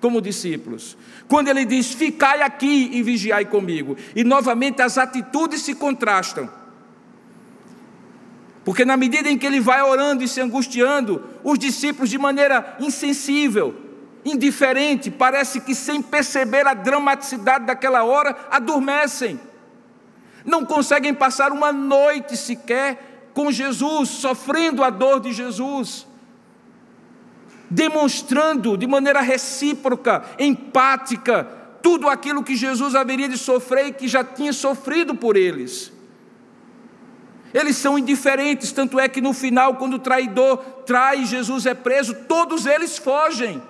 como 0.00 0.20
discípulos. 0.20 0.96
Quando 1.26 1.48
ele 1.48 1.64
diz: 1.64 1.92
Ficai 1.92 2.40
aqui 2.40 2.90
e 2.92 3.02
vigiai 3.02 3.44
comigo. 3.44 3.96
E 4.14 4.22
novamente 4.22 4.82
as 4.82 4.96
atitudes 4.96 5.62
se 5.62 5.74
contrastam. 5.74 6.48
Porque 8.64 8.84
na 8.84 8.96
medida 8.96 9.28
em 9.28 9.36
que 9.36 9.46
ele 9.46 9.58
vai 9.58 9.82
orando 9.82 10.22
e 10.22 10.28
se 10.28 10.40
angustiando, 10.40 11.24
os 11.42 11.58
discípulos, 11.58 12.08
de 12.08 12.18
maneira 12.18 12.76
insensível, 12.78 13.82
indiferente, 14.24 15.10
parece 15.10 15.60
que 15.60 15.74
sem 15.74 16.00
perceber 16.00 16.66
a 16.66 16.74
dramaticidade 16.74 17.66
daquela 17.66 18.04
hora, 18.04 18.36
adormecem. 18.50 19.38
Não 20.44 20.64
conseguem 20.64 21.12
passar 21.12 21.52
uma 21.52 21.72
noite 21.72 22.36
sequer 22.36 23.30
com 23.34 23.50
Jesus, 23.50 24.08
sofrendo 24.08 24.82
a 24.84 24.90
dor 24.90 25.20
de 25.20 25.32
Jesus, 25.32 26.06
demonstrando 27.68 28.76
de 28.76 28.86
maneira 28.86 29.20
recíproca, 29.20 30.24
empática, 30.38 31.44
tudo 31.82 32.08
aquilo 32.08 32.42
que 32.42 32.56
Jesus 32.56 32.94
haveria 32.94 33.28
de 33.28 33.36
sofrer 33.36 33.88
e 33.88 33.92
que 33.92 34.08
já 34.08 34.22
tinha 34.24 34.52
sofrido 34.52 35.14
por 35.14 35.36
eles. 35.36 35.92
Eles 37.52 37.76
são 37.76 37.98
indiferentes, 37.98 38.72
tanto 38.72 38.98
é 38.98 39.08
que 39.08 39.20
no 39.20 39.32
final, 39.32 39.76
quando 39.76 39.94
o 39.94 39.98
traidor 39.98 40.56
trai 40.86 41.24
Jesus 41.24 41.66
é 41.66 41.74
preso, 41.74 42.14
todos 42.26 42.66
eles 42.66 42.98
fogem. 42.98 43.62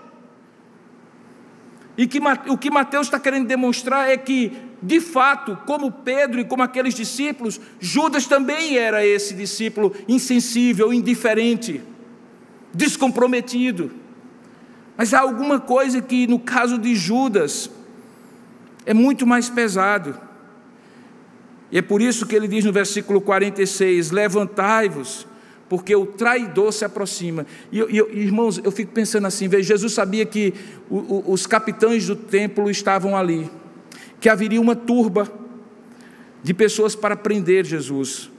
E 1.96 2.06
que, 2.06 2.18
o 2.48 2.58
que 2.58 2.70
Mateus 2.70 3.06
está 3.06 3.20
querendo 3.20 3.46
demonstrar 3.46 4.08
é 4.08 4.16
que, 4.16 4.52
de 4.82 5.00
fato, 5.00 5.56
como 5.64 5.92
Pedro 5.92 6.40
e 6.40 6.44
como 6.44 6.62
aqueles 6.62 6.94
discípulos, 6.94 7.60
Judas 7.78 8.26
também 8.26 8.76
era 8.76 9.06
esse 9.06 9.34
discípulo 9.34 9.94
insensível, 10.08 10.92
indiferente, 10.92 11.80
descomprometido. 12.72 13.92
Mas 14.96 15.14
há 15.14 15.20
alguma 15.20 15.60
coisa 15.60 16.02
que, 16.02 16.26
no 16.26 16.38
caso 16.38 16.78
de 16.78 16.96
Judas, 16.96 17.70
é 18.84 18.92
muito 18.92 19.26
mais 19.26 19.48
pesado. 19.48 20.18
E 21.70 21.78
é 21.78 21.82
por 21.82 22.02
isso 22.02 22.26
que 22.26 22.34
ele 22.34 22.48
diz 22.48 22.64
no 22.64 22.72
versículo 22.72 23.20
46: 23.20 24.10
Levantai-vos 24.10 25.26
porque 25.68 25.94
o 25.94 26.06
traidor 26.06 26.72
se 26.72 26.84
aproxima. 26.84 27.46
E, 27.72 27.80
e 27.80 27.98
irmãos, 28.20 28.60
eu 28.62 28.70
fico 28.70 28.92
pensando 28.92 29.26
assim: 29.26 29.48
veja, 29.48 29.68
Jesus 29.68 29.92
sabia 29.92 30.24
que 30.24 30.54
o, 30.90 30.96
o, 30.96 31.32
os 31.32 31.46
capitães 31.46 32.06
do 32.06 32.16
templo 32.16 32.70
estavam 32.70 33.16
ali, 33.16 33.50
que 34.20 34.28
haveria 34.28 34.60
uma 34.60 34.76
turba 34.76 35.30
de 36.42 36.52
pessoas 36.52 36.94
para 36.94 37.16
prender 37.16 37.64
Jesus. 37.64 38.30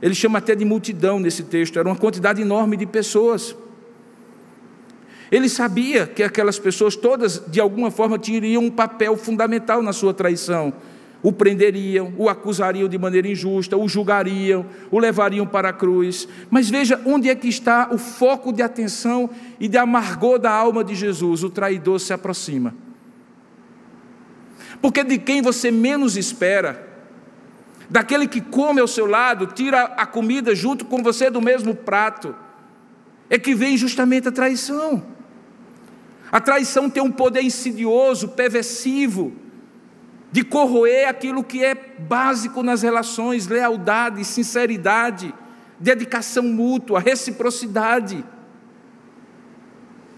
Ele 0.00 0.14
chama 0.14 0.38
até 0.38 0.54
de 0.54 0.64
multidão 0.64 1.20
nesse 1.20 1.42
texto, 1.42 1.78
era 1.78 1.88
uma 1.88 1.96
quantidade 1.96 2.40
enorme 2.40 2.76
de 2.76 2.86
pessoas. 2.86 3.54
Ele 5.30 5.48
sabia 5.48 6.06
que 6.06 6.22
aquelas 6.22 6.58
pessoas 6.58 6.96
todas, 6.96 7.42
de 7.46 7.60
alguma 7.60 7.90
forma, 7.90 8.18
teriam 8.18 8.64
um 8.64 8.70
papel 8.70 9.16
fundamental 9.16 9.80
na 9.80 9.92
sua 9.92 10.12
traição. 10.12 10.72
O 11.22 11.32
prenderiam, 11.32 12.14
o 12.16 12.28
acusariam 12.28 12.88
de 12.88 12.98
maneira 12.98 13.28
injusta, 13.28 13.76
o 13.76 13.88
julgariam, 13.88 14.64
o 14.90 14.98
levariam 14.98 15.46
para 15.46 15.68
a 15.68 15.72
cruz. 15.72 16.26
Mas 16.48 16.70
veja 16.70 17.00
onde 17.04 17.28
é 17.28 17.34
que 17.34 17.48
está 17.48 17.88
o 17.92 17.98
foco 17.98 18.52
de 18.52 18.62
atenção 18.62 19.28
e 19.58 19.68
de 19.68 19.76
amargor 19.76 20.38
da 20.38 20.50
alma 20.50 20.82
de 20.82 20.94
Jesus: 20.94 21.44
o 21.44 21.50
traidor 21.50 22.00
se 22.00 22.12
aproxima. 22.12 22.74
Porque 24.80 25.04
de 25.04 25.18
quem 25.18 25.42
você 25.42 25.70
menos 25.70 26.16
espera, 26.16 26.88
daquele 27.88 28.26
que 28.26 28.40
come 28.40 28.80
ao 28.80 28.88
seu 28.88 29.04
lado, 29.04 29.46
tira 29.48 29.82
a 29.82 30.06
comida 30.06 30.54
junto 30.54 30.86
com 30.86 31.02
você 31.02 31.28
do 31.28 31.42
mesmo 31.42 31.74
prato, 31.74 32.34
é 33.28 33.38
que 33.38 33.54
vem 33.54 33.76
justamente 33.76 34.28
a 34.28 34.32
traição. 34.32 35.02
A 36.32 36.40
traição 36.40 36.88
tem 36.88 37.02
um 37.02 37.10
poder 37.10 37.42
insidioso, 37.42 38.28
perversivo, 38.28 39.32
de 40.32 40.44
corroer 40.44 41.08
aquilo 41.08 41.42
que 41.42 41.64
é 41.64 41.74
básico 41.74 42.62
nas 42.62 42.82
relações: 42.82 43.46
lealdade, 43.46 44.24
sinceridade, 44.24 45.34
dedicação 45.78 46.42
mútua, 46.42 47.00
reciprocidade. 47.00 48.24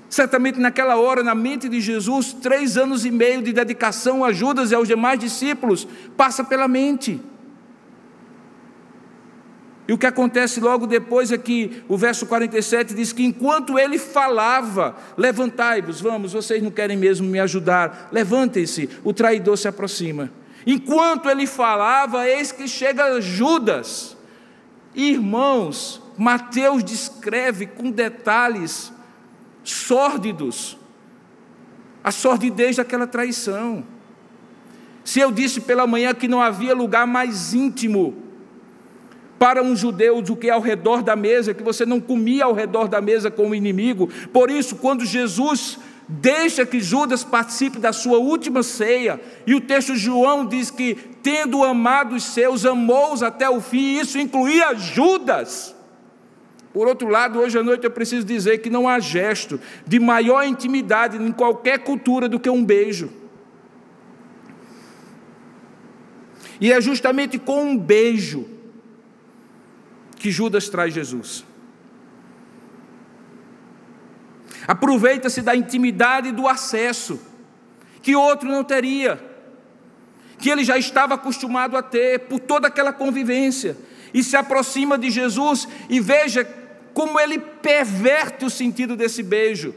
Certamente 0.08 0.60
naquela 0.60 0.96
hora, 0.96 1.22
na 1.22 1.34
mente 1.34 1.70
de 1.70 1.80
Jesus, 1.80 2.34
três 2.34 2.76
anos 2.76 3.06
e 3.06 3.10
meio 3.10 3.40
de 3.40 3.50
dedicação 3.50 4.22
a 4.22 4.30
Judas 4.30 4.70
e 4.70 4.74
aos 4.74 4.86
demais 4.86 5.18
discípulos 5.18 5.88
passa 6.16 6.44
pela 6.44 6.68
mente. 6.68 7.18
E 9.92 9.94
o 9.94 9.98
que 9.98 10.06
acontece 10.06 10.58
logo 10.58 10.86
depois 10.86 11.30
é 11.30 11.36
que 11.36 11.82
o 11.86 11.98
verso 11.98 12.24
47 12.24 12.94
diz 12.94 13.12
que 13.12 13.22
enquanto 13.22 13.78
ele 13.78 13.98
falava, 13.98 14.96
levantai-vos, 15.18 16.00
vamos, 16.00 16.32
vocês 16.32 16.62
não 16.62 16.70
querem 16.70 16.96
mesmo 16.96 17.28
me 17.28 17.38
ajudar, 17.38 18.08
levantem-se, 18.10 18.88
o 19.04 19.12
traidor 19.12 19.58
se 19.58 19.68
aproxima. 19.68 20.32
Enquanto 20.66 21.28
ele 21.28 21.46
falava, 21.46 22.26
eis 22.26 22.50
que 22.50 22.66
chega 22.66 23.20
Judas. 23.20 24.16
Irmãos, 24.94 26.00
Mateus 26.16 26.82
descreve 26.82 27.66
com 27.66 27.90
detalhes 27.90 28.90
sórdidos 29.62 30.78
a 32.02 32.10
sordidez 32.10 32.76
daquela 32.76 33.06
traição. 33.06 33.84
Se 35.04 35.20
eu 35.20 35.30
disse 35.30 35.60
pela 35.60 35.86
manhã 35.86 36.14
que 36.14 36.28
não 36.28 36.40
havia 36.40 36.74
lugar 36.74 37.06
mais 37.06 37.52
íntimo 37.52 38.21
para 39.42 39.60
um 39.60 39.74
judeu 39.74 40.22
do 40.22 40.36
que 40.36 40.48
ao 40.48 40.60
redor 40.60 41.02
da 41.02 41.16
mesa, 41.16 41.52
que 41.52 41.64
você 41.64 41.84
não 41.84 42.00
comia 42.00 42.44
ao 42.44 42.52
redor 42.52 42.86
da 42.86 43.00
mesa 43.00 43.28
com 43.28 43.50
o 43.50 43.54
inimigo. 43.56 44.08
Por 44.32 44.48
isso, 44.48 44.76
quando 44.76 45.04
Jesus 45.04 45.80
deixa 46.06 46.64
que 46.64 46.78
Judas 46.78 47.24
participe 47.24 47.80
da 47.80 47.92
sua 47.92 48.18
última 48.18 48.62
ceia, 48.62 49.20
e 49.44 49.52
o 49.52 49.60
texto 49.60 49.94
de 49.94 49.98
João 49.98 50.46
diz 50.46 50.70
que, 50.70 50.94
tendo 50.94 51.64
amado 51.64 52.14
os 52.14 52.22
seus, 52.22 52.64
amou-os 52.64 53.20
até 53.20 53.50
o 53.50 53.60
fim, 53.60 53.98
isso 53.98 54.16
incluía 54.16 54.76
Judas. 54.76 55.74
Por 56.72 56.86
outro 56.86 57.08
lado, 57.08 57.40
hoje 57.40 57.58
à 57.58 57.64
noite 57.64 57.82
eu 57.82 57.90
preciso 57.90 58.24
dizer 58.24 58.58
que 58.58 58.70
não 58.70 58.88
há 58.88 59.00
gesto 59.00 59.58
de 59.84 59.98
maior 59.98 60.44
intimidade 60.44 61.16
em 61.16 61.32
qualquer 61.32 61.80
cultura 61.80 62.28
do 62.28 62.38
que 62.38 62.48
um 62.48 62.64
beijo. 62.64 63.10
E 66.60 66.70
é 66.72 66.80
justamente 66.80 67.40
com 67.40 67.64
um 67.64 67.76
beijo 67.76 68.51
que 70.22 70.30
Judas 70.30 70.68
traz 70.68 70.94
Jesus. 70.94 71.44
Aproveita-se 74.68 75.42
da 75.42 75.56
intimidade 75.56 76.28
e 76.28 76.32
do 76.32 76.46
acesso, 76.46 77.20
que 78.00 78.14
outro 78.14 78.48
não 78.48 78.62
teria, 78.62 79.20
que 80.38 80.48
ele 80.48 80.62
já 80.62 80.78
estava 80.78 81.14
acostumado 81.14 81.76
a 81.76 81.82
ter 81.82 82.20
por 82.20 82.38
toda 82.38 82.68
aquela 82.68 82.92
convivência, 82.92 83.76
e 84.14 84.22
se 84.22 84.36
aproxima 84.36 84.96
de 84.96 85.10
Jesus 85.10 85.66
e 85.88 85.98
veja 85.98 86.44
como 86.94 87.18
ele 87.18 87.40
perverte 87.40 88.44
o 88.44 88.50
sentido 88.50 88.94
desse 88.94 89.24
beijo. 89.24 89.74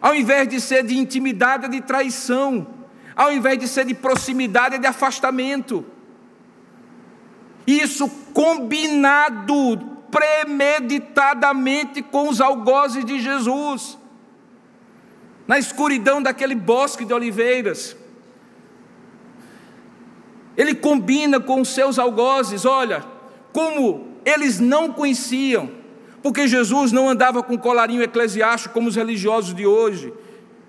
Ao 0.00 0.14
invés 0.14 0.48
de 0.48 0.62
ser 0.62 0.82
de 0.82 0.96
intimidade, 0.96 1.66
é 1.66 1.68
de 1.68 1.82
traição. 1.82 2.66
Ao 3.14 3.30
invés 3.30 3.58
de 3.58 3.68
ser 3.68 3.84
de 3.84 3.92
proximidade, 3.92 4.76
é 4.76 4.78
de 4.78 4.86
afastamento. 4.86 5.84
Isso 7.66 8.08
combinado 8.32 9.78
premeditadamente 10.10 12.02
com 12.02 12.28
os 12.28 12.40
algozes 12.40 13.04
de 13.04 13.18
Jesus, 13.20 13.98
na 15.46 15.58
escuridão 15.58 16.22
daquele 16.22 16.54
bosque 16.54 17.04
de 17.04 17.14
oliveiras. 17.14 17.96
Ele 20.56 20.74
combina 20.74 21.40
com 21.40 21.60
os 21.60 21.68
seus 21.68 21.98
algozes, 21.98 22.66
olha, 22.66 23.04
como 23.52 24.08
eles 24.24 24.60
não 24.60 24.92
conheciam, 24.92 25.70
porque 26.22 26.46
Jesus 26.46 26.92
não 26.92 27.08
andava 27.08 27.42
com 27.42 27.56
colarinho 27.58 28.02
eclesiástico 28.02 28.74
como 28.74 28.88
os 28.88 28.96
religiosos 28.96 29.54
de 29.54 29.66
hoje. 29.66 30.12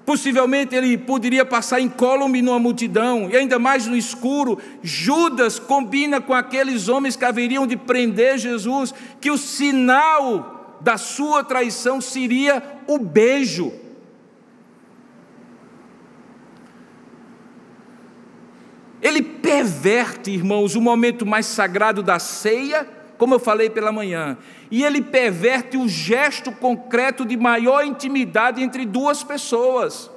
Possivelmente 0.06 0.76
ele 0.76 0.98
poderia 0.98 1.46
passar 1.46 1.80
incólume 1.80 2.42
numa 2.42 2.60
multidão, 2.60 3.30
e 3.30 3.38
ainda 3.38 3.58
mais 3.58 3.88
no 3.88 3.96
escuro. 3.96 4.60
Judas 4.82 5.60
combina 5.60 6.20
com 6.20 6.34
aqueles 6.34 6.90
homens 6.90 7.16
que 7.16 7.24
haveriam 7.24 7.66
de 7.66 7.78
prender 7.78 8.38
Jesus, 8.38 8.94
que 9.22 9.32
o 9.32 9.38
sinal 9.38 10.78
da 10.82 10.98
sua 10.98 11.44
traição 11.44 12.02
seria 12.02 12.62
o 12.86 13.00
beijo. 13.00 13.72
Ele 19.02 19.22
perverte, 19.22 20.32
irmãos, 20.32 20.76
o 20.76 20.82
momento 20.82 21.26
mais 21.26 21.46
sagrado 21.46 22.04
da 22.04 22.20
ceia, 22.20 22.88
como 23.18 23.36
eu 23.36 23.40
falei 23.40 23.70
pela 23.70 23.92
manhã, 23.92 24.38
e 24.70 24.84
ele 24.84 25.02
perverte 25.02 25.78
o 25.78 25.88
gesto 25.88 26.52
concreto 26.52 27.26
de 27.26 27.38
maior 27.38 27.86
intimidade 27.86 28.62
entre 28.62 28.86
duas 28.86 29.24
pessoas. 29.24 30.10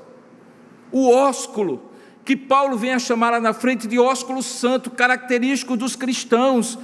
O 0.90 1.10
ósculo, 1.10 1.90
que 2.24 2.36
Paulo 2.36 2.76
vem 2.76 2.92
a 2.92 2.98
chamar 2.98 3.30
lá 3.30 3.40
na 3.40 3.52
frente 3.52 3.86
de 3.86 3.98
ósculo 3.98 4.42
santo, 4.42 4.90
característico 4.90 5.76
dos 5.76 5.94
cristãos, 5.94 6.78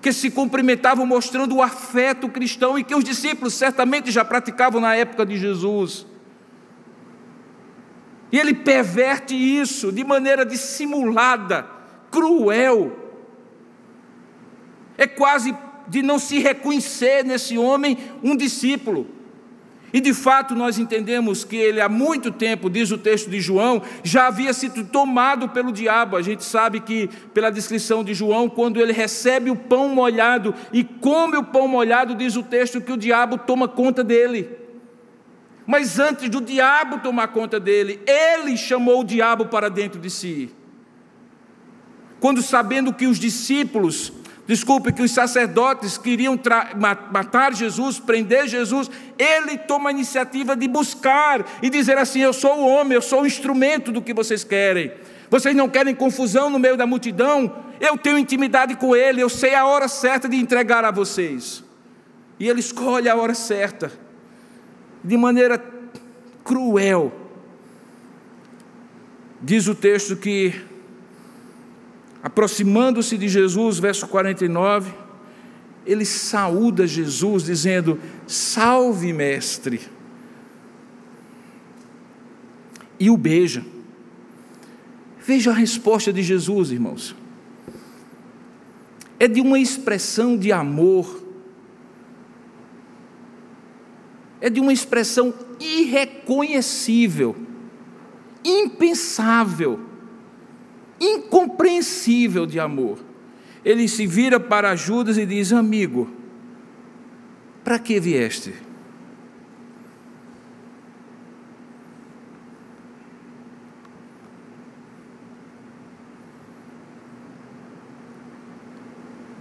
que 0.00 0.12
se 0.12 0.30
cumprimentavam 0.30 1.06
mostrando 1.06 1.56
o 1.56 1.62
afeto 1.62 2.28
cristão 2.28 2.78
e 2.78 2.84
que 2.84 2.94
os 2.94 3.02
discípulos 3.02 3.54
certamente 3.54 4.10
já 4.10 4.24
praticavam 4.24 4.80
na 4.80 4.94
época 4.94 5.24
de 5.24 5.38
Jesus. 5.38 6.06
E 8.30 8.38
ele 8.38 8.52
perverte 8.52 9.34
isso 9.34 9.92
de 9.92 10.02
maneira 10.02 10.44
dissimulada, 10.44 11.66
cruel. 12.10 13.03
É 14.96 15.06
quase 15.06 15.54
de 15.86 16.02
não 16.02 16.18
se 16.18 16.38
reconhecer 16.38 17.24
nesse 17.24 17.58
homem 17.58 17.98
um 18.22 18.36
discípulo. 18.36 19.06
E 19.92 20.00
de 20.00 20.12
fato 20.12 20.56
nós 20.56 20.76
entendemos 20.76 21.44
que 21.44 21.54
ele 21.54 21.80
há 21.80 21.88
muito 21.88 22.32
tempo, 22.32 22.68
diz 22.68 22.90
o 22.90 22.98
texto 22.98 23.30
de 23.30 23.40
João, 23.40 23.80
já 24.02 24.26
havia 24.26 24.52
sido 24.52 24.84
tomado 24.84 25.50
pelo 25.50 25.70
diabo. 25.70 26.16
A 26.16 26.22
gente 26.22 26.42
sabe 26.42 26.80
que, 26.80 27.08
pela 27.32 27.48
descrição 27.48 28.02
de 28.02 28.12
João, 28.12 28.48
quando 28.48 28.80
ele 28.80 28.92
recebe 28.92 29.50
o 29.50 29.56
pão 29.56 29.88
molhado 29.88 30.52
e 30.72 30.82
come 30.82 31.36
o 31.36 31.44
pão 31.44 31.68
molhado, 31.68 32.16
diz 32.16 32.34
o 32.34 32.42
texto 32.42 32.80
que 32.80 32.90
o 32.90 32.96
diabo 32.96 33.38
toma 33.38 33.68
conta 33.68 34.02
dele. 34.02 34.64
Mas 35.64 36.00
antes 36.00 36.28
do 36.28 36.40
diabo 36.40 36.98
tomar 36.98 37.28
conta 37.28 37.60
dele, 37.60 38.00
ele 38.04 38.56
chamou 38.56 39.00
o 39.00 39.04
diabo 39.04 39.46
para 39.46 39.68
dentro 39.68 40.00
de 40.00 40.10
si. 40.10 40.50
Quando 42.18 42.42
sabendo 42.42 42.92
que 42.92 43.06
os 43.06 43.18
discípulos 43.18 44.12
Desculpe, 44.46 44.92
que 44.92 45.02
os 45.02 45.10
sacerdotes 45.10 45.96
queriam 45.96 46.38
matar 47.10 47.54
Jesus, 47.54 47.98
prender 47.98 48.46
Jesus, 48.46 48.90
ele 49.18 49.56
toma 49.56 49.88
a 49.88 49.92
iniciativa 49.92 50.54
de 50.54 50.68
buscar 50.68 51.44
e 51.62 51.70
dizer 51.70 51.96
assim: 51.96 52.20
Eu 52.20 52.32
sou 52.32 52.58
o 52.58 52.68
homem, 52.68 52.94
eu 52.94 53.00
sou 53.00 53.22
o 53.22 53.26
instrumento 53.26 53.90
do 53.90 54.02
que 54.02 54.12
vocês 54.12 54.44
querem. 54.44 54.92
Vocês 55.30 55.56
não 55.56 55.68
querem 55.68 55.94
confusão 55.94 56.50
no 56.50 56.58
meio 56.58 56.76
da 56.76 56.86
multidão? 56.86 57.64
Eu 57.80 57.96
tenho 57.96 58.18
intimidade 58.18 58.76
com 58.76 58.94
ele, 58.94 59.20
eu 59.20 59.30
sei 59.30 59.54
a 59.54 59.66
hora 59.66 59.88
certa 59.88 60.28
de 60.28 60.36
entregar 60.36 60.84
a 60.84 60.90
vocês. 60.90 61.64
E 62.38 62.46
ele 62.48 62.60
escolhe 62.60 63.08
a 63.08 63.16
hora 63.16 63.34
certa, 63.34 63.90
de 65.02 65.16
maneira 65.16 65.62
cruel. 66.44 67.12
Diz 69.40 69.66
o 69.68 69.74
texto 69.74 70.16
que 70.16 70.54
Aproximando-se 72.24 73.18
de 73.18 73.28
Jesus, 73.28 73.78
verso 73.78 74.08
49, 74.08 74.90
ele 75.84 76.06
saúda 76.06 76.86
Jesus, 76.86 77.44
dizendo: 77.44 78.00
Salve, 78.26 79.12
mestre. 79.12 79.82
E 82.98 83.10
o 83.10 83.16
beija. 83.18 83.62
Veja 85.20 85.50
a 85.50 85.54
resposta 85.54 86.10
de 86.10 86.22
Jesus, 86.22 86.70
irmãos. 86.70 87.14
É 89.20 89.28
de 89.28 89.42
uma 89.42 89.58
expressão 89.58 90.34
de 90.34 90.50
amor, 90.50 91.22
é 94.40 94.48
de 94.48 94.60
uma 94.60 94.72
expressão 94.72 95.34
irreconhecível, 95.60 97.36
impensável, 98.42 99.92
incompreensível 101.00 102.46
de 102.46 102.58
amor. 102.60 102.98
Ele 103.64 103.88
se 103.88 104.06
vira 104.06 104.38
para 104.38 104.76
Judas 104.76 105.16
e 105.16 105.24
diz: 105.24 105.52
Amigo, 105.52 106.10
para 107.62 107.78
que 107.78 107.98
vieste? 107.98 108.52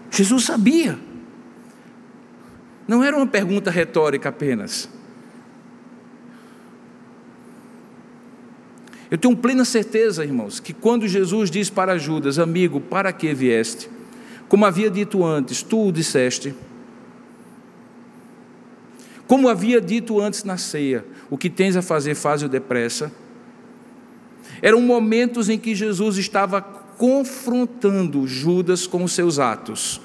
Jesus 0.09 0.43
sabia. 0.43 0.99
Não 2.87 3.03
era 3.03 3.17
uma 3.17 3.25
pergunta 3.25 3.71
retórica 3.71 4.29
apenas. 4.29 4.87
Eu 9.13 9.17
tenho 9.19 9.37
plena 9.37 9.63
certeza, 9.63 10.25
irmãos, 10.25 10.59
que 10.59 10.73
quando 10.73 11.07
Jesus 11.07 11.51
diz 11.51 11.69
para 11.69 11.99
Judas, 11.99 12.39
amigo, 12.39 12.81
para 12.81 13.13
que 13.13 13.31
vieste? 13.31 13.87
Como 14.49 14.65
havia 14.65 14.89
dito 14.89 15.23
antes, 15.23 15.61
tu 15.61 15.89
o 15.89 15.91
disseste. 15.91 16.55
Como 19.27 19.47
havia 19.47 19.79
dito 19.79 20.19
antes 20.19 20.43
na 20.43 20.57
ceia, 20.57 21.05
o 21.29 21.37
que 21.37 21.47
tens 21.47 21.75
a 21.75 21.83
fazer, 21.83 22.15
faz-o 22.15 22.49
depressa. 22.49 23.11
Eram 24.63 24.81
momentos 24.81 25.47
em 25.47 25.59
que 25.59 25.75
Jesus 25.75 26.17
estava 26.17 26.59
confrontando 26.59 28.25
Judas 28.25 28.87
com 28.87 29.03
os 29.03 29.11
seus 29.11 29.37
atos. 29.37 30.01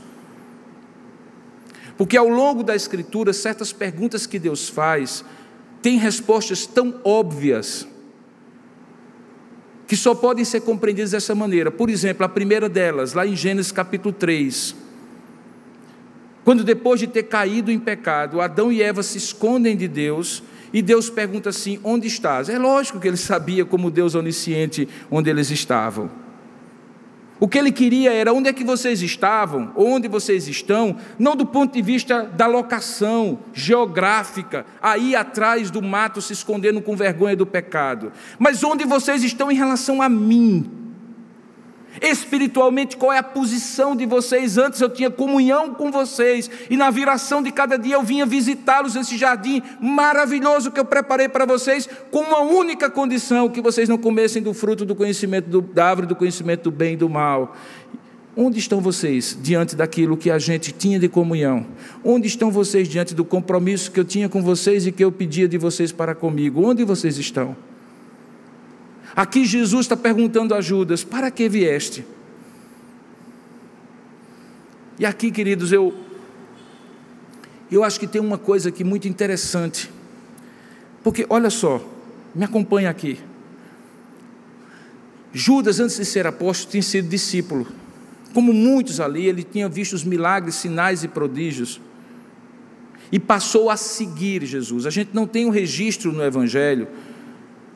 Porque 1.96 2.18
ao 2.18 2.28
longo 2.28 2.62
da 2.62 2.76
Escritura, 2.76 3.32
certas 3.32 3.72
perguntas 3.72 4.26
que 4.26 4.38
Deus 4.38 4.68
faz 4.68 5.24
têm 5.80 5.96
respostas 5.96 6.66
tão 6.66 7.00
óbvias 7.02 7.88
que 9.88 9.96
só 9.96 10.14
podem 10.14 10.44
ser 10.44 10.60
compreendidas 10.60 11.12
dessa 11.12 11.34
maneira. 11.34 11.70
Por 11.70 11.88
exemplo, 11.88 12.24
a 12.24 12.28
primeira 12.28 12.68
delas, 12.68 13.14
lá 13.14 13.26
em 13.26 13.34
Gênesis 13.34 13.72
capítulo 13.72 14.12
3. 14.12 14.76
Quando 16.44 16.62
depois 16.62 17.00
de 17.00 17.06
ter 17.06 17.22
caído 17.24 17.72
em 17.72 17.78
pecado, 17.78 18.40
Adão 18.42 18.70
e 18.70 18.82
Eva 18.82 19.02
se 19.02 19.16
escondem 19.16 19.74
de 19.74 19.88
Deus, 19.88 20.42
e 20.74 20.82
Deus 20.82 21.08
pergunta 21.08 21.48
assim: 21.48 21.80
Onde 21.82 22.06
estás? 22.06 22.50
É 22.50 22.58
lógico 22.58 23.00
que 23.00 23.08
ele 23.08 23.16
sabia, 23.16 23.64
como 23.64 23.90
Deus 23.90 24.14
onisciente, 24.14 24.86
onde 25.10 25.30
eles 25.30 25.50
estavam. 25.50 26.10
O 27.40 27.46
que 27.46 27.58
ele 27.58 27.70
queria 27.70 28.12
era 28.12 28.32
onde 28.32 28.48
é 28.48 28.52
que 28.52 28.64
vocês 28.64 29.00
estavam, 29.00 29.72
onde 29.76 30.08
vocês 30.08 30.48
estão, 30.48 30.96
não 31.18 31.36
do 31.36 31.46
ponto 31.46 31.72
de 31.72 31.82
vista 31.82 32.24
da 32.24 32.46
locação 32.46 33.38
geográfica, 33.52 34.66
aí 34.82 35.14
atrás 35.14 35.70
do 35.70 35.80
mato 35.80 36.20
se 36.20 36.32
escondendo 36.32 36.82
com 36.82 36.96
vergonha 36.96 37.36
do 37.36 37.46
pecado, 37.46 38.12
mas 38.38 38.64
onde 38.64 38.84
vocês 38.84 39.22
estão 39.22 39.50
em 39.50 39.54
relação 39.54 40.02
a 40.02 40.08
mim. 40.08 40.87
Espiritualmente, 42.00 42.96
qual 42.96 43.12
é 43.12 43.18
a 43.18 43.22
posição 43.22 43.96
de 43.96 44.06
vocês? 44.06 44.58
Antes 44.58 44.80
eu 44.80 44.88
tinha 44.88 45.10
comunhão 45.10 45.74
com 45.74 45.90
vocês, 45.90 46.50
e 46.70 46.76
na 46.76 46.90
viração 46.90 47.42
de 47.42 47.50
cada 47.50 47.76
dia 47.76 47.94
eu 47.94 48.02
vinha 48.02 48.24
visitá-los 48.24 48.94
nesse 48.94 49.16
jardim 49.16 49.62
maravilhoso 49.80 50.70
que 50.70 50.80
eu 50.80 50.84
preparei 50.84 51.28
para 51.28 51.44
vocês, 51.44 51.88
com 52.10 52.20
uma 52.20 52.40
única 52.40 52.90
condição: 52.90 53.48
que 53.48 53.60
vocês 53.60 53.88
não 53.88 53.98
comessem 53.98 54.42
do 54.42 54.54
fruto 54.54 54.84
do 54.84 54.94
conhecimento 54.94 55.48
do, 55.48 55.60
da 55.60 55.86
árvore 55.86 56.06
do 56.06 56.16
conhecimento 56.16 56.64
do 56.64 56.70
bem 56.70 56.94
e 56.94 56.96
do 56.96 57.08
mal. 57.08 57.56
Onde 58.40 58.60
estão 58.60 58.80
vocês 58.80 59.36
diante 59.42 59.74
daquilo 59.74 60.16
que 60.16 60.30
a 60.30 60.38
gente 60.38 60.70
tinha 60.70 60.96
de 60.96 61.08
comunhão? 61.08 61.66
Onde 62.04 62.28
estão 62.28 62.52
vocês 62.52 62.88
diante 62.88 63.12
do 63.12 63.24
compromisso 63.24 63.90
que 63.90 63.98
eu 63.98 64.04
tinha 64.04 64.28
com 64.28 64.40
vocês 64.40 64.86
e 64.86 64.92
que 64.92 65.02
eu 65.02 65.10
pedia 65.10 65.48
de 65.48 65.58
vocês 65.58 65.90
para 65.90 66.14
comigo? 66.14 66.64
Onde 66.64 66.84
vocês 66.84 67.18
estão? 67.18 67.56
Aqui 69.14 69.44
Jesus 69.44 69.86
está 69.86 69.96
perguntando 69.96 70.54
a 70.54 70.60
Judas: 70.60 71.04
para 71.04 71.30
que 71.30 71.48
vieste? 71.48 72.04
E 74.98 75.06
aqui, 75.06 75.30
queridos, 75.30 75.72
eu, 75.72 75.94
eu 77.70 77.84
acho 77.84 78.00
que 78.00 78.06
tem 78.06 78.20
uma 78.20 78.38
coisa 78.38 78.68
aqui 78.68 78.82
muito 78.82 79.06
interessante. 79.06 79.90
Porque, 81.04 81.24
olha 81.30 81.50
só, 81.50 81.80
me 82.34 82.44
acompanha 82.44 82.90
aqui. 82.90 83.20
Judas, 85.32 85.78
antes 85.78 85.96
de 85.96 86.04
ser 86.04 86.26
apóstolo, 86.26 86.72
tinha 86.72 86.82
sido 86.82 87.08
discípulo. 87.08 87.66
Como 88.34 88.52
muitos 88.52 88.98
ali, 88.98 89.26
ele 89.26 89.42
tinha 89.42 89.68
visto 89.68 89.92
os 89.92 90.02
milagres, 90.02 90.56
sinais 90.56 91.04
e 91.04 91.08
prodígios. 91.08 91.80
E 93.12 93.18
passou 93.18 93.70
a 93.70 93.76
seguir 93.76 94.44
Jesus. 94.44 94.84
A 94.84 94.90
gente 94.90 95.10
não 95.14 95.26
tem 95.26 95.46
um 95.46 95.50
registro 95.50 96.12
no 96.12 96.22
Evangelho 96.22 96.88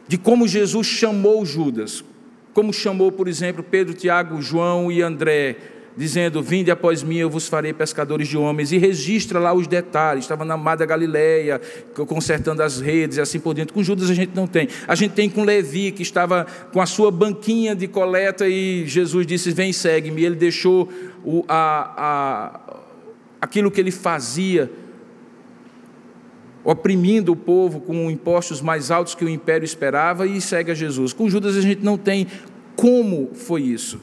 de 0.09 0.19
como 0.19 0.49
Jesus 0.49 0.87
chamou 0.87 1.45
Judas, 1.45 2.05
como 2.53 2.73
chamou, 2.73 3.11
por 3.11 3.29
exemplo, 3.29 3.63
Pedro, 3.63 3.95
Tiago, 3.95 4.43
João 4.43 4.93
e 4.93 5.01
André, 5.01 5.57
dizendo: 5.97 6.43
Vinde 6.43 6.71
após 6.71 7.03
mim, 7.03 7.17
eu 7.17 7.31
vos 7.31 7.49
farei 7.49 7.73
pescadores 7.73 8.29
de 8.29 8.37
homens, 8.37 8.73
e 8.73 8.79
registra 8.79 9.39
lá 9.39 9.53
os 9.53 9.67
detalhes. 9.67 10.25
Estava 10.25 10.45
na 10.45 10.57
Mar 10.57 10.77
da 10.77 10.85
Galileia, 10.85 11.61
consertando 12.07 12.63
as 12.63 12.81
redes 12.81 13.17
e 13.17 13.21
assim 13.21 13.41
por 13.41 13.55
dentro. 13.55 13.75
Com 13.75 13.83
Judas 13.83 14.11
a 14.11 14.15
gente 14.15 14.35
não 14.35 14.47
tem. 14.47 14.69
A 14.87 14.95
gente 14.95 15.13
tem 15.13 15.31
com 15.31 15.45
Levi, 15.45 15.93
que 15.93 16.03
estava 16.03 16.47
com 16.73 16.81
a 16.81 16.87
sua 16.87 17.11
banquinha 17.11 17.75
de 17.75 17.87
coleta, 17.87 18.47
e 18.49 18.87
Jesus 18.87 19.27
disse: 19.27 19.51
Vem, 19.51 19.73
segue-me. 19.73 20.25
Ele 20.25 20.37
deixou 20.37 20.89
o, 21.25 21.45
a, 21.49 21.95
a, 21.97 22.77
aquilo 23.41 23.71
que 23.71 23.81
ele 23.81 23.91
fazia 23.91 24.71
oprimindo 26.65 27.33
o 27.33 27.37
povo 27.37 27.81
com 27.81 28.11
impostos 28.11 28.61
mais 28.61 28.91
altos 28.91 29.15
que 29.15 29.25
o 29.25 29.29
império 29.29 29.65
esperava 29.65 30.27
e 30.27 30.41
segue 30.41 30.71
a 30.71 30.75
Jesus. 30.75 31.13
Com 31.13 31.29
Judas 31.29 31.57
a 31.57 31.61
gente 31.61 31.83
não 31.83 31.99
tem 31.99 32.27
como 32.77 33.31
foi 33.35 33.63
isso. 33.63 34.01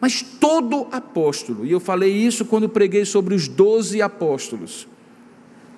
Mas 0.00 0.22
todo 0.22 0.88
apóstolo, 0.90 1.66
e 1.66 1.72
eu 1.72 1.80
falei 1.80 2.10
isso 2.10 2.44
quando 2.46 2.68
preguei 2.68 3.04
sobre 3.04 3.34
os 3.34 3.46
doze 3.46 4.00
apóstolos, 4.00 4.88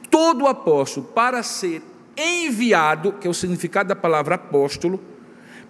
todo 0.09 0.47
apóstolo, 0.47 1.07
para 1.07 1.43
ser 1.43 1.83
enviado, 2.17 3.13
que 3.13 3.27
é 3.27 3.31
o 3.31 3.35
significado 3.35 3.89
da 3.89 3.97
palavra 3.97 4.37
apóstolo, 4.37 5.01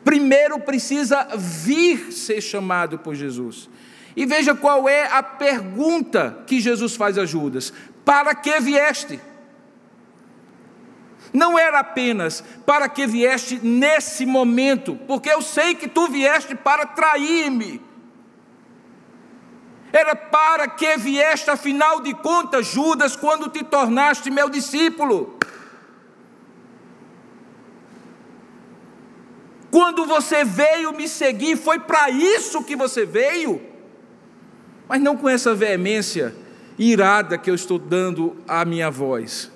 primeiro 0.05 0.59
precisa 0.61 1.29
vir 1.37 2.13
ser 2.13 2.43
chamado 2.43 2.99
por 2.99 3.15
Jesus. 3.15 3.71
E 4.15 4.27
veja 4.27 4.55
qual 4.55 4.87
é 4.87 5.07
a 5.07 5.23
pergunta 5.23 6.43
que 6.47 6.61
Jesus 6.61 6.95
faz 6.95 7.17
a 7.17 7.25
Judas: 7.25 7.73
Para 8.05 8.35
que 8.35 8.61
vieste? 8.61 9.19
Não 11.33 11.59
era 11.59 11.79
apenas 11.79 12.45
para 12.67 12.89
que 12.89 13.07
vieste 13.07 13.59
nesse 13.63 14.27
momento, 14.27 14.97
porque 15.07 15.31
eu 15.31 15.41
sei 15.41 15.75
que 15.75 15.89
tu 15.89 16.09
vieste 16.09 16.55
para 16.55 16.85
trair-me. 16.85 17.81
Era 19.91 20.15
para 20.15 20.69
que 20.69 20.97
vieste, 20.97 21.51
afinal 21.51 22.01
de 22.01 22.15
contas, 22.15 22.67
Judas, 22.67 23.17
quando 23.17 23.49
te 23.49 23.65
tornaste 23.65 24.31
meu 24.31 24.49
discípulo. 24.49 25.39
Quando 29.71 30.05
você 30.05 30.45
veio 30.45 30.93
me 30.93 31.09
seguir, 31.09 31.57
foi 31.57 31.79
para 31.79 32.11
isso 32.11 32.63
que 32.63 32.77
você 32.77 33.07
veio. 33.07 33.61
Mas 34.87 35.01
não 35.01 35.17
com 35.17 35.29
essa 35.29 35.55
veemência 35.55 36.35
irada 36.79 37.39
que 37.39 37.51
eu 37.51 37.55
estou 37.55 37.79
dando 37.79 38.37
à 38.47 38.65
minha 38.65 38.91
voz 38.91 39.52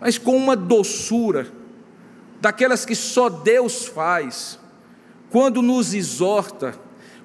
mas 0.00 0.18
com 0.18 0.36
uma 0.36 0.54
doçura, 0.54 1.46
daquelas 2.40 2.84
que 2.84 2.94
só 2.94 3.28
Deus 3.28 3.86
faz, 3.86 4.58
quando 5.30 5.62
nos 5.62 5.94
exorta, 5.94 6.74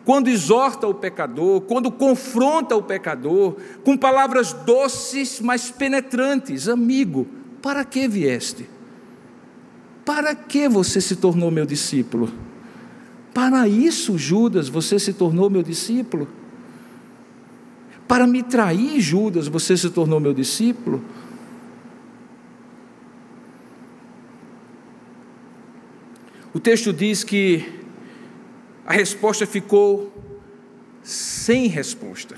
quando 0.04 0.30
exorta 0.30 0.88
o 0.88 0.94
pecador, 0.94 1.62
quando 1.62 1.92
confronta 1.92 2.76
o 2.76 2.82
pecador, 2.82 3.56
com 3.84 3.96
palavras 3.96 4.54
doces, 4.54 5.40
mas 5.40 5.70
penetrantes: 5.70 6.68
Amigo, 6.68 7.28
para 7.62 7.86
que 7.86 8.08
vieste? 8.08 8.68
Para 10.04 10.34
que 10.34 10.68
você 10.68 11.00
se 11.00 11.16
tornou 11.16 11.52
meu 11.52 11.66
discípulo? 11.66 12.32
Para 13.34 13.68
isso, 13.68 14.18
Judas, 14.18 14.68
você 14.68 15.00
se 15.00 15.14
tornou 15.14 15.50
meu 15.50 15.64
discípulo? 15.64 16.28
Para 18.08 18.28
me 18.28 18.44
trair, 18.44 19.00
Judas, 19.00 19.48
você 19.48 19.78
se 19.78 19.90
tornou 19.90 20.20
meu 20.20 20.34
discípulo? 20.34 21.02
O 26.54 26.60
texto 26.60 26.92
diz 26.92 27.24
que 27.24 27.66
a 28.86 28.92
resposta 28.92 29.46
ficou 29.46 30.12
sem 31.02 31.68
resposta. 31.68 32.36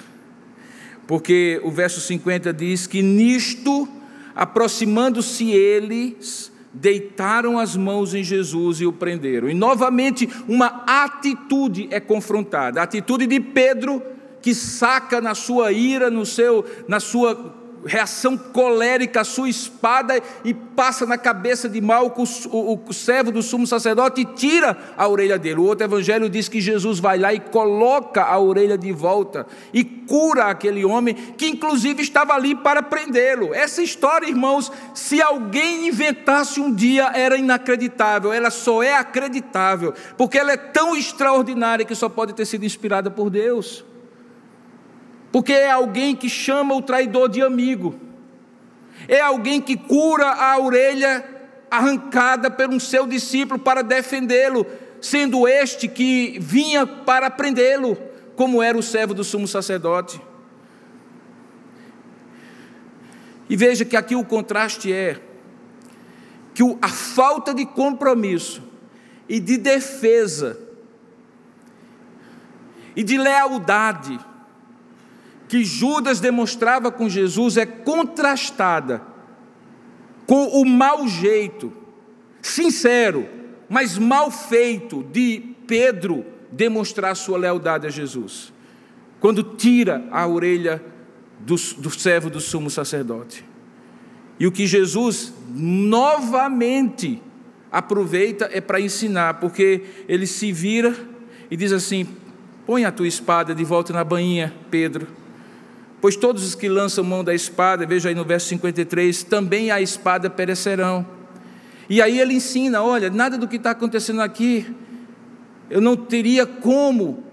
Porque 1.07 1.59
o 1.63 1.71
verso 1.71 1.99
50 1.99 2.53
diz 2.53 2.85
que 2.85 3.01
nisto, 3.01 3.87
aproximando-se 4.35 5.51
eles, 5.51 6.51
deitaram 6.71 7.57
as 7.57 7.75
mãos 7.75 8.13
em 8.13 8.23
Jesus 8.23 8.81
e 8.81 8.85
o 8.85 8.93
prenderam. 8.93 9.49
E 9.49 9.53
novamente 9.53 10.29
uma 10.47 10.83
atitude 10.85 11.87
é 11.91 11.99
confrontada, 11.99 12.79
a 12.79 12.83
atitude 12.83 13.25
de 13.25 13.39
Pedro 13.39 14.01
que 14.41 14.53
saca 14.53 15.21
na 15.21 15.33
sua 15.33 15.71
ira, 15.71 16.11
no 16.11 16.25
seu, 16.25 16.65
na 16.87 16.99
sua 16.99 17.62
reação 17.85 18.37
colérica, 18.37 19.23
sua 19.23 19.49
espada 19.49 20.21
e 20.43 20.53
passa 20.53 21.05
na 21.05 21.17
cabeça 21.17 21.69
de 21.69 21.79
Malco, 21.81 22.23
o, 22.49 22.79
o, 22.87 22.93
servo 22.93 23.31
do 23.31 23.41
sumo 23.41 23.67
sacerdote, 23.67 24.21
e 24.21 24.25
tira 24.25 24.77
a 24.97 25.07
orelha 25.07 25.37
dele. 25.37 25.59
O 25.59 25.65
outro 25.65 25.85
evangelho 25.85 26.29
diz 26.29 26.47
que 26.47 26.61
Jesus 26.61 26.99
vai 26.99 27.17
lá 27.17 27.33
e 27.33 27.39
coloca 27.39 28.23
a 28.23 28.39
orelha 28.39 28.77
de 28.77 28.91
volta 28.91 29.45
e 29.73 29.83
cura 29.83 30.45
aquele 30.45 30.83
homem 30.85 31.13
que, 31.13 31.47
inclusive, 31.47 32.01
estava 32.01 32.33
ali 32.33 32.55
para 32.55 32.81
prendê-lo. 32.81 33.53
Essa 33.53 33.81
história, 33.81 34.27
irmãos, 34.27 34.71
se 34.93 35.21
alguém 35.21 35.87
inventasse 35.87 36.59
um 36.59 36.73
dia, 36.73 37.11
era 37.13 37.37
inacreditável. 37.37 38.33
Ela 38.33 38.49
só 38.49 38.81
é 38.81 38.95
acreditável 38.95 39.93
porque 40.17 40.37
ela 40.37 40.51
é 40.51 40.57
tão 40.57 40.95
extraordinária 40.95 41.85
que 41.85 41.95
só 41.95 42.09
pode 42.09 42.33
ter 42.33 42.45
sido 42.45 42.65
inspirada 42.65 43.09
por 43.11 43.29
Deus 43.29 43.83
porque 45.33 45.51
é 45.51 45.71
alguém 45.71 46.15
que 46.15 46.29
chama 46.29 46.75
o 46.75 46.81
traidor 46.83 47.27
de 47.27 47.41
amigo, 47.41 47.95
é 49.07 49.19
alguém 49.19 49.59
que 49.59 49.75
cura 49.75 50.27
a 50.27 50.59
orelha 50.59 51.25
arrancada 51.71 52.51
por 52.51 52.69
um 52.69 52.79
seu 52.79 53.07
discípulo 53.07 53.59
para 53.59 53.81
defendê-lo, 53.81 54.63
sendo 55.01 55.47
este 55.47 55.87
que 55.87 56.37
vinha 56.39 56.85
para 56.85 57.31
prendê-lo, 57.31 57.97
como 58.35 58.61
era 58.61 58.77
o 58.77 58.83
servo 58.83 59.15
do 59.15 59.23
sumo 59.23 59.47
sacerdote. 59.47 60.21
E 63.49 63.55
veja 63.55 63.83
que 63.83 63.97
aqui 63.97 64.15
o 64.15 64.23
contraste 64.23 64.93
é 64.93 65.19
que 66.53 66.61
a 66.79 66.89
falta 66.89 67.55
de 67.55 67.65
compromisso 67.65 68.61
e 69.27 69.39
de 69.39 69.57
defesa 69.57 70.59
e 72.95 73.01
de 73.01 73.17
lealdade 73.17 74.19
que 75.53 75.63
Judas 75.63 76.19
demonstrava 76.19 76.91
com 76.91 77.07
Jesus 77.07 77.57
é 77.57 77.65
contrastada 77.67 79.03
com 80.25 80.47
o 80.47 80.65
mau 80.65 81.07
jeito, 81.07 81.71
sincero, 82.41 83.29
mas 83.69 83.95
mal 83.95 84.31
feito 84.31 85.03
de 85.11 85.53
Pedro 85.67 86.25
demonstrar 86.51 87.15
sua 87.15 87.37
lealdade 87.37 87.85
a 87.85 87.91
Jesus, 87.91 88.51
quando 89.19 89.43
tira 89.43 90.03
a 90.09 90.25
orelha 90.25 90.83
do, 91.41 91.53
do 91.53 91.91
servo 91.91 92.31
do 92.31 92.41
sumo 92.41 92.71
sacerdote. 92.71 93.45
E 94.39 94.47
o 94.47 94.51
que 94.51 94.65
Jesus 94.65 95.35
novamente 95.53 97.21
aproveita 97.71 98.49
é 98.51 98.59
para 98.59 98.81
ensinar, 98.81 99.35
porque 99.35 99.83
ele 100.07 100.25
se 100.25 100.51
vira 100.51 100.95
e 101.51 101.55
diz 101.55 101.71
assim: 101.71 102.07
põe 102.65 102.85
a 102.85 102.91
tua 102.91 103.07
espada 103.07 103.53
de 103.53 103.63
volta 103.63 103.93
na 103.93 104.03
bainha, 104.03 104.51
Pedro. 104.71 105.21
Pois 106.03 106.17
todos 106.17 106.43
os 106.43 106.53
que 106.53 106.67
lançam 106.67 107.01
mão 107.01 107.23
da 107.23 107.33
espada, 107.33 107.85
veja 107.85 108.09
aí 108.09 108.15
no 108.15 108.25
verso 108.25 108.49
53, 108.49 109.23
também 109.23 109.71
a 109.71 109.79
espada 109.79 110.29
perecerão. 110.29 111.07
E 111.89 112.01
aí 112.01 112.19
ele 112.19 112.33
ensina: 112.33 112.83
olha, 112.83 113.09
nada 113.09 113.37
do 113.37 113.47
que 113.47 113.55
está 113.55 113.71
acontecendo 113.71 114.21
aqui, 114.21 114.65
eu 115.69 115.79
não 115.79 115.95
teria 115.95 116.45
como 116.45 117.23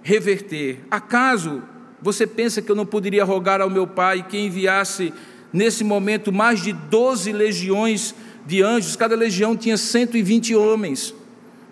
reverter. 0.00 0.78
Acaso 0.88 1.60
você 2.00 2.24
pensa 2.24 2.62
que 2.62 2.70
eu 2.70 2.76
não 2.76 2.86
poderia 2.86 3.24
rogar 3.24 3.60
ao 3.60 3.68
meu 3.68 3.84
pai 3.84 4.22
que 4.22 4.38
enviasse 4.38 5.12
nesse 5.52 5.82
momento 5.82 6.32
mais 6.32 6.62
de 6.62 6.72
12 6.72 7.32
legiões 7.32 8.14
de 8.46 8.62
anjos, 8.62 8.94
cada 8.94 9.16
legião 9.16 9.56
tinha 9.56 9.76
120 9.76 10.54
homens, 10.54 11.12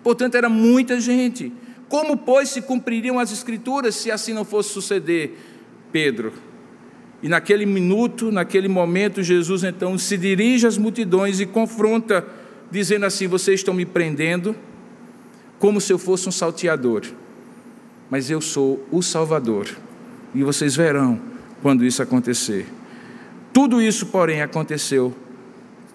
portanto 0.03 0.35
era 0.35 0.49
muita 0.49 0.99
gente. 0.99 1.53
Como, 1.87 2.17
pois, 2.17 2.49
se 2.49 2.61
cumpririam 2.61 3.17
as 3.17 3.31
Escrituras 3.31 3.95
se 3.95 4.11
assim 4.11 4.33
não 4.33 4.43
fosse 4.43 4.73
suceder? 4.73 5.37
Pedro, 5.91 6.33
e 7.21 7.27
naquele 7.27 7.65
minuto, 7.65 8.31
naquele 8.31 8.67
momento, 8.67 9.21
Jesus 9.21 9.63
então 9.63 9.97
se 9.97 10.17
dirige 10.17 10.65
às 10.65 10.77
multidões 10.77 11.39
e 11.39 11.45
confronta, 11.45 12.25
dizendo 12.71 13.05
assim: 13.05 13.27
Vocês 13.27 13.59
estão 13.59 13.73
me 13.73 13.85
prendendo 13.85 14.55
como 15.57 15.81
se 15.81 15.91
eu 15.91 15.99
fosse 15.99 16.29
um 16.29 16.31
salteador, 16.31 17.03
mas 18.09 18.29
eu 18.29 18.39
sou 18.39 18.85
o 18.89 19.01
Salvador, 19.01 19.67
e 20.33 20.43
vocês 20.43 20.75
verão 20.75 21.19
quando 21.61 21.83
isso 21.83 22.01
acontecer. 22.01 22.65
Tudo 23.51 23.81
isso, 23.81 24.05
porém, 24.05 24.41
aconteceu, 24.41 25.13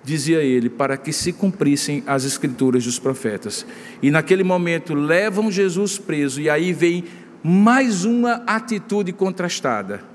dizia 0.02 0.42
ele, 0.42 0.68
para 0.68 0.98
que 0.98 1.12
se 1.12 1.32
cumprissem 1.32 2.02
as 2.06 2.24
escrituras 2.24 2.84
dos 2.84 2.98
profetas. 2.98 3.64
E 4.02 4.10
naquele 4.10 4.44
momento 4.44 4.92
levam 4.92 5.50
Jesus 5.50 5.96
preso, 5.96 6.42
e 6.42 6.50
aí 6.50 6.74
vem 6.74 7.04
mais 7.42 8.04
uma 8.04 8.42
atitude 8.46 9.12
contrastada 9.12 10.13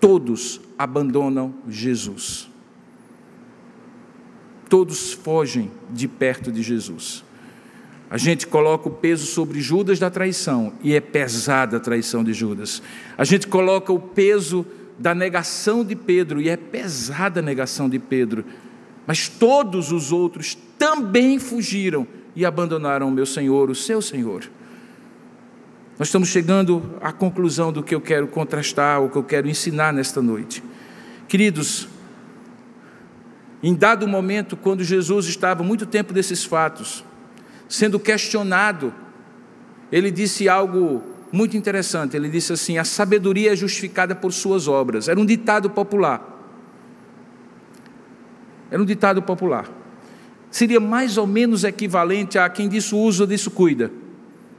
todos 0.00 0.60
abandonam 0.78 1.54
Jesus. 1.68 2.48
Todos 4.68 5.12
fogem 5.12 5.70
de 5.90 6.08
perto 6.08 6.50
de 6.50 6.62
Jesus. 6.62 7.22
A 8.08 8.16
gente 8.16 8.46
coloca 8.46 8.88
o 8.88 8.92
peso 8.92 9.26
sobre 9.26 9.60
Judas 9.60 9.98
da 9.98 10.10
traição, 10.10 10.72
e 10.82 10.94
é 10.94 11.00
pesada 11.00 11.76
a 11.76 11.80
traição 11.80 12.24
de 12.24 12.32
Judas. 12.32 12.82
A 13.16 13.24
gente 13.24 13.46
coloca 13.46 13.92
o 13.92 14.00
peso 14.00 14.66
da 14.98 15.14
negação 15.14 15.84
de 15.84 15.94
Pedro, 15.94 16.40
e 16.40 16.48
é 16.48 16.56
pesada 16.56 17.40
a 17.40 17.42
negação 17.42 17.88
de 17.88 17.98
Pedro. 17.98 18.44
Mas 19.06 19.28
todos 19.28 19.92
os 19.92 20.10
outros 20.10 20.56
também 20.78 21.38
fugiram 21.38 22.06
e 22.34 22.44
abandonaram 22.44 23.08
o 23.08 23.12
meu 23.12 23.26
Senhor, 23.26 23.70
o 23.70 23.74
seu 23.74 24.00
Senhor. 24.00 24.50
Nós 26.00 26.08
estamos 26.08 26.30
chegando 26.30 26.94
à 27.02 27.12
conclusão 27.12 27.70
do 27.70 27.82
que 27.82 27.94
eu 27.94 28.00
quero 28.00 28.26
contrastar, 28.26 29.02
o 29.02 29.10
que 29.10 29.16
eu 29.16 29.22
quero 29.22 29.46
ensinar 29.46 29.92
nesta 29.92 30.22
noite. 30.22 30.64
Queridos, 31.28 31.88
em 33.62 33.74
dado 33.74 34.08
momento, 34.08 34.56
quando 34.56 34.82
Jesus 34.82 35.26
estava 35.26 35.62
muito 35.62 35.84
tempo 35.84 36.14
desses 36.14 36.42
fatos, 36.42 37.04
sendo 37.68 38.00
questionado, 38.00 38.94
ele 39.92 40.10
disse 40.10 40.48
algo 40.48 41.02
muito 41.30 41.54
interessante. 41.54 42.16
Ele 42.16 42.30
disse 42.30 42.54
assim: 42.54 42.78
A 42.78 42.84
sabedoria 42.84 43.52
é 43.52 43.56
justificada 43.56 44.14
por 44.14 44.32
suas 44.32 44.66
obras. 44.68 45.06
Era 45.06 45.20
um 45.20 45.26
ditado 45.26 45.68
popular. 45.68 46.26
Era 48.70 48.80
um 48.80 48.86
ditado 48.86 49.20
popular. 49.20 49.70
Seria 50.50 50.80
mais 50.80 51.18
ou 51.18 51.26
menos 51.26 51.62
equivalente 51.62 52.38
a 52.38 52.48
quem 52.48 52.70
disso 52.70 52.96
usa, 52.96 53.26
disso 53.26 53.50
cuida, 53.50 53.92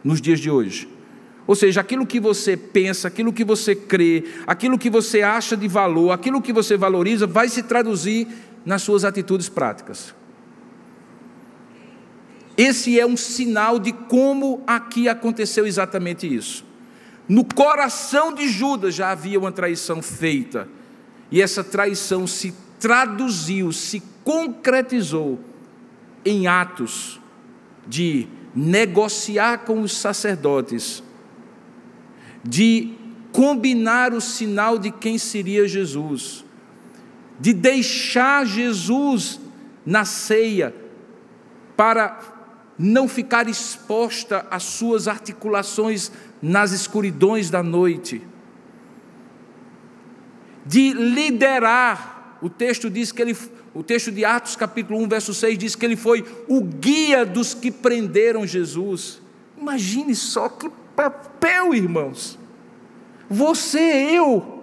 nos 0.04 0.22
dias 0.22 0.40
de 0.40 0.52
hoje. 0.52 0.91
Ou 1.48 1.56
seja, 1.56 1.82
aquilo 1.82 2.06
que 2.06 2.20
você 2.20 2.56
pensa, 2.56 3.08
aquilo 3.08 3.34
que 3.34 3.44
você 3.44 3.76
crê, 3.76 4.24
aquilo 4.46 4.78
que 4.78 4.90
você 4.90 5.22
acha 5.22 5.58
de 5.58 5.68
valor, 5.68 6.12
aquilo 6.12 6.42
que 6.42 6.54
você 6.54 6.78
valoriza, 6.78 7.26
vai 7.26 7.50
se 7.50 7.64
traduzir 7.64 8.28
nas 8.66 8.82
suas 8.84 9.04
atitudes 9.04 9.50
práticas. 9.50 10.14
Esse 12.58 13.00
é 13.00 13.06
um 13.06 13.18
sinal 13.18 13.80
de 13.80 13.92
como 13.92 14.64
aqui 14.68 15.10
aconteceu 15.10 15.66
exatamente 15.66 16.32
isso. 16.32 16.64
No 17.28 17.44
coração 17.44 18.34
de 18.34 18.48
Judas 18.48 18.94
já 18.94 19.12
havia 19.12 19.40
uma 19.40 19.52
traição 19.52 20.02
feita, 20.02 20.68
e 21.32 21.42
essa 21.42 21.64
traição 21.64 22.28
se 22.28 22.54
traduziu, 22.80 23.72
se 23.72 24.04
concretizou 24.24 25.40
em 26.26 26.46
atos 26.48 27.20
de 27.88 28.28
negociar 28.54 29.60
com 29.60 29.82
os 29.82 29.96
sacerdotes 29.96 31.02
de 32.44 32.94
combinar 33.32 34.14
o 34.14 34.22
sinal 34.22 34.78
de 34.78 34.92
quem 34.92 35.18
seria 35.18 35.68
Jesus, 35.68 36.44
de 37.40 37.54
deixar 37.54 38.46
Jesus 38.46 39.40
na 39.86 40.06
ceia 40.06 40.76
para 41.76 42.20
não 42.78 43.08
ficar 43.08 43.48
exposta 43.48 44.46
às 44.50 44.64
suas 44.64 45.08
articulações 45.08 46.12
nas 46.42 46.72
escuridões 46.72 47.50
da 47.50 47.62
noite, 47.62 48.22
de 50.66 50.94
liderar, 50.94 52.38
o 52.42 52.50
texto 52.50 52.90
diz 52.90 53.12
que 53.12 53.22
ele, 53.22 53.38
o 53.74 53.84
texto 53.84 54.12
de 54.12 54.26
Atos 54.26 54.56
capítulo 54.56 55.00
1, 55.00 55.08
verso 55.08 55.34
6 55.34 55.58
diz 55.58 55.76
que 55.76 55.86
ele 55.86 55.96
foi 55.96 56.26
o 56.48 56.62
guia 56.62 57.26
dos 57.26 57.54
que 57.54 57.72
prenderam 57.72 58.46
Jesus. 58.46 59.22
Imagine 59.58 60.16
só 60.16 60.50
que 60.50 60.70
papel, 61.10 61.74
irmãos. 61.74 62.38
Você 63.30 63.80
e 63.80 64.16
eu 64.16 64.60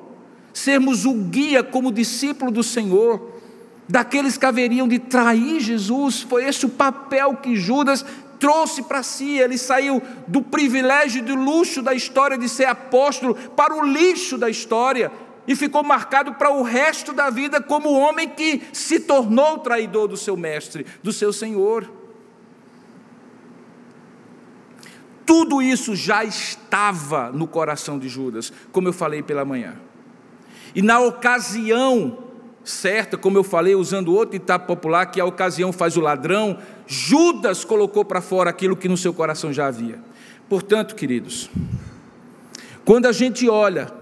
sermos 0.52 1.04
o 1.04 1.14
guia 1.14 1.62
como 1.62 1.92
discípulo 1.92 2.50
do 2.50 2.62
Senhor, 2.62 3.40
daqueles 3.88 4.36
que 4.36 4.44
haveriam 4.44 4.86
de 4.86 4.98
trair 4.98 5.60
Jesus, 5.60 6.20
foi 6.20 6.44
esse 6.44 6.66
o 6.66 6.68
papel 6.68 7.36
que 7.36 7.56
Judas 7.56 8.04
trouxe 8.38 8.82
para 8.82 9.02
si. 9.02 9.38
Ele 9.38 9.56
saiu 9.56 10.02
do 10.26 10.42
privilégio 10.42 11.20
e 11.20 11.22
do 11.22 11.34
luxo 11.34 11.82
da 11.82 11.94
história 11.94 12.36
de 12.36 12.48
ser 12.48 12.66
apóstolo 12.66 13.34
para 13.34 13.74
o 13.74 13.86
lixo 13.86 14.36
da 14.36 14.50
história 14.50 15.10
e 15.46 15.56
ficou 15.56 15.82
marcado 15.82 16.34
para 16.34 16.50
o 16.50 16.62
resto 16.62 17.12
da 17.12 17.30
vida 17.30 17.60
como 17.62 17.88
o 17.88 17.98
homem 17.98 18.28
que 18.28 18.62
se 18.72 19.00
tornou 19.00 19.58
traidor 19.58 20.06
do 20.06 20.16
seu 20.16 20.36
mestre, 20.36 20.84
do 21.02 21.12
seu 21.12 21.32
Senhor. 21.32 21.97
Tudo 25.28 25.60
isso 25.60 25.94
já 25.94 26.24
estava 26.24 27.30
no 27.30 27.46
coração 27.46 27.98
de 27.98 28.08
Judas, 28.08 28.50
como 28.72 28.88
eu 28.88 28.94
falei 28.94 29.22
pela 29.22 29.44
manhã. 29.44 29.74
E 30.74 30.80
na 30.80 31.00
ocasião 31.00 32.16
certa, 32.64 33.18
como 33.18 33.36
eu 33.36 33.44
falei, 33.44 33.74
usando 33.74 34.14
outro 34.14 34.38
ditado 34.38 34.64
popular, 34.64 35.04
que 35.04 35.20
a 35.20 35.26
ocasião 35.26 35.70
faz 35.70 35.98
o 35.98 36.00
ladrão, 36.00 36.56
Judas 36.86 37.62
colocou 37.62 38.06
para 38.06 38.22
fora 38.22 38.48
aquilo 38.48 38.74
que 38.74 38.88
no 38.88 38.96
seu 38.96 39.12
coração 39.12 39.52
já 39.52 39.66
havia. 39.66 40.00
Portanto, 40.48 40.94
queridos, 40.94 41.50
quando 42.82 43.04
a 43.04 43.12
gente 43.12 43.46
olha 43.50 43.92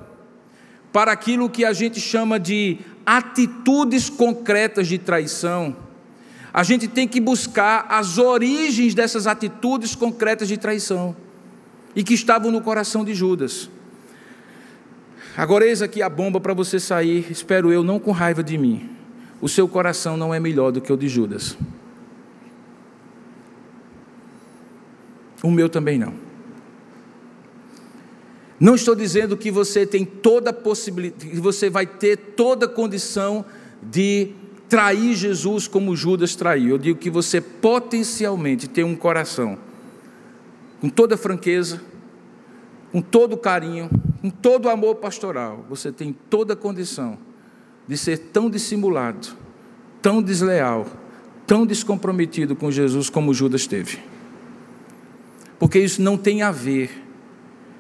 para 0.93 1.11
aquilo 1.11 1.51
que 1.51 1.65
a 1.65 1.73
gente 1.73 2.01
chama 2.01 2.39
de 2.39 2.79
atitudes 3.05 4.09
concretas 4.09 4.87
de 4.87 4.97
traição, 4.97 5.77
a 6.57 6.63
gente 6.63 6.89
tem 6.89 7.07
que 7.07 7.21
buscar 7.21 7.85
as 7.87 8.17
origens 8.17 8.95
dessas 8.95 9.27
atitudes 9.27 9.95
concretas 9.95 10.49
de 10.49 10.57
traição 10.57 11.15
e 11.95 12.03
que 12.03 12.15
estavam 12.15 12.51
no 12.51 12.63
coração 12.63 13.05
de 13.05 13.15
Judas. 13.15 13.69
Agora, 15.37 15.67
eis 15.67 15.83
aqui 15.83 16.01
a 16.01 16.09
bomba 16.09 16.41
para 16.41 16.55
você 16.55 16.81
sair, 16.81 17.31
espero 17.31 17.71
eu, 17.71 17.85
não 17.85 18.01
com 18.01 18.11
raiva 18.11 18.43
de 18.43 18.57
mim. 18.57 18.89
O 19.39 19.51
seu 19.51 19.69
coração 19.69 20.17
não 20.17 20.33
é 20.33 20.41
melhor 20.41 20.73
do 20.73 20.81
que 20.81 20.91
o 20.91 20.97
de 20.97 21.11
Judas. 21.11 21.59
O 25.43 25.51
meu 25.51 25.69
também 25.69 25.99
não. 25.99 26.15
Não 28.59 28.75
estou 28.75 28.95
dizendo 28.95 29.37
que 29.37 29.51
você 29.51 29.85
tem 29.85 30.07
toda 30.07 30.55
possibilidade, 30.55 31.29
que 31.29 31.37
você 31.39 31.69
vai 31.69 31.87
ter 31.87 32.17
toda 32.17 32.67
condição 32.67 33.45
de 33.83 34.33
trair 34.69 35.15
Jesus 35.15 35.69
como 35.69 35.97
Judas 35.97 36.35
traiu. 36.35 36.71
Eu 36.71 36.79
digo 36.79 36.99
que 36.99 37.11
você 37.11 37.41
potencialmente 37.41 38.69
tem 38.69 38.85
um 38.85 38.97
coração 38.97 39.59
com 40.81 40.89
toda 40.89 41.17
franqueza, 41.17 41.81
com 42.93 43.01
todo 43.01 43.37
carinho, 43.37 43.91
com 44.21 44.31
todo 44.31 44.69
amor 44.69 44.97
pastoral, 44.97 45.65
você 45.69 45.93
tem 45.93 46.13
toda 46.29 46.55
a 46.55 46.57
condição 46.57 47.19
de 47.87 47.97
ser 47.97 48.19
tão 48.19 48.51
dissimulado, 48.51 49.29
tão 50.03 50.23
desleal, 50.23 50.87
tão 51.47 51.65
descomprometido 51.65 52.57
com 52.57 52.71
Jesus 52.71 53.09
como 53.09 53.33
Judas 53.33 53.67
teve. 53.67 53.99
Porque 55.59 55.79
isso 55.79 56.03
não 56.03 56.17
tem 56.17 56.43
a 56.43 56.51
ver 56.51 56.91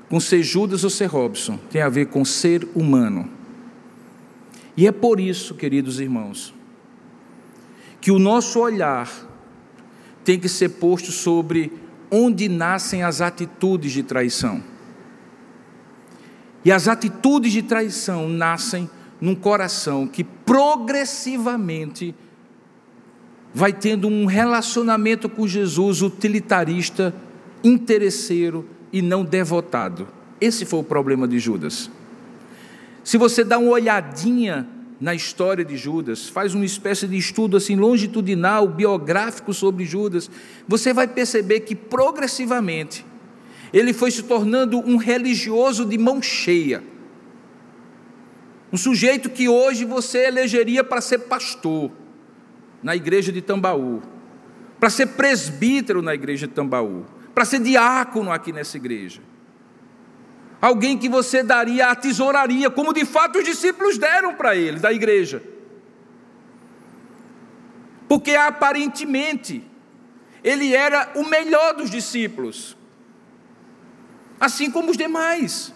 com 0.08 0.20
ser 0.20 0.42
Judas 0.42 0.84
ou 0.84 0.90
ser 0.90 1.06
Robson, 1.06 1.58
tem 1.70 1.82
a 1.82 1.88
ver 1.88 2.06
com 2.06 2.24
ser 2.24 2.66
humano. 2.74 3.28
E 4.76 4.86
é 4.86 4.92
por 4.92 5.18
isso, 5.18 5.54
queridos 5.54 5.98
irmãos, 6.00 6.54
que 8.06 8.12
o 8.12 8.20
nosso 8.20 8.60
olhar 8.60 9.10
tem 10.22 10.38
que 10.38 10.48
ser 10.48 10.68
posto 10.68 11.10
sobre 11.10 11.72
onde 12.08 12.48
nascem 12.48 13.02
as 13.02 13.20
atitudes 13.20 13.90
de 13.90 14.04
traição. 14.04 14.62
E 16.64 16.70
as 16.70 16.86
atitudes 16.86 17.52
de 17.52 17.62
traição 17.62 18.28
nascem 18.28 18.88
num 19.20 19.34
coração 19.34 20.06
que 20.06 20.22
progressivamente 20.22 22.14
vai 23.52 23.72
tendo 23.72 24.06
um 24.06 24.24
relacionamento 24.24 25.28
com 25.28 25.44
Jesus 25.44 26.00
utilitarista, 26.00 27.12
interesseiro 27.64 28.68
e 28.92 29.02
não 29.02 29.24
devotado. 29.24 30.06
Esse 30.40 30.64
foi 30.64 30.78
o 30.78 30.84
problema 30.84 31.26
de 31.26 31.40
Judas. 31.40 31.90
Se 33.02 33.18
você 33.18 33.42
dá 33.42 33.58
uma 33.58 33.72
olhadinha 33.72 34.64
na 35.00 35.14
história 35.14 35.64
de 35.64 35.76
Judas, 35.76 36.28
faz 36.28 36.54
uma 36.54 36.64
espécie 36.64 37.06
de 37.06 37.16
estudo 37.16 37.56
assim 37.56 37.76
longitudinal, 37.76 38.66
biográfico 38.66 39.52
sobre 39.52 39.84
Judas, 39.84 40.30
você 40.66 40.92
vai 40.92 41.06
perceber 41.06 41.60
que 41.60 41.74
progressivamente 41.74 43.04
ele 43.72 43.92
foi 43.92 44.10
se 44.10 44.22
tornando 44.22 44.78
um 44.78 44.96
religioso 44.96 45.84
de 45.84 45.98
mão 45.98 46.22
cheia. 46.22 46.82
Um 48.72 48.76
sujeito 48.76 49.28
que 49.28 49.48
hoje 49.48 49.84
você 49.84 50.26
elegeria 50.26 50.82
para 50.82 51.00
ser 51.00 51.18
pastor 51.20 51.90
na 52.82 52.96
igreja 52.96 53.30
de 53.30 53.42
Tambaú, 53.42 54.02
para 54.80 54.90
ser 54.90 55.08
presbítero 55.08 56.00
na 56.00 56.14
igreja 56.14 56.46
de 56.46 56.54
Tambaú, 56.54 57.04
para 57.34 57.44
ser 57.44 57.60
diácono 57.60 58.32
aqui 58.32 58.52
nessa 58.52 58.76
igreja. 58.76 59.20
Alguém 60.60 60.96
que 60.96 61.08
você 61.08 61.42
daria 61.42 61.88
a 61.88 61.94
tesouraria, 61.94 62.70
como 62.70 62.92
de 62.92 63.04
fato 63.04 63.38
os 63.38 63.44
discípulos 63.44 63.98
deram 63.98 64.34
para 64.34 64.56
ele, 64.56 64.78
da 64.78 64.92
igreja. 64.92 65.42
Porque 68.08 68.34
aparentemente 68.34 69.64
ele 70.42 70.74
era 70.74 71.12
o 71.14 71.24
melhor 71.24 71.74
dos 71.74 71.90
discípulos 71.90 72.76
assim 74.40 74.70
como 74.70 74.90
os 74.90 74.96
demais. 74.96 75.74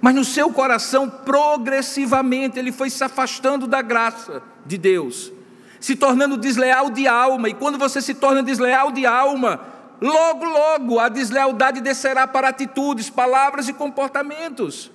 Mas 0.00 0.14
no 0.14 0.24
seu 0.24 0.50
coração, 0.52 1.08
progressivamente, 1.08 2.58
ele 2.58 2.72
foi 2.72 2.90
se 2.90 3.02
afastando 3.02 3.66
da 3.66 3.80
graça 3.80 4.42
de 4.66 4.76
Deus, 4.76 5.32
se 5.80 5.96
tornando 5.96 6.36
desleal 6.36 6.90
de 6.90 7.06
alma. 7.06 7.48
E 7.48 7.54
quando 7.54 7.78
você 7.78 8.02
se 8.02 8.14
torna 8.14 8.42
desleal 8.42 8.92
de 8.92 9.06
alma, 9.06 9.60
logo, 10.04 10.44
logo 10.44 10.98
a 10.98 11.08
deslealdade 11.08 11.80
descerá 11.80 12.26
para 12.26 12.48
atitudes, 12.48 13.08
palavras 13.08 13.68
e 13.68 13.72
comportamentos. 13.72 14.90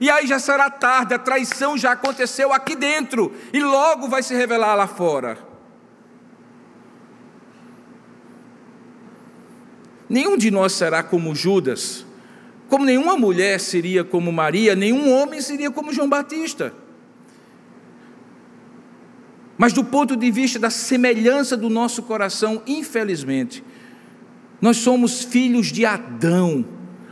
E 0.00 0.10
aí 0.10 0.26
já 0.26 0.38
será 0.38 0.68
tarde, 0.68 1.14
a 1.14 1.18
traição 1.18 1.78
já 1.78 1.92
aconteceu 1.92 2.52
aqui 2.52 2.74
dentro, 2.74 3.32
e 3.52 3.60
logo 3.60 4.08
vai 4.08 4.22
se 4.22 4.34
revelar 4.34 4.74
lá 4.74 4.86
fora. 4.86 5.38
Nenhum 10.08 10.36
de 10.36 10.50
nós 10.50 10.72
será 10.72 11.02
como 11.02 11.34
Judas, 11.34 12.04
como 12.68 12.84
nenhuma 12.84 13.16
mulher 13.16 13.60
seria 13.60 14.02
como 14.02 14.32
Maria, 14.32 14.74
nenhum 14.74 15.12
homem 15.12 15.40
seria 15.40 15.70
como 15.70 15.92
João 15.92 16.08
Batista. 16.08 16.74
Mas 19.56 19.72
do 19.72 19.84
ponto 19.84 20.16
de 20.16 20.30
vista 20.30 20.58
da 20.58 20.70
semelhança 20.70 21.56
do 21.56 21.68
nosso 21.68 22.02
coração, 22.02 22.62
infelizmente, 22.66 23.62
nós 24.60 24.76
somos 24.78 25.24
filhos 25.24 25.68
de 25.68 25.86
Adão, 25.86 26.64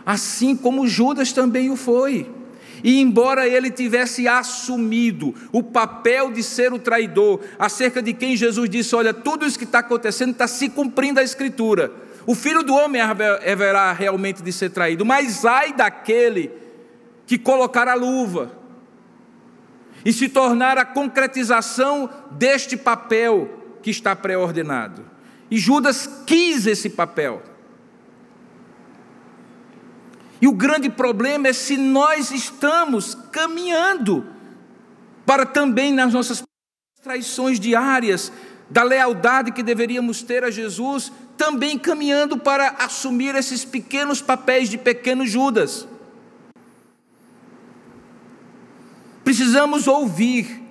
assim 0.05 0.55
como 0.55 0.87
Judas 0.87 1.33
também 1.33 1.71
o 1.71 1.77
foi. 1.77 2.31
E 2.83 3.01
embora 3.01 3.49
ele 3.49 3.71
tivesse 3.71 4.29
assumido 4.29 5.35
o 5.51 5.63
papel 5.63 6.31
de 6.31 6.43
ser 6.43 6.73
o 6.73 6.79
traidor, 6.79 7.41
acerca 7.59 8.01
de 8.01 8.13
quem 8.13 8.37
Jesus 8.37 8.69
disse: 8.71 8.95
Olha, 8.95 9.13
tudo 9.13 9.47
isso 9.47 9.59
que 9.59 9.65
está 9.65 9.81
acontecendo 9.81 10.33
está 10.33 10.47
se 10.47 10.69
cumprindo 10.69 11.19
a 11.19 11.23
Escritura. 11.23 11.93
O 12.27 12.35
filho 12.35 12.63
do 12.63 12.75
homem 12.75 13.01
haverá 13.01 13.93
realmente 13.93 14.43
de 14.43 14.53
ser 14.53 14.71
traído, 14.71 15.05
mas 15.05 15.45
ai 15.45 15.73
daquele 15.73 16.51
que 17.27 17.39
colocar 17.39 17.89
a 17.89 17.95
luva 17.95 18.53
e 20.05 20.13
se 20.13 20.29
tornar 20.29 20.79
a 20.79 20.85
concretização 20.85 22.09
deste 22.31 22.77
papel 22.77 23.77
que 23.83 23.91
está 23.91 24.15
pré-ordenado. 24.15 25.05
E 25.51 25.59
Judas 25.59 26.09
quis 26.27 26.67
esse 26.67 26.91
papel. 26.91 27.43
E 30.41 30.47
o 30.47 30.53
grande 30.53 30.89
problema 30.89 31.49
é 31.49 31.53
se 31.53 31.77
nós 31.77 32.31
estamos 32.31 33.15
caminhando 33.33 34.27
para 35.27 35.45
também 35.45 35.93
nas 35.93 36.13
nossas 36.13 36.43
traições 37.03 37.59
diárias, 37.59 38.33
da 38.71 38.83
lealdade 38.83 39.53
que 39.53 39.63
deveríamos 39.63 40.23
ter 40.23 40.45
a 40.45 40.51
Jesus, 40.51 41.11
também 41.37 41.79
caminhando 41.79 42.37
para 42.37 42.69
assumir 42.79 43.35
esses 43.35 43.65
pequenos 43.65 44.21
papéis 44.21 44.69
de 44.69 44.77
pequeno 44.77 45.27
Judas. 45.27 45.87
Precisamos 49.25 49.87
ouvir 49.87 50.63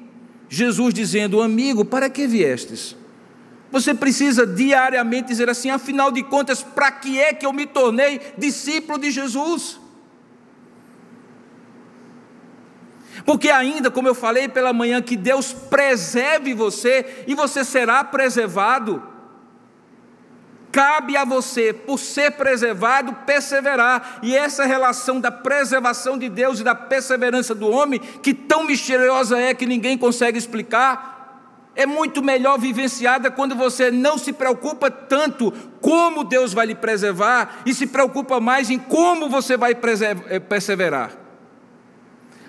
Jesus 0.49 0.93
dizendo: 0.93 1.41
Amigo, 1.41 1.85
para 1.85 2.09
que 2.09 2.27
viestes? 2.27 2.95
Você 3.71 3.93
precisa 3.93 4.45
diariamente 4.45 5.27
dizer 5.27 5.49
assim: 5.49 5.69
afinal 5.69 6.11
de 6.11 6.23
contas, 6.23 6.63
para 6.63 6.91
que 6.91 7.19
é 7.19 7.33
que 7.33 7.45
eu 7.45 7.53
me 7.53 7.65
tornei 7.65 8.21
discípulo 8.37 8.97
de 8.99 9.11
Jesus? 9.11 9.79
Porque, 13.25 13.49
ainda, 13.49 13.91
como 13.91 14.07
eu 14.07 14.15
falei 14.15 14.47
pela 14.47 14.71
manhã, 14.71 15.01
que 15.01 15.17
Deus 15.17 15.51
preserve 15.51 16.53
você 16.53 17.23
e 17.27 17.35
você 17.35 17.65
será 17.65 18.03
preservado. 18.03 19.03
Cabe 20.71 21.17
a 21.17 21.25
você, 21.25 21.73
por 21.73 21.97
ser 21.97 22.31
preservado, 22.31 23.11
perseverar. 23.25 24.19
E 24.21 24.35
essa 24.35 24.65
relação 24.65 25.19
da 25.19 25.31
preservação 25.31 26.17
de 26.17 26.29
Deus 26.29 26.59
e 26.59 26.63
da 26.63 26.75
perseverança 26.75 27.55
do 27.55 27.69
homem, 27.69 27.99
que 27.99 28.33
tão 28.33 28.63
misteriosa 28.63 29.39
é 29.39 29.53
que 29.53 29.65
ninguém 29.65 29.97
consegue 29.97 30.37
explicar, 30.37 31.16
é 31.77 31.85
muito 31.85 32.23
melhor 32.23 32.57
vivenciada 32.57 33.29
quando 33.29 33.55
você 33.55 33.91
não 33.91 34.17
se 34.17 34.33
preocupa 34.33 34.89
tanto 34.89 35.51
como 35.79 36.23
Deus 36.23 36.51
vai 36.51 36.65
lhe 36.65 36.73
preservar 36.73 37.61
e 37.67 37.73
se 37.73 37.85
preocupa 37.85 38.39
mais 38.39 38.71
em 38.71 38.79
como 38.79 39.29
você 39.29 39.55
vai 39.55 39.73
eh, 40.27 40.39
perseverar. 40.39 41.11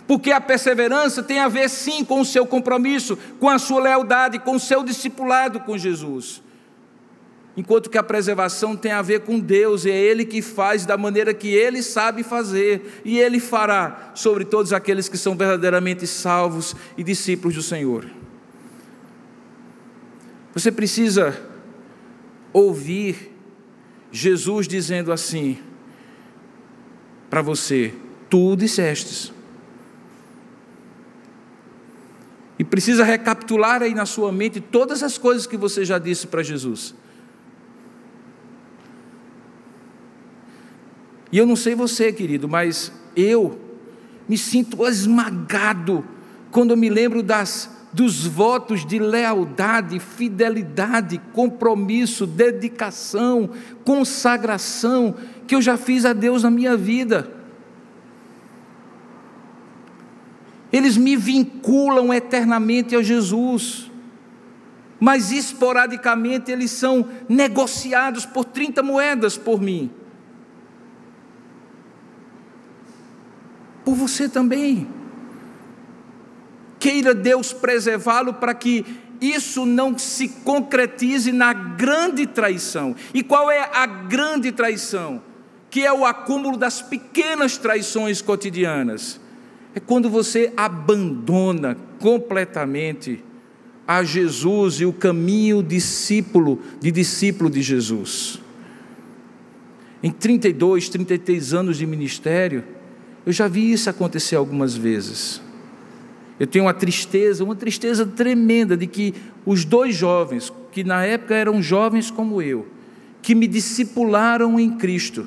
Porque 0.07 0.33
a 0.33 0.41
perseverança 0.41 1.23
tem 1.23 1.41
a 1.41 1.47
ver 1.47 1.69
sim 1.69 2.03
com 2.03 2.23
o 2.23 2.25
seu 2.25 2.47
compromisso, 2.47 3.19
com 3.39 3.51
a 3.51 3.59
sua 3.59 3.83
lealdade, 3.83 4.39
com 4.39 4.57
o 4.57 4.61
seu 4.61 4.83
discipulado 4.83 5.61
com 5.61 5.77
Jesus. 5.77 6.43
enquanto 7.55 7.91
que 7.91 7.99
a 7.99 8.05
preservação 8.05 8.77
tem 8.77 8.93
a 8.93 9.03
ver 9.03 9.21
com 9.25 9.39
Deus, 9.39 9.85
e 9.85 9.91
é 9.91 9.97
Ele 9.97 10.25
que 10.25 10.41
faz 10.41 10.87
da 10.87 10.97
maneira 10.97 11.35
que 11.35 11.49
Ele 11.49 11.83
sabe 11.83 12.23
fazer, 12.23 13.03
e 13.05 13.19
Ele 13.19 13.41
fará 13.41 14.13
sobre 14.15 14.45
todos 14.45 14.73
aqueles 14.73 15.09
que 15.09 15.19
são 15.19 15.37
verdadeiramente 15.37 16.07
salvos 16.07 16.75
e 16.97 17.03
discípulos 17.03 17.57
do 17.57 17.63
Senhor. 17.63 18.07
Você 20.59 20.73
precisa 20.73 21.41
ouvir 22.53 23.33
Jesus 24.11 24.67
dizendo 24.67 25.13
assim 25.13 25.57
para 27.31 27.41
você: 27.41 27.95
Tu 28.29 28.57
dissestes. 28.57 29.33
E 32.59 32.65
precisa 32.65 33.05
recapitular 33.05 33.83
aí 33.85 33.95
na 33.95 34.05
sua 34.05 34.33
mente 34.33 34.61
todas 34.61 35.05
as 35.05 35.17
coisas 35.17 35.47
que 35.47 35.57
você 35.57 35.85
já 35.85 35.97
disse 35.97 36.27
para 36.27 36.43
Jesus. 36.43 36.93
E 41.31 41.39
eu 41.39 41.47
não 41.47 41.55
sei 41.55 41.77
você, 41.77 42.13
querido, 42.13 42.49
mas 42.49 42.91
eu 43.15 43.61
me 44.29 44.37
sinto 44.37 44.85
esmagado 44.85 46.05
quando 46.51 46.73
eu 46.73 46.77
me 46.77 46.89
lembro 46.89 47.23
das 47.23 47.78
dos 47.99 48.25
votos 48.25 48.87
de 48.87 48.97
lealdade, 48.97 49.99
fidelidade, 49.99 51.21
compromisso, 51.33 52.29
dedicação, 52.29 53.51
consagração 53.85 55.17
que 55.49 55.57
eu 55.57 55.61
já 55.61 55.77
fiz 55.77 56.05
a 56.05 56.13
Deus 56.13 56.45
na 56.45 56.51
minha 56.51 56.77
vida. 56.77 57.29
Eles 60.73 60.97
me 60.97 61.17
vinculam 61.17 62.15
eternamente 62.15 62.95
a 62.95 63.03
Jesus, 63.03 63.91
mas 65.01 65.33
esporadicamente 65.33 66.53
eles 66.53 66.71
são 66.71 67.05
negociados 67.29 68.25
por 68.25 68.45
30 68.45 68.81
moedas 68.81 69.37
por 69.37 69.61
mim. 69.61 69.91
por 73.89 73.95
você 73.95 74.29
também. 74.29 74.98
Queira 76.89 77.15
Deus 77.15 77.53
preservá-lo 77.53 78.33
para 78.33 78.55
que 78.55 78.83
isso 79.21 79.67
não 79.67 79.99
se 79.99 80.27
concretize 80.27 81.31
na 81.31 81.53
grande 81.53 82.27
traição. 82.27 82.97
E 83.13 83.23
qual 83.23 83.51
é 83.51 83.69
a 83.75 83.85
grande 83.85 84.51
traição? 84.53 85.23
Que 85.69 85.85
é 85.85 85.93
o 85.93 86.07
acúmulo 86.07 86.57
das 86.57 86.81
pequenas 86.81 87.59
traições 87.59 88.23
cotidianas. 88.23 89.21
É 89.75 89.81
quando 89.81 90.09
você 90.09 90.51
abandona 90.57 91.77
completamente 92.01 93.23
a 93.87 94.03
Jesus 94.03 94.81
e 94.81 94.87
o 94.87 94.93
caminho 94.95 95.63
discípulo 95.63 96.59
de 96.81 96.91
discípulo 96.91 97.51
de 97.51 97.61
Jesus. 97.61 98.41
Em 100.03 100.11
32, 100.11 100.89
33 100.89 101.53
anos 101.53 101.77
de 101.77 101.85
ministério, 101.85 102.65
eu 103.27 103.33
já 103.35 103.47
vi 103.47 103.73
isso 103.73 103.91
acontecer 103.91 104.37
algumas 104.37 104.75
vezes. 104.75 105.47
Eu 106.39 106.47
tenho 106.47 106.65
uma 106.67 106.75
tristeza, 106.75 107.43
uma 107.43 107.57
tristeza 107.57 108.07
tremenda 108.07 108.77
de 108.77 108.87
que 108.87 109.15
os 109.45 109.65
dois 109.65 109.95
jovens, 109.95 110.53
que 110.71 110.85
na 110.85 111.05
época 111.05 111.35
eram 111.35 111.61
jovens 111.63 112.11
como 112.11 112.41
eu, 112.41 112.67
que 113.21 113.35
me 113.35 113.47
discipularam 113.47 114.59
em 114.59 114.71
Cristo, 114.71 115.27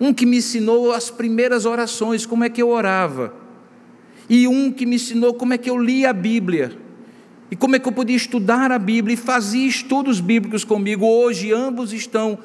um 0.00 0.12
que 0.12 0.26
me 0.26 0.38
ensinou 0.38 0.92
as 0.92 1.10
primeiras 1.10 1.64
orações, 1.64 2.26
como 2.26 2.42
é 2.44 2.48
que 2.48 2.60
eu 2.60 2.70
orava, 2.70 3.32
e 4.28 4.48
um 4.48 4.72
que 4.72 4.84
me 4.84 4.96
ensinou 4.96 5.34
como 5.34 5.54
é 5.54 5.58
que 5.58 5.70
eu 5.70 5.78
lia 5.78 6.10
a 6.10 6.12
Bíblia, 6.12 6.76
e 7.50 7.56
como 7.56 7.76
é 7.76 7.78
que 7.78 7.86
eu 7.86 7.92
podia 7.92 8.16
estudar 8.16 8.72
a 8.72 8.78
Bíblia 8.78 9.14
e 9.14 9.16
fazia 9.16 9.66
estudos 9.66 10.18
bíblicos 10.18 10.64
comigo. 10.64 11.06
Hoje 11.06 11.52
ambos 11.52 11.92
estão 11.92 12.38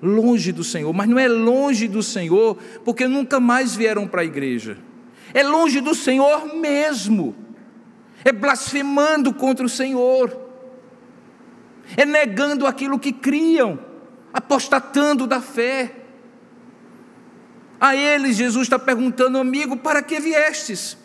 longe 0.00 0.52
do 0.52 0.64
Senhor, 0.64 0.92
mas 0.94 1.08
não 1.08 1.18
é 1.18 1.28
longe 1.28 1.86
do 1.86 2.02
Senhor 2.02 2.56
porque 2.82 3.06
nunca 3.06 3.38
mais 3.38 3.76
vieram 3.76 4.06
para 4.06 4.22
a 4.22 4.24
igreja. 4.24 4.78
É 5.34 5.42
longe 5.42 5.80
do 5.80 5.94
Senhor 5.94 6.54
mesmo. 6.54 7.34
É 8.24 8.32
blasfemando 8.32 9.32
contra 9.32 9.64
o 9.64 9.68
Senhor. 9.68 10.38
É 11.96 12.04
negando 12.04 12.66
aquilo 12.66 12.98
que 12.98 13.12
criam, 13.12 13.78
apostatando 14.32 15.26
da 15.26 15.40
fé. 15.40 15.96
A 17.80 17.96
eles, 17.96 18.36
Jesus 18.36 18.64
está 18.64 18.78
perguntando, 18.78 19.38
amigo, 19.38 19.76
para 19.76 20.02
que 20.02 20.20
viestes? 20.20 20.96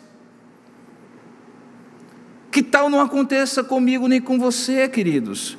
Que 2.50 2.62
tal 2.62 2.88
não 2.88 3.00
aconteça 3.00 3.64
comigo 3.64 4.06
nem 4.06 4.20
com 4.20 4.38
você, 4.38 4.88
queridos? 4.88 5.58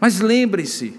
Mas 0.00 0.20
lembre-se, 0.20 0.98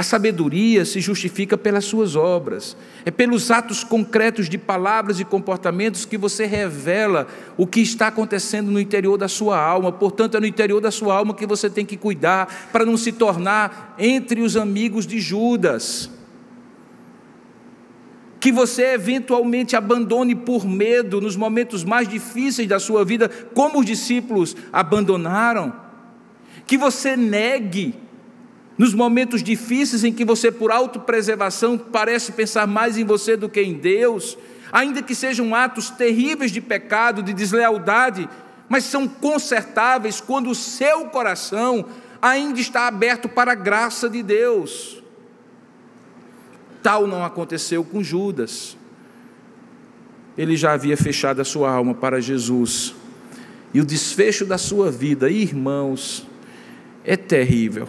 a 0.00 0.02
sabedoria 0.02 0.86
se 0.86 0.98
justifica 0.98 1.58
pelas 1.58 1.84
suas 1.84 2.16
obras, 2.16 2.74
é 3.04 3.10
pelos 3.10 3.50
atos 3.50 3.84
concretos 3.84 4.48
de 4.48 4.56
palavras 4.56 5.20
e 5.20 5.26
comportamentos 5.26 6.06
que 6.06 6.16
você 6.16 6.46
revela 6.46 7.26
o 7.54 7.66
que 7.66 7.80
está 7.82 8.06
acontecendo 8.06 8.70
no 8.70 8.80
interior 8.80 9.18
da 9.18 9.28
sua 9.28 9.62
alma. 9.62 9.92
Portanto, 9.92 10.38
é 10.38 10.40
no 10.40 10.46
interior 10.46 10.80
da 10.80 10.90
sua 10.90 11.14
alma 11.14 11.34
que 11.34 11.46
você 11.46 11.68
tem 11.68 11.84
que 11.84 11.98
cuidar 11.98 12.70
para 12.72 12.86
não 12.86 12.96
se 12.96 13.12
tornar 13.12 13.94
entre 13.98 14.40
os 14.40 14.56
amigos 14.56 15.06
de 15.06 15.20
Judas. 15.20 16.08
Que 18.40 18.50
você 18.50 18.94
eventualmente 18.94 19.76
abandone 19.76 20.34
por 20.34 20.66
medo 20.66 21.20
nos 21.20 21.36
momentos 21.36 21.84
mais 21.84 22.08
difíceis 22.08 22.66
da 22.66 22.80
sua 22.80 23.04
vida, 23.04 23.28
como 23.28 23.80
os 23.80 23.84
discípulos 23.84 24.56
abandonaram. 24.72 25.74
Que 26.66 26.78
você 26.78 27.18
negue 27.18 28.08
nos 28.80 28.94
momentos 28.94 29.42
difíceis 29.42 30.04
em 30.04 30.10
que 30.10 30.24
você, 30.24 30.50
por 30.50 30.70
autopreservação, 30.70 31.76
parece 31.76 32.32
pensar 32.32 32.66
mais 32.66 32.96
em 32.96 33.04
você 33.04 33.36
do 33.36 33.46
que 33.46 33.60
em 33.60 33.74
Deus, 33.74 34.38
ainda 34.72 35.02
que 35.02 35.14
sejam 35.14 35.54
atos 35.54 35.90
terríveis 35.90 36.50
de 36.50 36.62
pecado, 36.62 37.22
de 37.22 37.34
deslealdade, 37.34 38.26
mas 38.70 38.84
são 38.84 39.06
consertáveis 39.06 40.18
quando 40.18 40.48
o 40.48 40.54
seu 40.54 41.04
coração 41.08 41.84
ainda 42.22 42.58
está 42.58 42.86
aberto 42.86 43.28
para 43.28 43.52
a 43.52 43.54
graça 43.54 44.08
de 44.08 44.22
Deus. 44.22 45.02
Tal 46.82 47.06
não 47.06 47.22
aconteceu 47.22 47.84
com 47.84 48.02
Judas. 48.02 48.78
Ele 50.38 50.56
já 50.56 50.72
havia 50.72 50.96
fechado 50.96 51.42
a 51.42 51.44
sua 51.44 51.70
alma 51.70 51.92
para 51.92 52.18
Jesus. 52.18 52.94
E 53.74 53.80
o 53.82 53.84
desfecho 53.84 54.46
da 54.46 54.56
sua 54.56 54.90
vida, 54.90 55.28
irmãos, 55.28 56.26
é 57.04 57.14
terrível. 57.14 57.86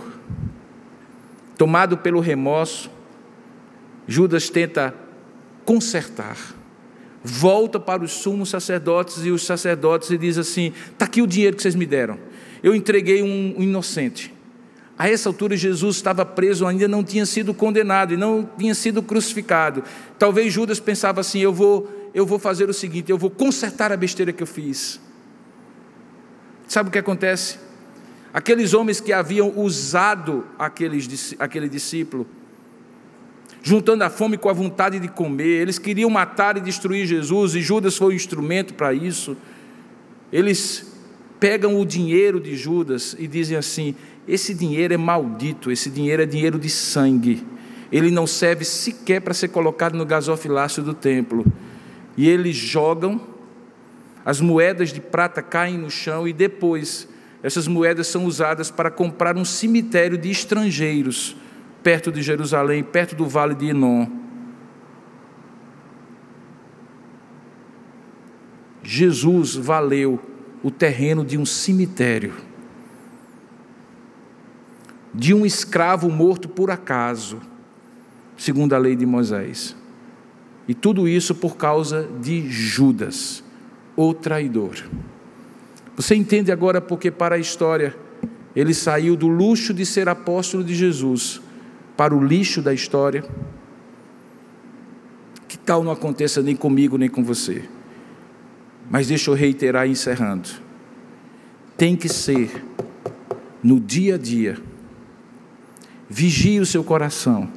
Tomado 1.61 1.95
pelo 1.95 2.19
remorso, 2.19 2.89
Judas 4.07 4.49
tenta 4.49 4.95
consertar. 5.63 6.35
Volta 7.23 7.79
para 7.79 8.03
os 8.03 8.13
sumos 8.13 8.49
sacerdotes 8.49 9.23
e 9.23 9.29
os 9.29 9.45
sacerdotes 9.45 10.09
e 10.09 10.17
diz 10.17 10.39
assim: 10.39 10.73
está 10.91 11.05
aqui 11.05 11.21
o 11.21 11.27
dinheiro 11.27 11.55
que 11.55 11.61
vocês 11.61 11.75
me 11.75 11.85
deram. 11.85 12.17
Eu 12.63 12.73
entreguei 12.73 13.21
um 13.21 13.61
inocente. 13.61 14.33
A 14.97 15.07
essa 15.07 15.29
altura, 15.29 15.55
Jesus 15.55 15.97
estava 15.97 16.25
preso, 16.25 16.65
ainda 16.65 16.87
não 16.87 17.03
tinha 17.03 17.27
sido 17.27 17.53
condenado 17.53 18.11
e 18.11 18.17
não 18.17 18.49
tinha 18.57 18.73
sido 18.73 19.03
crucificado. 19.03 19.83
Talvez 20.17 20.51
Judas 20.51 20.79
pensava 20.79 21.21
assim: 21.21 21.41
eu 21.41 21.53
vou, 21.53 22.09
eu 22.11 22.25
vou 22.25 22.39
fazer 22.39 22.71
o 22.71 22.73
seguinte, 22.73 23.11
eu 23.11 23.19
vou 23.19 23.29
consertar 23.29 23.91
a 23.91 23.95
besteira 23.95 24.33
que 24.33 24.41
eu 24.41 24.47
fiz. 24.47 24.99
Sabe 26.67 26.89
o 26.89 26.91
que 26.91 26.97
acontece? 26.97 27.59
Aqueles 28.33 28.73
homens 28.73 29.01
que 29.01 29.11
haviam 29.11 29.51
usado 29.57 30.45
aqueles, 30.57 31.35
aquele 31.37 31.67
discípulo, 31.67 32.25
juntando 33.61 34.03
a 34.03 34.09
fome 34.09 34.37
com 34.37 34.49
a 34.49 34.53
vontade 34.53 34.99
de 34.99 35.07
comer, 35.09 35.61
eles 35.61 35.77
queriam 35.77 36.09
matar 36.09 36.55
e 36.57 36.61
destruir 36.61 37.05
Jesus, 37.05 37.55
e 37.55 37.61
Judas 37.61 37.97
foi 37.97 38.13
o 38.13 38.15
instrumento 38.15 38.73
para 38.73 38.93
isso. 38.93 39.35
Eles 40.31 40.97
pegam 41.39 41.79
o 41.79 41.85
dinheiro 41.85 42.39
de 42.39 42.55
Judas 42.55 43.15
e 43.19 43.27
dizem 43.27 43.57
assim: 43.57 43.95
esse 44.27 44.53
dinheiro 44.53 44.93
é 44.93 44.97
maldito, 44.97 45.69
esse 45.69 45.89
dinheiro 45.89 46.21
é 46.21 46.25
dinheiro 46.25 46.57
de 46.57 46.69
sangue, 46.69 47.45
ele 47.91 48.09
não 48.09 48.25
serve 48.25 48.63
sequer 48.63 49.19
para 49.19 49.33
ser 49.33 49.49
colocado 49.49 49.97
no 49.97 50.05
gasofilácio 50.05 50.81
do 50.81 50.93
templo. 50.93 51.45
E 52.15 52.29
eles 52.29 52.55
jogam, 52.55 53.19
as 54.23 54.39
moedas 54.39 54.93
de 54.93 55.01
prata 55.01 55.41
caem 55.41 55.77
no 55.77 55.89
chão 55.89 56.27
e 56.27 56.31
depois 56.31 57.09
essas 57.43 57.67
moedas 57.67 58.07
são 58.07 58.25
usadas 58.25 58.69
para 58.69 58.91
comprar 58.91 59.37
um 59.37 59.45
cemitério 59.45 60.17
de 60.17 60.29
estrangeiros 60.29 61.35
perto 61.81 62.11
de 62.11 62.21
Jerusalém, 62.21 62.83
perto 62.83 63.15
do 63.15 63.25
vale 63.27 63.55
de 63.55 63.69
Enon. 63.69 64.07
Jesus 68.83 69.55
valeu 69.55 70.19
o 70.63 70.69
terreno 70.69 71.25
de 71.25 71.37
um 71.37 71.45
cemitério, 71.45 72.33
de 75.13 75.33
um 75.33 75.45
escravo 75.45 76.09
morto 76.09 76.47
por 76.47 76.69
acaso, 76.69 77.39
segundo 78.37 78.73
a 78.73 78.77
lei 78.77 78.95
de 78.95 79.05
Moisés. 79.05 79.75
E 80.67 80.73
tudo 80.73 81.07
isso 81.07 81.33
por 81.33 81.57
causa 81.57 82.07
de 82.21 82.47
Judas, 82.49 83.43
o 83.95 84.13
traidor. 84.13 84.75
Você 85.95 86.15
entende 86.15 86.51
agora 86.51 86.79
porque, 86.79 87.11
para 87.11 87.35
a 87.35 87.39
história, 87.39 87.95
ele 88.55 88.73
saiu 88.73 89.15
do 89.15 89.27
luxo 89.27 89.73
de 89.73 89.85
ser 89.85 90.09
apóstolo 90.09 90.63
de 90.63 90.75
Jesus 90.75 91.41
para 91.95 92.15
o 92.15 92.23
lixo 92.23 92.61
da 92.61 92.73
história. 92.73 93.23
Que 95.47 95.57
tal 95.57 95.83
não 95.83 95.91
aconteça 95.91 96.41
nem 96.41 96.55
comigo 96.55 96.97
nem 96.97 97.09
com 97.09 97.23
você? 97.23 97.63
Mas 98.89 99.07
deixa 99.07 99.29
eu 99.29 99.35
reiterar 99.35 99.87
encerrando. 99.87 100.49
Tem 101.77 101.95
que 101.95 102.09
ser 102.09 102.63
no 103.63 103.79
dia 103.79 104.15
a 104.15 104.17
dia. 104.17 104.57
Vigie 106.09 106.59
o 106.59 106.65
seu 106.65 106.83
coração. 106.83 107.49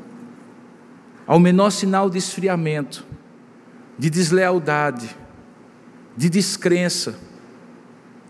Ao 1.27 1.41
menor 1.41 1.71
sinal 1.71 2.11
de 2.11 2.19
esfriamento, 2.19 3.05
de 3.99 4.11
deslealdade, 4.11 5.17
de 6.17 6.29
descrença, 6.29 7.19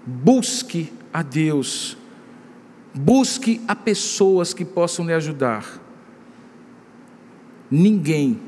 busque 0.07 0.93
a 1.13 1.23
Deus. 1.23 1.97
Busque 2.95 3.61
a 3.67 3.75
pessoas 3.75 4.55
que 4.55 4.65
possam 4.65 5.07
lhe 5.07 5.13
ajudar. 5.13 5.81
Ninguém 7.71 8.39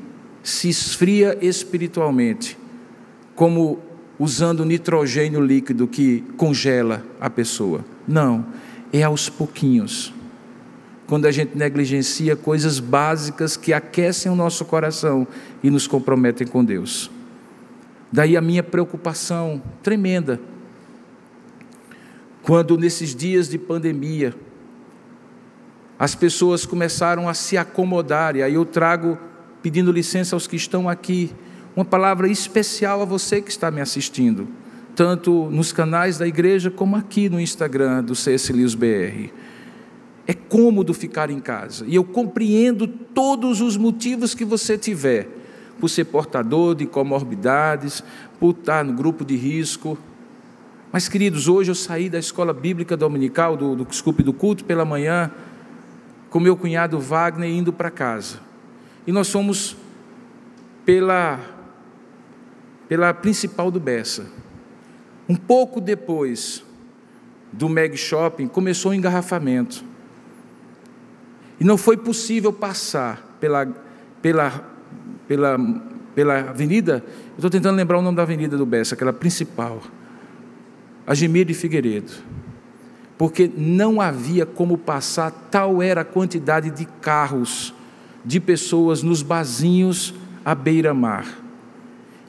se 0.41 0.69
esfria 0.69 1.37
espiritualmente 1.41 2.57
como 3.35 3.79
usando 4.17 4.65
nitrogênio 4.65 5.41
líquido 5.41 5.87
que 5.87 6.23
congela 6.37 7.03
a 7.19 7.29
pessoa. 7.29 7.85
Não, 8.07 8.45
é 8.91 9.03
aos 9.03 9.29
pouquinhos. 9.29 10.13
Quando 11.05 11.25
a 11.25 11.31
gente 11.31 11.57
negligencia 11.57 12.35
coisas 12.35 12.79
básicas 12.79 13.55
que 13.55 13.73
aquecem 13.73 14.31
o 14.31 14.35
nosso 14.35 14.65
coração 14.65 15.27
e 15.63 15.69
nos 15.69 15.87
comprometem 15.87 16.47
com 16.47 16.63
Deus. 16.63 17.11
Daí 18.11 18.35
a 18.35 18.41
minha 18.41 18.63
preocupação 18.63 19.61
tremenda. 19.83 20.39
Quando 22.47 22.77
nesses 22.77 23.13
dias 23.13 23.49
de 23.49 23.57
pandemia, 23.57 24.33
as 25.99 26.15
pessoas 26.15 26.65
começaram 26.65 27.27
a 27.27 27.33
se 27.33 27.57
acomodar, 27.57 28.37
e 28.37 28.41
aí 28.41 28.53
eu 28.53 28.63
trago, 28.63 29.17
pedindo 29.61 29.91
licença 29.91 30.33
aos 30.33 30.47
que 30.47 30.55
estão 30.55 30.87
aqui, 30.87 31.29
uma 31.75 31.83
palavra 31.83 32.29
especial 32.29 33.01
a 33.01 33.05
você 33.05 33.41
que 33.41 33.51
está 33.51 33.69
me 33.69 33.81
assistindo, 33.81 34.47
tanto 34.95 35.49
nos 35.51 35.73
canais 35.73 36.17
da 36.17 36.25
igreja 36.25 36.71
como 36.71 36.95
aqui 36.95 37.27
no 37.27 37.37
Instagram 37.37 38.01
do 38.01 38.15
CS. 38.15 38.49
É 40.25 40.33
cômodo 40.33 40.93
ficar 40.93 41.29
em 41.29 41.41
casa, 41.41 41.83
e 41.85 41.95
eu 41.95 42.03
compreendo 42.05 42.87
todos 42.87 43.59
os 43.59 43.75
motivos 43.75 44.33
que 44.33 44.45
você 44.45 44.77
tiver, 44.77 45.27
por 45.81 45.89
ser 45.89 46.05
portador 46.05 46.75
de 46.75 46.85
comorbidades, 46.85 48.01
por 48.39 48.51
estar 48.51 48.85
no 48.85 48.93
grupo 48.93 49.25
de 49.25 49.35
risco. 49.35 49.97
Mas, 50.91 51.07
queridos, 51.09 51.47
hoje 51.47 51.71
eu 51.71 51.75
saí 51.75 52.09
da 52.09 52.17
escola 52.17 52.53
bíblica 52.53 52.95
dominical, 52.95 53.57
do, 53.57 53.75
do, 53.75 53.85
desculpe, 53.85 54.23
do 54.23 54.33
culto 54.33 54.63
pela 54.63 54.85
manhã, 54.85 55.31
com 56.29 56.39
meu 56.39 56.55
cunhado 56.55 56.99
Wagner 56.99 57.49
indo 57.49 57.73
para 57.73 57.91
casa. 57.91 58.39
E 59.05 59.11
nós 59.11 59.29
fomos 59.29 59.75
pela 60.85 61.57
pela 62.87 63.13
principal 63.13 63.69
do 63.69 63.79
Bessa. 63.79 64.25
Um 65.27 65.35
pouco 65.35 65.81
depois 65.81 66.63
do 67.51 67.67
Meg 67.67 67.97
Shopping, 67.97 68.47
começou 68.47 68.91
o 68.91 68.93
engarrafamento. 68.93 69.83
E 71.59 71.63
não 71.63 71.77
foi 71.77 71.97
possível 71.97 72.53
passar 72.53 73.37
pela, 73.39 73.65
pela, 74.21 74.63
pela, 75.27 75.57
pela 76.15 76.39
avenida. 76.49 77.03
Estou 77.35 77.49
tentando 77.49 77.75
lembrar 77.75 77.97
o 77.97 78.01
nome 78.01 78.15
da 78.15 78.23
avenida 78.23 78.57
do 78.57 78.65
Bessa, 78.65 78.95
aquela 78.95 79.13
principal. 79.13 79.81
Agimir 81.07 81.45
de 81.45 81.53
Figueiredo. 81.53 82.11
Porque 83.17 83.49
não 83.57 83.99
havia 84.01 84.45
como 84.45 84.77
passar, 84.77 85.31
tal 85.49 85.81
era 85.81 86.01
a 86.01 86.05
quantidade 86.05 86.69
de 86.69 86.85
carros, 87.01 87.73
de 88.23 88.39
pessoas 88.39 89.01
nos 89.01 89.23
barzinhos 89.23 90.13
à 90.43 90.53
beira-mar. 90.53 91.25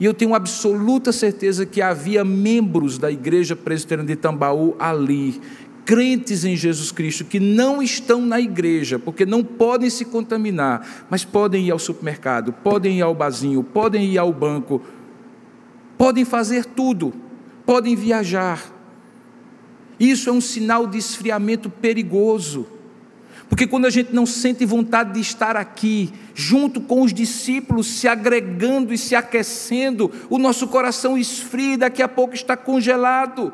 E 0.01 0.05
eu 0.05 0.15
tenho 0.15 0.35
absoluta 0.35 1.11
certeza 1.11 1.67
que 1.67 1.83
havia 1.83 2.25
membros 2.25 2.99
da 2.99 3.11
igreja 3.11 3.57
presbiteriana 3.57 4.07
de 4.07 4.15
Tambaú 4.15 4.77
ali, 4.79 5.41
crentes 5.85 6.45
em 6.45 6.55
Jesus 6.55 6.93
Cristo, 6.93 7.25
que 7.25 7.41
não 7.41 7.83
estão 7.83 8.21
na 8.21 8.41
igreja, 8.41 8.99
porque 8.99 9.27
não 9.27 9.43
podem 9.43 9.91
se 9.91 10.05
contaminar, 10.05 11.07
mas 11.11 11.25
podem 11.25 11.67
ir 11.67 11.71
ao 11.71 11.79
supermercado, 11.79 12.53
podem 12.53 12.99
ir 12.99 13.03
ao 13.03 13.15
barzinho, 13.15 13.65
podem 13.65 14.05
ir 14.05 14.19
ao 14.19 14.33
banco, 14.33 14.81
podem 15.97 16.25
fazer 16.25 16.65
tudo, 16.65 17.13
podem 17.69 17.95
viajar. 17.95 18.65
Isso 20.01 20.31
é 20.31 20.33
um 20.33 20.41
sinal 20.41 20.87
de 20.87 20.97
esfriamento 20.97 21.69
perigoso. 21.69 22.67
Porque 23.47 23.67
quando 23.67 23.85
a 23.85 23.91
gente 23.91 24.15
não 24.15 24.25
sente 24.25 24.65
vontade 24.65 25.13
de 25.13 25.21
estar 25.21 25.55
aqui, 25.55 26.11
junto 26.35 26.81
com 26.81 27.03
os 27.03 27.13
discípulos, 27.13 27.87
se 27.87 28.09
agregando 28.09 28.95
e 28.95 28.97
se 28.97 29.15
aquecendo, 29.15 30.11
o 30.31 30.39
nosso 30.39 30.67
coração 30.69 31.19
esfria 31.19 31.75
e 31.75 31.77
daqui 31.77 32.03
a 32.03 32.09
pouco 32.09 32.35
está 32.35 32.57
congelado. 32.57 33.53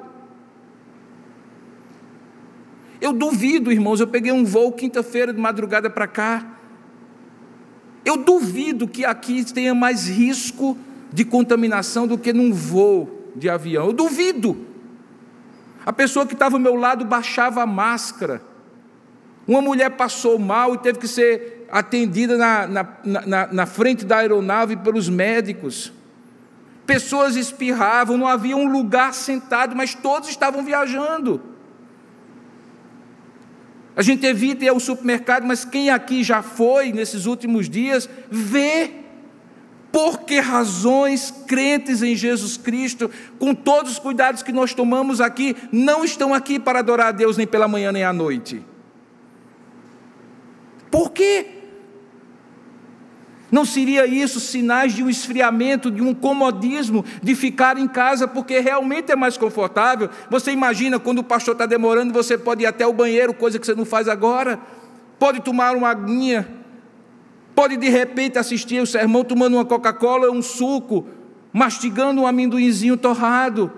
Eu 3.01 3.13
duvido, 3.13 3.73
irmãos, 3.73 3.99
eu 3.99 4.07
peguei 4.07 4.31
um 4.31 4.45
voo 4.45 4.71
quinta-feira 4.71 5.33
de 5.33 5.41
madrugada 5.41 5.91
para 5.91 6.07
cá. 6.07 6.57
Eu 8.05 8.19
duvido 8.19 8.87
que 8.87 9.05
aqui 9.05 9.45
tenha 9.53 9.75
mais 9.75 10.09
risco 10.09 10.79
de 11.13 11.25
contaminação 11.25 12.07
do 12.07 12.17
que 12.17 12.33
num 12.33 12.53
voo 12.53 13.14
de 13.35 13.49
avião. 13.49 13.87
Eu 13.87 13.93
duvido. 13.93 14.67
A 15.85 15.93
pessoa 15.93 16.27
que 16.27 16.33
estava 16.33 16.57
ao 16.57 16.61
meu 16.61 16.75
lado 16.75 17.05
baixava 17.05 17.63
a 17.63 17.67
máscara. 17.67 18.43
Uma 19.47 19.61
mulher 19.61 19.91
passou 19.91 20.39
mal 20.39 20.75
e 20.75 20.79
teve 20.79 20.99
que 20.99 21.09
ser 21.09 21.67
atendida 21.71 22.37
na, 22.37 22.67
na, 22.67 22.87
na, 23.05 23.47
na 23.53 23.67
frente 23.67 24.05
da 24.05 24.19
aeronave 24.19 24.77
pelos 24.77 25.09
médicos. 25.09 25.93
Pessoas 26.87 27.37
espirravam, 27.37 28.17
não 28.17 28.27
havia 28.27 28.57
um 28.57 28.71
lugar 28.71 29.13
sentado, 29.13 29.75
mas 29.77 29.95
todos 29.95 30.29
estavam 30.29 30.63
viajando. 30.65 31.41
A 33.97 34.03
gente 34.03 34.27
evita 34.27 34.65
ir 34.65 34.69
ao 34.69 34.81
supermercado, 34.81 35.47
mas 35.47 35.65
quem 35.65 35.91
aqui 35.91 36.25
já 36.25 36.43
foi 36.43 36.93
nesses 36.93 37.27
últimos 37.27 37.69
dias, 37.69 38.09
vê 38.31 39.04
por 39.95 40.23
que 40.23 40.41
razões 40.41 41.33
crentes 41.47 42.03
em 42.03 42.17
Jesus 42.17 42.57
Cristo, 42.57 43.09
com 43.39 43.55
todos 43.55 43.93
os 43.93 43.99
cuidados 44.01 44.43
que 44.43 44.51
nós 44.51 44.75
tomamos 44.75 45.21
aqui, 45.21 45.55
não 45.71 46.05
estão 46.05 46.35
aqui 46.35 46.59
para 46.59 46.81
adorar 46.81 47.07
a 47.07 47.13
Deus 47.13 47.37
nem 47.37 47.47
pela 47.47 47.69
manhã 47.69 47.93
nem 47.93 48.03
à 48.03 48.13
noite. 48.13 48.61
Por 50.91 51.13
quê? 51.13 51.47
Não 53.53 53.65
seria 53.65 54.05
isso 54.05 54.41
sinais 54.41 54.95
de 54.95 55.01
um 55.05 55.09
esfriamento, 55.09 55.93
de 55.93 56.03
um 56.03 56.13
comodismo, 56.13 57.05
de 57.23 57.37
ficar 57.37 57.79
em 57.79 57.87
casa 57.87 58.27
porque 58.27 58.59
realmente 58.59 59.13
é 59.13 59.17
mais 59.17 59.37
confortável? 59.37 60.11
Você 60.29 60.51
imagina 60.51 60.99
quando 60.99 61.21
o 61.21 61.25
pastor 61.25 61.53
está 61.53 61.67
demorando, 61.67 62.13
você 62.13 62.37
pode 62.37 62.65
ir 62.65 62.67
até 62.67 62.85
o 62.85 62.93
banheiro, 62.93 63.33
coisa 63.33 63.61
que 63.61 63.67
você 63.67 63.77
não 63.77 63.85
faz 63.85 64.09
agora, 64.09 64.59
pode 65.21 65.41
tomar 65.41 65.77
uma 65.77 65.89
aguinha, 65.89 66.64
pode 67.55 67.77
de 67.77 67.89
repente 67.89 68.39
assistir 68.39 68.83
o 68.83 68.87
sermão 68.87 69.25
tomando 69.25 69.55
uma 69.55 69.65
Coca-Cola, 69.65 70.31
um 70.31 70.43
suco, 70.43 71.07
mastigando 71.53 72.23
um 72.23 72.27
amendoinzinho 72.27 72.97
torrado. 72.97 73.71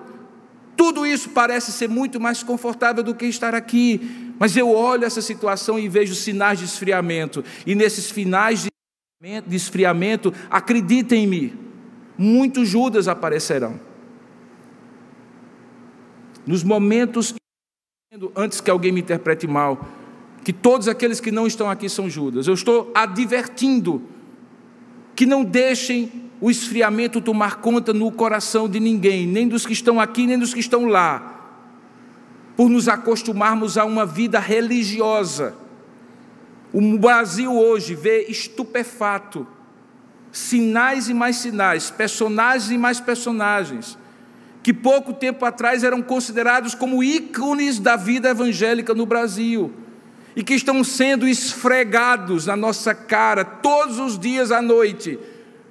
Tudo 0.77 1.07
isso 1.07 1.31
parece 1.31 1.73
ser 1.73 1.89
muito 1.89 2.21
mais 2.21 2.43
confortável 2.43 3.03
do 3.03 3.15
que 3.15 3.27
estar 3.27 3.55
aqui, 3.55 4.35
mas 4.39 4.57
eu 4.57 4.71
olho 4.71 5.05
essa 5.05 5.23
situação 5.23 5.79
e 5.79 5.89
vejo 5.89 6.15
sinais 6.15 6.59
de 6.59 6.65
esfriamento, 6.65 7.45
e 7.67 7.75
nesses 7.75 8.11
finais 8.11 8.65
de 8.65 9.57
esfriamento, 9.57 10.33
acreditem 10.51 11.25
em 11.25 11.27
mim, 11.27 11.59
muitos 12.19 12.69
Judas 12.69 13.09
aparecerão. 13.09 13.81
Nos 16.47 16.63
momentos, 16.63 17.35
antes 18.37 18.61
que 18.61 18.71
alguém 18.71 18.93
me 18.93 19.01
interprete 19.01 19.47
mal, 19.47 19.85
que 20.47 20.53
todos 20.53 20.87
aqueles 20.87 21.19
que 21.19 21.33
não 21.33 21.45
estão 21.45 21.69
aqui 21.69 21.89
são 21.89 22.09
Judas, 22.09 22.47
eu 22.47 22.55
estou 22.55 22.93
advertindo 22.95 24.01
que 25.17 25.27
não 25.27 25.43
deixem 25.43 26.31
o 26.41 26.49
esfriamento 26.49 27.21
tomar 27.21 27.57
conta 27.57 27.93
no 27.93 28.13
coração 28.13 28.69
de 28.69 28.79
ninguém, 28.79 29.27
nem 29.27 29.49
dos 29.49 29.67
que 29.67 29.73
estão 29.73 29.99
aqui, 29.99 30.25
nem 30.25 30.39
dos 30.39 30.55
que 30.55 30.61
estão 30.61 30.85
lá, 30.87 31.51
por 32.57 32.71
nos 32.71 32.87
acostumarmos 32.87 33.77
a 33.77 33.85
uma 33.85 34.07
vida 34.07 34.39
religiosa. 34.39 35.57
O 36.73 36.97
Brasil 36.97 37.53
hoje 37.53 37.97
vê 37.97 38.27
estupefato, 38.29 39.45
sinais 40.31 41.09
e 41.09 41.15
mais 41.15 41.39
sinais, 41.39 41.91
personagens 41.91 42.71
e 42.71 42.79
mais 42.79 43.01
personagens, 43.01 43.99
que 44.63 44.73
pouco 44.73 45.13
tempo 45.13 45.45
atrás 45.45 45.83
eram 45.83 46.01
considerados 46.01 46.73
como 46.73 47.03
ícones 47.03 47.81
da 47.81 47.97
vida 47.97 48.29
evangélica 48.29 48.95
no 48.95 49.07
Brasil 49.07 49.73
e 50.37 50.45
que 50.45 50.55
estão 50.55 50.85
sendo 50.85 51.27
esfregados 51.27 52.47
na 52.47 52.57
nossa 52.57 52.95
cara 52.95 53.45
todos 53.45 53.99
os 53.99 54.19
dias 54.19 54.53
à 54.53 54.63
noite 54.63 55.19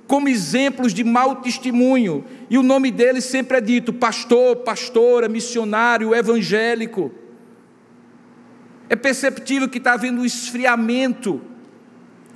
como 0.08 0.30
exemplos 0.30 0.94
de 0.94 1.04
mau 1.04 1.38
testemunho, 1.38 2.24
e 2.50 2.58
o 2.58 2.64
nome 2.64 2.92
dele 2.92 3.22
sempre 3.22 3.58
é 3.58 3.62
dito: 3.62 3.92
pastor, 3.92 4.58
pastora, 4.58 5.28
missionário, 5.28 6.14
evangélico. 6.14 7.12
É 8.88 8.96
perceptível 8.96 9.68
que 9.68 9.80
está 9.80 9.94
havendo 9.94 10.22
um 10.22 10.26
esfriamento. 10.26 11.42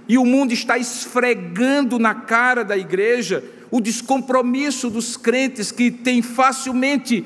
E 0.07 0.17
o 0.17 0.25
mundo 0.25 0.51
está 0.51 0.79
esfregando 0.79 1.99
na 1.99 2.15
cara 2.15 2.63
da 2.63 2.75
igreja 2.75 3.43
o 3.69 3.79
descompromisso 3.79 4.89
dos 4.89 5.15
crentes 5.15 5.71
que 5.71 5.91
têm 5.91 6.23
facilmente 6.23 7.23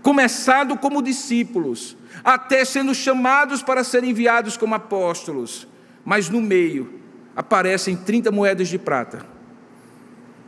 começado 0.00 0.76
como 0.76 1.02
discípulos, 1.02 1.96
até 2.24 2.64
sendo 2.64 2.94
chamados 2.94 3.62
para 3.62 3.84
serem 3.84 4.10
enviados 4.10 4.56
como 4.56 4.74
apóstolos, 4.74 5.66
mas 6.04 6.28
no 6.28 6.40
meio 6.40 7.00
aparecem 7.34 7.96
30 7.96 8.30
moedas 8.30 8.68
de 8.68 8.78
prata 8.78 9.32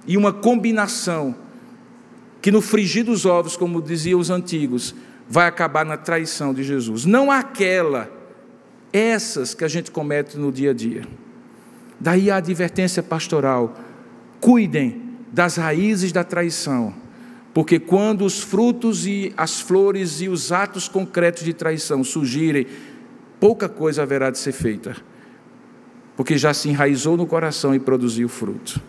e 0.06 0.16
uma 0.16 0.32
combinação 0.32 1.34
que 2.40 2.51
no 2.51 2.60
frigir 2.60 3.05
dos 3.05 3.24
ovos, 3.24 3.56
como 3.56 3.80
diziam 3.80 4.20
os 4.20 4.30
antigos, 4.30 4.94
vai 5.28 5.46
acabar 5.46 5.84
na 5.84 5.96
traição 5.96 6.52
de 6.52 6.62
Jesus. 6.62 7.06
Não 7.06 7.30
aquela, 7.30 8.10
essas 8.92 9.55
que 9.55 9.64
a 9.64 9.68
gente 9.68 9.90
comete 9.90 10.36
no 10.36 10.52
dia 10.52 10.70
a 10.70 10.74
dia. 10.74 11.06
Daí 11.98 12.30
a 12.30 12.36
advertência 12.36 13.02
pastoral: 13.02 13.74
cuidem 14.40 15.02
das 15.32 15.56
raízes 15.56 16.12
da 16.12 16.22
traição, 16.22 16.94
porque 17.55 17.78
quando 17.78 18.24
os 18.24 18.43
frutos 18.43 19.06
e 19.06 19.32
as 19.36 19.60
flores 19.60 20.20
e 20.20 20.28
os 20.28 20.51
atos 20.51 20.89
concretos 20.89 21.44
de 21.44 21.55
traição 21.55 22.02
surgirem, 22.02 22.66
pouca 23.39 23.68
coisa 23.68 24.02
haverá 24.02 24.28
de 24.28 24.39
ser 24.39 24.51
feita, 24.51 24.97
porque 26.16 26.36
já 26.36 26.52
se 26.52 26.68
enraizou 26.68 27.16
no 27.16 27.28
coração 27.28 27.72
e 27.72 27.78
produziu 27.78 28.28
fruto. 28.28 28.82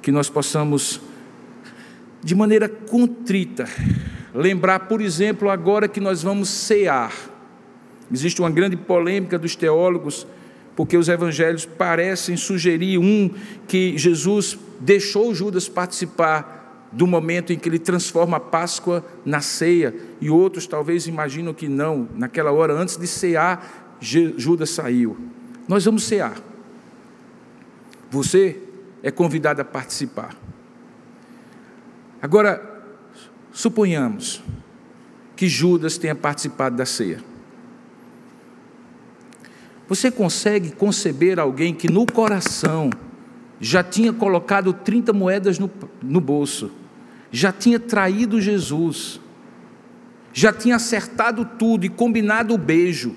Que 0.00 0.10
nós 0.10 0.30
possamos, 0.30 1.02
de 2.24 2.34
maneira 2.34 2.66
contrita, 2.66 3.68
lembrar, 4.34 4.80
por 4.80 5.02
exemplo, 5.02 5.50
agora 5.50 5.86
que 5.86 6.00
nós 6.00 6.22
vamos 6.22 6.48
cear. 6.48 7.12
Existe 8.10 8.40
uma 8.40 8.50
grande 8.50 8.76
polêmica 8.76 9.38
dos 9.38 9.54
teólogos 9.54 10.26
porque 10.74 10.96
os 10.96 11.08
evangelhos 11.08 11.66
parecem 11.66 12.36
sugerir 12.36 12.98
um 12.98 13.30
que 13.66 13.98
Jesus 13.98 14.56
deixou 14.80 15.34
Judas 15.34 15.68
participar 15.68 16.57
do 16.90 17.06
momento 17.06 17.52
em 17.52 17.58
que 17.58 17.68
ele 17.68 17.78
transforma 17.78 18.38
a 18.38 18.40
Páscoa 18.40 19.04
na 19.24 19.40
ceia, 19.40 19.94
e 20.20 20.30
outros 20.30 20.66
talvez 20.66 21.06
imaginam 21.06 21.52
que 21.52 21.68
não, 21.68 22.08
naquela 22.14 22.50
hora 22.50 22.72
antes 22.72 22.96
de 22.96 23.06
cear, 23.06 23.96
Judas 24.00 24.70
saiu. 24.70 25.16
Nós 25.66 25.84
vamos 25.84 26.04
cear. 26.04 26.40
Você 28.10 28.60
é 29.02 29.10
convidado 29.10 29.60
a 29.60 29.64
participar. 29.64 30.34
Agora, 32.22 32.82
suponhamos 33.52 34.42
que 35.36 35.46
Judas 35.46 35.98
tenha 35.98 36.14
participado 36.14 36.76
da 36.76 36.86
ceia. 36.86 37.22
Você 39.88 40.10
consegue 40.10 40.72
conceber 40.72 41.38
alguém 41.38 41.72
que 41.72 41.90
no 41.90 42.04
coração 42.04 42.90
já 43.60 43.82
tinha 43.82 44.12
colocado 44.12 44.72
30 44.72 45.12
moedas 45.12 45.58
no, 45.58 45.70
no 46.02 46.20
bolso, 46.20 46.70
já 47.30 47.52
tinha 47.52 47.78
traído 47.78 48.40
Jesus, 48.40 49.20
já 50.32 50.52
tinha 50.52 50.76
acertado 50.76 51.44
tudo 51.44 51.84
e 51.84 51.88
combinado 51.88 52.54
o 52.54 52.58
beijo, 52.58 53.14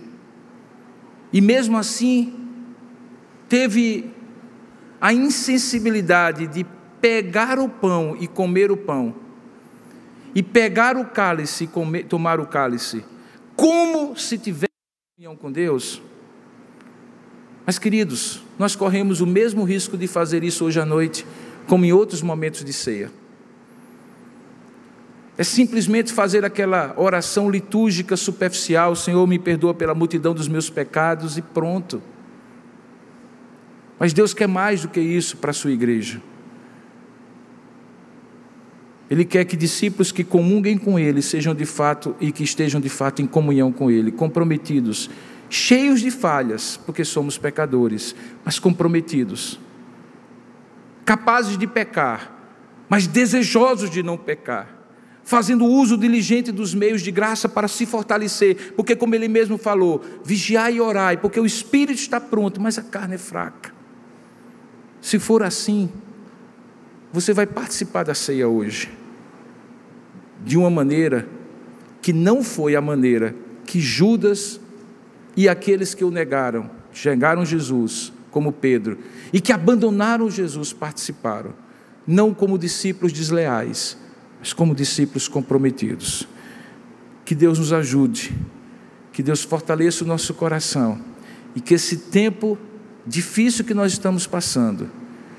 e 1.32 1.40
mesmo 1.40 1.78
assim 1.78 2.34
teve 3.48 4.12
a 5.00 5.14
insensibilidade 5.14 6.48
de 6.48 6.66
pegar 7.00 7.60
o 7.60 7.68
pão 7.68 8.16
e 8.20 8.28
comer 8.28 8.72
o 8.72 8.78
pão, 8.78 9.16
e 10.34 10.42
pegar 10.42 10.96
o 10.98 11.06
cálice 11.06 11.66
e 11.66 11.68
comer, 11.68 12.06
tomar 12.06 12.40
o 12.40 12.46
cálice, 12.46 13.04
como 13.56 14.16
se 14.18 14.38
tivesse 14.38 14.72
comunhão 15.16 15.36
com 15.36 15.52
Deus? 15.52 16.02
Mas, 17.66 17.78
queridos, 17.78 18.42
nós 18.58 18.76
corremos 18.76 19.22
o 19.22 19.28
mesmo 19.28 19.64
risco 19.64 19.98
de 19.98 20.08
fazer 20.08 20.44
isso 20.44 20.66
hoje 20.66 20.80
à 20.80 20.86
noite, 20.86 21.26
como 21.68 21.86
em 21.86 21.94
outros 21.94 22.22
momentos 22.22 22.66
de 22.66 22.74
ceia. 22.74 23.12
É 25.42 25.44
simplesmente 25.44 26.14
fazer 26.14 26.46
aquela 26.46 26.94
oração 26.96 27.50
litúrgica 27.50 28.16
superficial: 28.16 28.96
Senhor, 28.96 29.26
me 29.26 29.40
perdoa 29.40 29.74
pela 29.74 29.96
multidão 29.96 30.36
dos 30.36 30.48
meus 30.48 30.70
pecados, 30.70 31.36
e 31.36 31.42
pronto. 31.42 32.00
Mas 33.98 34.14
Deus 34.14 34.36
quer 34.36 34.48
mais 34.48 34.84
do 34.84 34.90
que 34.90 35.00
isso 35.00 35.38
para 35.38 35.50
a 35.50 35.54
sua 35.54 35.72
igreja. 35.72 36.22
Ele 39.10 39.26
quer 39.26 39.44
que 39.46 39.58
discípulos 39.58 40.12
que 40.12 40.24
comunguem 40.24 40.78
com 40.78 41.00
Ele 41.00 41.24
sejam 41.24 41.56
de 41.56 41.66
fato 41.66 42.16
e 42.22 42.32
que 42.32 42.44
estejam 42.44 42.80
de 42.80 42.90
fato 42.90 43.24
em 43.24 43.26
comunhão 43.26 43.72
com 43.72 43.90
Ele, 43.90 44.12
comprometidos 44.12 45.10
cheios 45.50 46.02
de 46.02 46.12
falhas, 46.12 46.80
porque 46.86 47.04
somos 47.04 47.40
pecadores, 47.40 48.16
mas 48.46 48.60
comprometidos, 48.60 49.60
capazes 51.04 51.58
de 51.58 51.66
pecar, 51.66 52.32
mas 52.88 53.08
desejosos 53.08 53.90
de 53.90 54.04
não 54.04 54.20
pecar, 54.20 54.81
fazendo 55.32 55.64
uso 55.64 55.98
diligente 55.98 56.52
dos 56.52 56.76
meios 56.76 57.02
de 57.02 57.10
graça 57.10 57.48
para 57.48 57.66
se 57.70 57.86
fortalecer, 57.86 58.74
porque, 58.76 58.98
como 58.98 59.16
ele 59.16 59.30
mesmo 59.30 59.58
falou, 59.58 60.04
vigiai 60.26 60.74
e 60.74 60.82
orai, 60.82 61.16
porque 61.16 61.40
o 61.40 61.46
espírito 61.46 62.00
está 62.00 62.20
pronto, 62.20 62.60
mas 62.60 62.78
a 62.78 62.82
carne 62.82 63.16
é 63.16 63.18
fraca. 63.18 63.74
Se 65.00 65.18
for 65.18 65.42
assim, 65.42 65.90
você 67.14 67.34
vai 67.34 67.48
participar 67.48 68.04
da 68.04 68.14
ceia 68.14 68.46
hoje, 68.50 68.92
de 70.44 70.58
uma 70.58 70.70
maneira 70.70 71.26
que 72.02 72.12
não 72.12 72.44
foi 72.44 72.76
a 72.76 72.82
maneira 72.82 73.34
que 73.66 73.80
Judas 73.80 74.60
e 75.38 75.48
aqueles 75.48 75.94
que 75.94 76.04
o 76.04 76.12
negaram, 76.12 76.70
chegaram 76.92 77.46
Jesus, 77.46 78.12
como 78.32 78.52
Pedro, 78.52 78.98
e 79.32 79.40
que 79.40 79.54
abandonaram 79.54 80.30
Jesus, 80.30 80.74
participaram, 80.74 81.54
não 82.06 82.34
como 82.34 82.58
discípulos 82.58 83.14
desleais, 83.14 83.98
mas 84.42 84.52
como 84.52 84.74
discípulos 84.74 85.28
comprometidos. 85.28 86.28
Que 87.24 87.36
Deus 87.36 87.60
nos 87.60 87.72
ajude, 87.72 88.34
que 89.14 89.22
Deus 89.22 89.44
fortaleça 89.44 90.04
o 90.04 90.08
nosso 90.08 90.34
coração 90.34 91.00
e 91.56 91.62
que 91.62 91.76
esse 91.76 91.98
tempo 91.98 92.58
difícil 93.06 93.64
que 93.64 93.74
nós 93.74 93.94
estamos 93.94 94.26
passando 94.26 94.90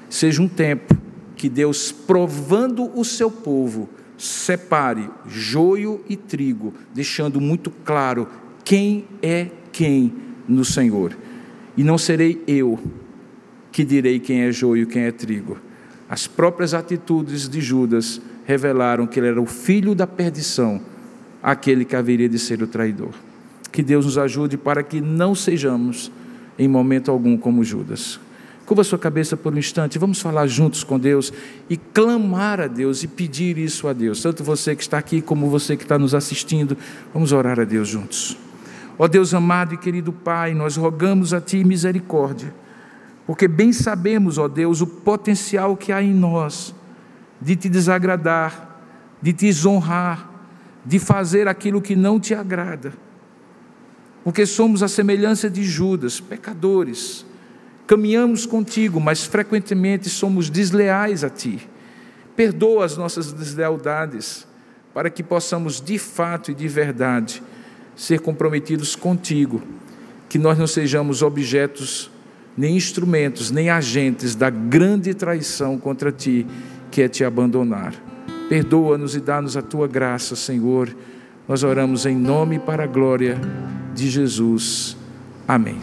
seja 0.08 0.40
um 0.40 0.48
tempo 0.48 0.96
que 1.34 1.48
Deus, 1.48 1.90
provando 1.90 2.96
o 2.96 3.04
seu 3.04 3.28
povo, 3.28 3.88
separe 4.16 5.10
joio 5.26 6.04
e 6.08 6.16
trigo, 6.16 6.72
deixando 6.94 7.40
muito 7.40 7.70
claro 7.70 8.28
quem 8.64 9.06
é 9.20 9.48
quem 9.72 10.14
no 10.46 10.64
Senhor. 10.64 11.16
E 11.76 11.82
não 11.82 11.98
serei 11.98 12.40
eu 12.46 12.78
que 13.72 13.82
direi 13.82 14.20
quem 14.20 14.42
é 14.42 14.52
joio 14.52 14.84
e 14.84 14.86
quem 14.86 15.02
é 15.02 15.10
trigo. 15.10 15.58
As 16.08 16.26
próprias 16.26 16.74
atitudes 16.74 17.48
de 17.48 17.60
Judas 17.60 18.20
revelaram 18.44 19.06
que 19.06 19.20
ele 19.20 19.28
era 19.28 19.40
o 19.40 19.46
filho 19.46 19.94
da 19.94 20.06
perdição, 20.06 20.80
aquele 21.42 21.84
que 21.84 21.96
haveria 21.96 22.28
de 22.28 22.38
ser 22.38 22.62
o 22.62 22.66
traidor. 22.66 23.10
Que 23.70 23.82
Deus 23.82 24.04
nos 24.04 24.18
ajude 24.18 24.56
para 24.56 24.82
que 24.82 25.00
não 25.00 25.34
sejamos, 25.34 26.12
em 26.58 26.68
momento 26.68 27.10
algum, 27.10 27.36
como 27.36 27.64
Judas. 27.64 28.20
Curva 28.66 28.84
sua 28.84 28.98
cabeça 28.98 29.36
por 29.36 29.52
um 29.52 29.58
instante, 29.58 29.98
vamos 29.98 30.20
falar 30.20 30.46
juntos 30.46 30.84
com 30.84 30.98
Deus 30.98 31.32
e 31.68 31.76
clamar 31.76 32.60
a 32.60 32.66
Deus 32.66 33.02
e 33.02 33.08
pedir 33.08 33.58
isso 33.58 33.88
a 33.88 33.92
Deus. 33.92 34.22
Tanto 34.22 34.44
você 34.44 34.76
que 34.76 34.82
está 34.82 34.98
aqui 34.98 35.20
como 35.20 35.48
você 35.48 35.76
que 35.76 35.82
está 35.82 35.98
nos 35.98 36.14
assistindo, 36.14 36.76
vamos 37.12 37.32
orar 37.32 37.58
a 37.58 37.64
Deus 37.64 37.88
juntos. 37.88 38.36
Ó 38.98 39.08
Deus 39.08 39.34
amado 39.34 39.74
e 39.74 39.76
querido 39.76 40.12
Pai, 40.12 40.54
nós 40.54 40.76
rogamos 40.76 41.34
a 41.34 41.40
Ti 41.40 41.64
misericórdia, 41.64 42.54
porque 43.26 43.48
bem 43.48 43.72
sabemos, 43.72 44.38
ó 44.38 44.46
Deus, 44.46 44.80
o 44.80 44.86
potencial 44.86 45.76
que 45.76 45.90
há 45.90 46.02
em 46.02 46.14
nós 46.14 46.74
de 47.42 47.56
Te 47.56 47.68
desagradar, 47.68 48.80
de 49.20 49.32
Te 49.32 49.46
desonrar, 49.46 50.30
de 50.84 50.98
fazer 50.98 51.48
aquilo 51.48 51.82
que 51.82 51.96
não 51.96 52.18
Te 52.18 52.34
agrada, 52.34 52.92
porque 54.24 54.46
somos 54.46 54.82
a 54.82 54.88
semelhança 54.88 55.50
de 55.50 55.64
Judas, 55.64 56.20
pecadores, 56.20 57.26
caminhamos 57.86 58.46
contigo, 58.46 59.00
mas 59.00 59.24
frequentemente 59.24 60.08
somos 60.08 60.48
desleais 60.48 61.24
a 61.24 61.30
Ti. 61.30 61.68
Perdoa 62.36 62.84
as 62.84 62.96
nossas 62.96 63.32
deslealdades, 63.32 64.46
para 64.94 65.10
que 65.10 65.22
possamos 65.22 65.80
de 65.80 65.98
fato 65.98 66.50
e 66.50 66.54
de 66.54 66.68
verdade 66.68 67.42
ser 67.96 68.20
comprometidos 68.20 68.94
contigo, 68.94 69.62
que 70.28 70.38
nós 70.38 70.58
não 70.58 70.66
sejamos 70.66 71.22
objetos, 71.22 72.10
nem 72.56 72.76
instrumentos, 72.76 73.50
nem 73.50 73.70
agentes 73.70 74.34
da 74.34 74.50
grande 74.50 75.14
traição 75.14 75.78
contra 75.78 76.12
ti, 76.12 76.46
que 76.92 77.02
é 77.02 77.08
te 77.08 77.24
abandonar. 77.24 77.94
Perdoa-nos 78.48 79.16
e 79.16 79.20
dá-nos 79.20 79.56
a 79.56 79.62
tua 79.62 79.88
graça, 79.88 80.36
Senhor. 80.36 80.94
Nós 81.48 81.64
oramos 81.64 82.04
em 82.04 82.14
nome 82.14 82.56
e 82.56 82.58
para 82.58 82.84
a 82.84 82.86
glória 82.86 83.40
de 83.94 84.08
Jesus. 84.10 84.96
Amém. 85.48 85.78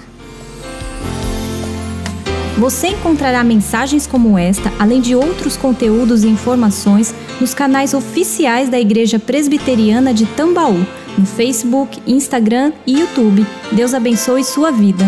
Você 2.57 2.89
encontrará 2.89 3.43
mensagens 3.43 4.05
como 4.05 4.37
esta, 4.37 4.71
além 4.77 5.01
de 5.01 5.15
outros 5.15 5.57
conteúdos 5.57 6.23
e 6.23 6.27
informações, 6.27 7.15
nos 7.41 7.53
canais 7.53 7.93
oficiais 7.93 8.69
da 8.69 8.79
Igreja 8.79 9.17
Presbiteriana 9.17 10.13
de 10.13 10.25
Tambaú, 10.25 10.85
no 11.17 11.25
Facebook, 11.25 11.99
Instagram 12.05 12.71
e 12.85 12.99
YouTube. 12.99 13.45
Deus 13.71 13.93
abençoe 13.93 14.43
sua 14.43 14.71
vida. 14.71 15.05